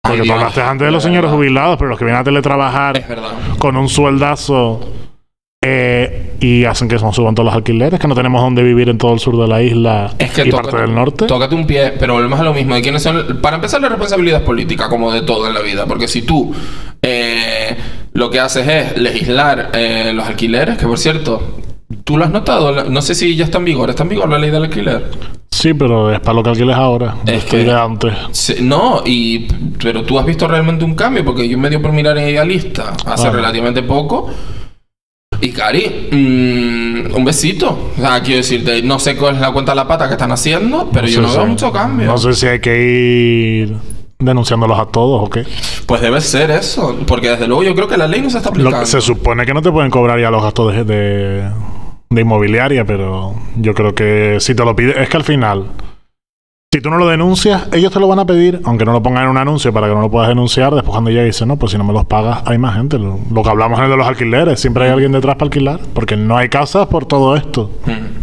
Ay, 0.04 0.18
Porque 0.18 0.28
tú 0.28 0.34
hablaste 0.34 0.62
antes 0.62 0.86
de 0.86 0.92
los 0.92 1.04
señores 1.04 1.32
jubilados, 1.32 1.78
pero 1.78 1.90
los 1.90 2.00
que 2.00 2.06
vienen 2.06 2.22
a 2.22 2.24
teletrabajar 2.24 3.04
con 3.60 3.78
un 3.78 3.88
sueldazo 3.88 4.80
eh, 5.64 6.34
y 6.40 6.66
hacen 6.66 6.88
que 6.88 6.98
se 6.98 7.12
suban 7.14 7.36
todos 7.36 7.46
los 7.46 7.54
alquileres, 7.56 8.00
que 8.00 8.08
no 8.08 8.16
tenemos 8.16 8.42
dónde 8.42 8.64
vivir 8.64 8.90
en 8.90 8.98
todo 8.98 9.14
el 9.14 9.20
sur 9.20 9.38
de 9.40 9.48
la 9.48 9.62
isla 9.62 10.12
Es 10.18 10.32
que 10.32 10.42
y 10.48 10.50
toca- 10.50 10.64
parte 10.64 10.78
del 10.82 10.96
norte. 10.96 11.28
Tócate 11.28 11.54
un 11.54 11.68
pie, 11.68 11.94
pero 12.00 12.14
volvemos 12.16 12.40
a 12.40 12.44
lo 12.44 12.54
mismo. 12.54 12.74
¿De 12.74 12.82
quiénes 12.82 13.04
son? 13.04 13.40
Para 13.42 13.58
empezar, 13.58 13.80
la 13.80 13.90
responsabilidad 13.90 14.40
es 14.42 14.46
política, 14.46 14.90
como 14.90 15.12
de 15.12 15.22
todo 15.22 15.48
en 15.48 15.54
la 15.54 15.62
vida. 15.62 15.86
Porque 15.86 16.08
si 16.08 16.24
tú 16.24 16.52
eh, 17.04 17.78
lo 18.14 18.32
que 18.32 18.40
haces 18.40 18.68
es 18.68 18.98
legislar 18.98 19.70
eh, 19.74 20.12
los 20.16 20.26
alquileres, 20.26 20.80
que 20.80 20.88
por 20.88 20.98
cierto, 20.98 21.60
tú 22.04 22.18
lo 22.18 22.26
has 22.26 22.32
notado, 22.32 22.86
no 22.90 23.02
sé 23.04 23.14
si 23.14 23.36
ya 23.36 23.46
está 23.46 23.60
en 23.60 23.66
vigor, 23.66 23.92
¿está 23.92 24.02
en 24.02 24.10
vigor 24.10 24.30
la 24.30 24.40
ley 24.40 24.50
del 24.50 24.64
alquiler? 24.64 25.12
Sí, 25.52 25.76
pero 25.76 26.12
es 26.12 26.20
para 26.22 26.34
lo 26.34 26.42
que 26.42 26.50
alquiles 26.50 26.76
ahora. 26.76 27.18
Es 27.28 27.44
que 27.46 27.58
de 27.58 27.72
antes. 27.72 28.14
No, 28.62 29.04
y 29.06 29.46
pero 29.84 30.02
tú 30.02 30.18
has 30.18 30.26
visto 30.26 30.48
realmente 30.48 30.84
un 30.84 30.96
cambio, 30.96 31.24
porque 31.24 31.48
yo 31.48 31.56
me 31.60 31.70
dio 31.70 31.80
por 31.80 31.92
mirar 31.92 32.18
en 32.18 32.30
Idealista 32.30 32.94
hace 33.06 33.28
Ah. 33.28 33.32
relativamente 33.32 33.84
poco. 33.84 34.28
Cari, 35.62 36.10
mm, 36.12 37.16
un 37.16 37.24
besito. 37.24 37.92
O 37.96 38.02
sea, 38.02 38.20
quiero 38.22 38.38
decirte, 38.38 38.82
no 38.82 38.98
sé 38.98 39.16
cuál 39.16 39.36
es 39.36 39.42
la 39.42 39.52
cuenta 39.52 39.74
de 39.74 39.76
la 39.76 39.88
pata 39.88 40.08
que 40.08 40.14
están 40.14 40.32
haciendo, 40.32 40.90
pero 40.92 41.06
yo 41.08 41.22
no 41.22 41.30
si- 41.30 41.38
veo 41.38 41.46
mucho 41.46 41.72
cambio. 41.72 42.08
No 42.08 42.18
sé 42.18 42.34
si 42.34 42.48
hay 42.48 42.60
que 42.60 42.82
ir 42.82 43.76
denunciándolos 44.18 44.80
a 44.80 44.86
todos 44.88 45.22
o 45.24 45.30
qué. 45.30 45.44
Pues 45.86 46.02
debe 46.02 46.20
ser 46.22 46.50
eso, 46.50 46.98
porque 47.06 47.30
desde 47.30 47.48
luego 47.48 47.62
yo 47.64 47.76
creo 47.76 47.88
que 47.88 47.96
la 47.98 48.08
ley 48.08 48.22
no 48.22 48.30
se 48.32 48.38
está 48.38 48.50
aplicando. 48.50 48.84
se 48.88 49.02
supone 49.02 49.46
que 49.46 49.54
no 49.54 49.62
te 49.62 49.72
pueden 49.72 49.92
cobrar 49.92 50.20
ya 50.20 50.32
los 50.32 50.42
gastos 50.42 50.74
de, 50.74 50.84
de, 50.84 51.50
de 52.10 52.22
inmobiliaria, 52.22 52.84
pero 52.84 53.36
yo 53.58 53.76
creo 53.76 53.94
que 53.94 54.38
si 54.40 54.56
te 54.56 54.66
lo 54.66 54.76
pide, 54.76 55.00
es 55.02 55.10
que 55.10 55.18
al 55.18 55.24
final, 55.24 55.66
si 56.74 56.80
tú 56.80 56.90
no 56.90 56.98
lo 56.98 57.08
denuncias, 57.10 57.64
ellos 57.74 57.92
te 57.92 58.00
lo 58.00 58.08
van 58.08 58.20
a 58.20 58.26
pedir, 58.26 58.62
aunque 58.64 58.86
no 58.86 58.94
lo 58.94 59.04
pongan 59.04 59.24
en 59.26 59.30
un 59.32 59.38
anuncio 59.38 59.74
para 59.74 59.90
que 59.90 59.94
no 59.94 60.00
lo 60.00 60.10
puedas 60.10 60.30
denunciar. 60.30 60.74
Después, 60.74 60.94
cuando 60.94 61.10
llegue, 61.10 61.26
dicen, 61.26 61.50
no, 61.50 61.58
pues 61.58 61.74
si 61.74 61.78
no 61.78 61.84
me 61.84 61.92
los 61.92 62.06
pagas, 62.06 62.44
hay 62.46 62.58
más 62.58 62.78
gente. 62.78 62.98
Lo, 62.98 63.20
lo 63.30 63.44
que 63.44 63.50
hablamos 63.50 63.78
el 63.82 63.90
de 63.90 63.98
los 63.98 64.08
alquileres, 64.08 64.62
siempre 64.62 64.86
hay 64.86 64.92
alguien 64.92 65.12
detrás 65.12 65.36
para 65.36 65.48
alquilar, 65.48 65.82
porque 65.94 66.16
no 66.16 66.38
hay 66.38 66.48
casas 66.48 66.88
por 66.88 67.06
todo 67.06 67.36
esto. 67.36 67.72
Mm. 67.86 68.22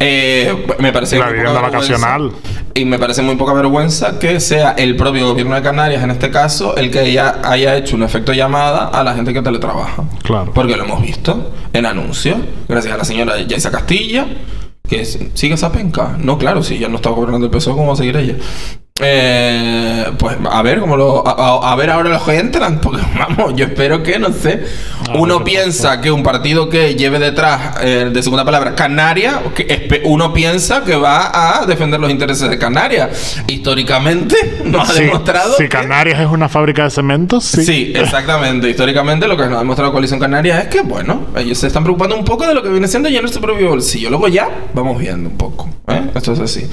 Eh, 0.00 0.66
me 0.80 0.92
parece 0.92 1.16
La 1.16 1.26
muy 1.26 1.34
vivienda 1.34 1.60
vacacional. 1.60 2.32
Y 2.74 2.84
me 2.84 2.98
parece 2.98 3.22
muy 3.22 3.36
poca 3.36 3.52
vergüenza 3.52 4.18
que 4.18 4.40
sea 4.40 4.72
el 4.72 4.96
propio 4.96 5.28
gobierno 5.28 5.54
de 5.54 5.62
Canarias, 5.62 6.02
en 6.02 6.10
este 6.10 6.32
caso, 6.32 6.76
el 6.76 6.90
que 6.90 7.12
ya 7.12 7.42
haya 7.44 7.76
hecho 7.76 7.94
un 7.94 8.02
efecto 8.02 8.32
llamada 8.32 8.88
a 8.88 9.04
la 9.04 9.14
gente 9.14 9.32
que 9.32 9.40
teletrabaja. 9.40 10.02
Claro. 10.24 10.50
Porque 10.52 10.76
lo 10.76 10.82
hemos 10.82 11.00
visto 11.00 11.52
en 11.72 11.86
anuncios, 11.86 12.38
gracias 12.68 12.92
a 12.92 12.96
la 12.96 13.04
señora 13.04 13.40
Yaisa 13.40 13.70
Castilla, 13.70 14.26
que 14.92 15.04
sigue 15.06 15.54
esa 15.54 15.72
penca. 15.72 16.18
No, 16.18 16.36
claro, 16.36 16.62
si 16.62 16.78
ya 16.78 16.88
no 16.88 16.96
está 16.96 17.10
gobernando 17.10 17.46
el 17.46 17.50
PSOE, 17.50 17.74
¿cómo 17.74 17.88
va 17.88 17.94
a 17.94 17.96
seguir 17.96 18.16
ella? 18.16 18.36
Eh, 19.00 20.04
pues 20.18 20.36
a 20.50 20.60
ver 20.62 20.78
cómo 20.78 20.96
lo. 20.98 21.26
A, 21.26 21.74
ver 21.76 21.90
ahora 21.90 22.10
los 22.10 22.22
que 22.24 22.38
entran, 22.38 22.78
porque 22.80 23.02
vamos, 23.18 23.54
yo 23.56 23.64
espero 23.64 24.02
que, 24.02 24.18
no 24.18 24.30
sé. 24.32 24.64
A 25.08 25.12
ver 25.12 25.20
uno 25.20 25.42
piensa 25.42 26.00
que 26.00 26.10
un 26.10 26.22
partido 26.22 26.68
que 26.68 26.94
lleve 26.94 27.18
detrás, 27.18 27.76
eh, 27.82 28.10
de 28.12 28.22
segunda 28.22 28.44
palabra, 28.44 28.74
Canaria, 28.74 29.40
que 29.54 29.66
espe- 29.66 30.02
uno 30.04 30.32
piensa 30.34 30.84
que 30.84 30.94
va 30.94 31.60
a 31.62 31.66
defender 31.66 31.98
los 32.00 32.10
intereses 32.10 32.48
de 32.50 32.58
Canarias. 32.58 33.38
Históricamente 33.46 34.36
nos 34.64 34.90
ha 34.90 34.92
Sí, 34.92 35.04
demostrado. 35.04 35.54
Si 35.56 35.62
que- 35.64 35.68
Canarias 35.70 36.20
es 36.20 36.26
una 36.26 36.48
fábrica 36.50 36.84
de 36.84 36.90
cementos, 36.90 37.44
sí. 37.44 37.64
Sí. 37.64 37.92
exactamente. 37.96 38.68
Históricamente 38.68 39.26
lo 39.26 39.36
que 39.38 39.44
nos 39.46 39.54
ha 39.56 39.58
demostrado 39.60 39.88
la 39.90 39.92
coalición 39.92 40.20
canaria 40.20 40.60
es 40.60 40.68
que, 40.68 40.82
bueno, 40.82 41.28
ellos 41.36 41.56
se 41.58 41.66
están 41.66 41.82
preocupando 41.82 42.14
un 42.14 42.24
poco 42.26 42.46
de 42.46 42.54
lo 42.54 42.62
que 42.62 42.68
viene 42.68 42.86
siendo 42.88 43.08
llenar 43.08 43.30
su 43.30 43.40
propio 43.40 43.70
bolsillo. 43.70 44.10
Luego 44.10 44.28
ya 44.28 44.48
vamos 44.74 44.98
viendo 44.98 45.30
un 45.30 45.36
poco. 45.38 45.68
¿eh? 45.88 46.02
Esto 46.14 46.32
es 46.34 46.40
así. 46.40 46.66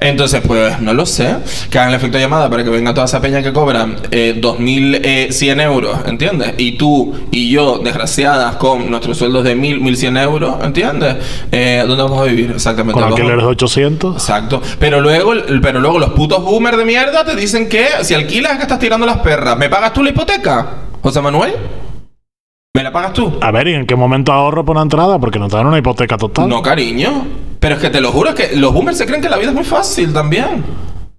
Entonces, 0.00 0.40
pues, 0.46 0.80
no 0.80 0.94
lo 0.94 1.04
sé. 1.04 1.34
Que 1.70 1.78
hagan 1.78 1.90
el 1.90 1.96
efecto 1.96 2.18
llamada 2.18 2.48
para 2.50 2.64
que 2.64 2.70
venga 2.70 2.94
toda 2.94 3.06
esa 3.06 3.20
peña 3.20 3.42
que 3.42 3.52
cobran 3.52 3.96
eh, 4.10 4.38
2.100 4.40 5.62
euros, 5.62 5.98
¿entiendes? 6.06 6.54
Y 6.58 6.72
tú 6.72 7.14
y 7.30 7.50
yo, 7.50 7.78
desgraciadas, 7.78 8.56
con 8.56 8.90
nuestros 8.90 9.18
sueldos 9.18 9.44
de 9.44 9.56
1.000, 9.56 9.80
1.100 9.80 10.22
euros, 10.22 10.56
¿entiendes? 10.62 11.16
Eh, 11.50 11.84
¿Dónde 11.86 12.02
vamos 12.02 12.20
a 12.20 12.24
vivir? 12.24 12.52
Exactamente. 12.52 13.00
Con 13.00 13.04
alquileres 13.04 13.42
de 13.42 13.50
800. 13.50 14.14
Exacto. 14.14 14.62
Pero 14.78 15.00
luego, 15.00 15.32
pero 15.62 15.80
luego 15.80 15.98
los 15.98 16.10
putos 16.10 16.42
boomers 16.42 16.76
de 16.76 16.84
mierda 16.84 17.24
te 17.24 17.34
dicen 17.34 17.68
que 17.68 17.86
si 18.02 18.14
alquilas 18.14 18.52
es 18.52 18.58
que 18.58 18.62
estás 18.64 18.78
tirando 18.78 19.06
las 19.06 19.18
perras. 19.18 19.56
¿Me 19.56 19.68
pagas 19.68 19.92
tú 19.92 20.02
la 20.02 20.10
hipoteca? 20.10 20.66
José 21.02 21.20
Manuel. 21.20 21.54
¿Me 22.76 22.82
la 22.82 22.90
pagas 22.90 23.12
tú? 23.12 23.38
A 23.40 23.52
ver, 23.52 23.68
¿y 23.68 23.74
en 23.74 23.86
qué 23.86 23.94
momento 23.94 24.32
ahorro 24.32 24.64
por 24.64 24.74
una 24.74 24.82
entrada? 24.82 25.18
Porque 25.18 25.38
no 25.38 25.48
te 25.48 25.56
dan 25.56 25.66
una 25.66 25.78
hipoteca 25.78 26.16
total. 26.16 26.48
No, 26.48 26.60
cariño. 26.60 27.24
Pero 27.60 27.76
es 27.76 27.80
que 27.80 27.88
te 27.88 28.00
lo 28.00 28.10
juro, 28.10 28.30
es 28.30 28.34
que 28.34 28.56
los 28.56 28.74
boomers 28.74 28.98
se 28.98 29.06
creen 29.06 29.22
que 29.22 29.28
la 29.28 29.36
vida 29.36 29.50
es 29.50 29.54
muy 29.54 29.64
fácil 29.64 30.12
también. 30.12 30.64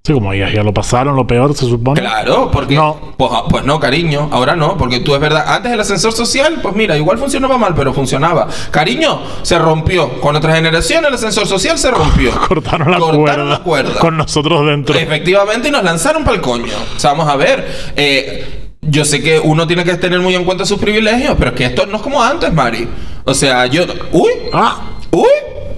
Sí, 0.05 0.13
como 0.13 0.31
ya, 0.35 0.51
ya 0.53 0.61
lo 0.61 0.71
pasaron, 0.71 1.15
lo 1.15 1.25
peor, 1.25 1.55
se 1.55 1.65
supone. 1.65 1.99
Claro, 1.99 2.51
porque... 2.51 2.75
No. 2.75 2.95
Pues, 3.17 3.31
ah, 3.33 3.45
pues 3.49 3.65
no, 3.65 3.79
cariño. 3.79 4.29
Ahora 4.31 4.55
no, 4.55 4.77
porque 4.77 4.99
tú 4.99 5.15
es 5.15 5.19
verdad. 5.19 5.45
Antes 5.47 5.71
el 5.71 5.79
ascensor 5.79 6.11
social, 6.13 6.59
pues 6.61 6.75
mira, 6.75 6.95
igual 6.95 7.17
funcionaba 7.17 7.57
mal, 7.57 7.73
pero 7.75 7.91
funcionaba. 7.91 8.47
Cariño, 8.69 9.19
se 9.41 9.57
rompió. 9.57 10.21
Con 10.21 10.35
otra 10.35 10.53
generación 10.53 11.03
el 11.05 11.13
ascensor 11.15 11.47
social 11.47 11.79
se 11.79 11.89
rompió. 11.89 12.29
Cortaron 12.47 12.91
la 12.91 12.99
Cortaron 12.99 13.23
cuerda. 13.23 13.45
la 13.45 13.59
cuerda. 13.63 13.99
Con 13.99 14.17
nosotros 14.17 14.63
dentro. 14.67 14.95
Efectivamente, 14.95 15.69
y 15.69 15.71
nos 15.71 15.83
lanzaron 15.83 16.23
para 16.23 16.35
el 16.35 16.41
coño. 16.43 16.73
O 16.95 16.99
sea, 16.99 17.13
vamos 17.13 17.27
a 17.27 17.35
ver. 17.35 17.67
eh, 17.95 18.61
yo 18.87 19.03
sé 19.05 19.23
que 19.23 19.39
uno 19.39 19.65
tiene 19.65 19.83
que 19.83 19.95
tener 19.95 20.19
muy 20.19 20.35
en 20.35 20.43
cuenta 20.45 20.63
sus 20.67 20.77
privilegios, 20.77 21.33
pero 21.39 21.49
es 21.49 21.57
que 21.57 21.65
esto 21.65 21.87
no 21.87 21.95
es 21.97 22.03
como 22.03 22.21
antes, 22.21 22.53
Mari. 22.53 22.87
O 23.23 23.33
sea, 23.33 23.65
yo. 23.65 23.81
¡Uy! 24.11 24.29
Ah, 24.53 24.81
¡Uy! 25.09 25.25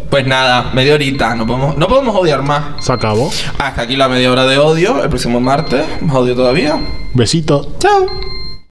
Pues 0.09 0.25
nada, 0.25 0.71
media 0.73 0.93
horita. 0.93 1.35
No 1.35 1.45
podemos, 1.45 1.77
no 1.77 1.87
podemos 1.87 2.15
odiar 2.15 2.41
más. 2.41 2.83
se 2.83 2.93
acabó. 2.93 3.29
Hasta 3.59 3.81
aquí 3.81 3.95
la 3.95 4.07
media 4.07 4.31
hora 4.31 4.45
de 4.45 4.57
odio. 4.57 5.03
El 5.03 5.09
próximo 5.09 5.39
martes, 5.39 5.85
más 6.01 6.15
odio 6.15 6.35
todavía. 6.35 6.79
Besito. 7.13 7.73
Chao. 7.79 8.05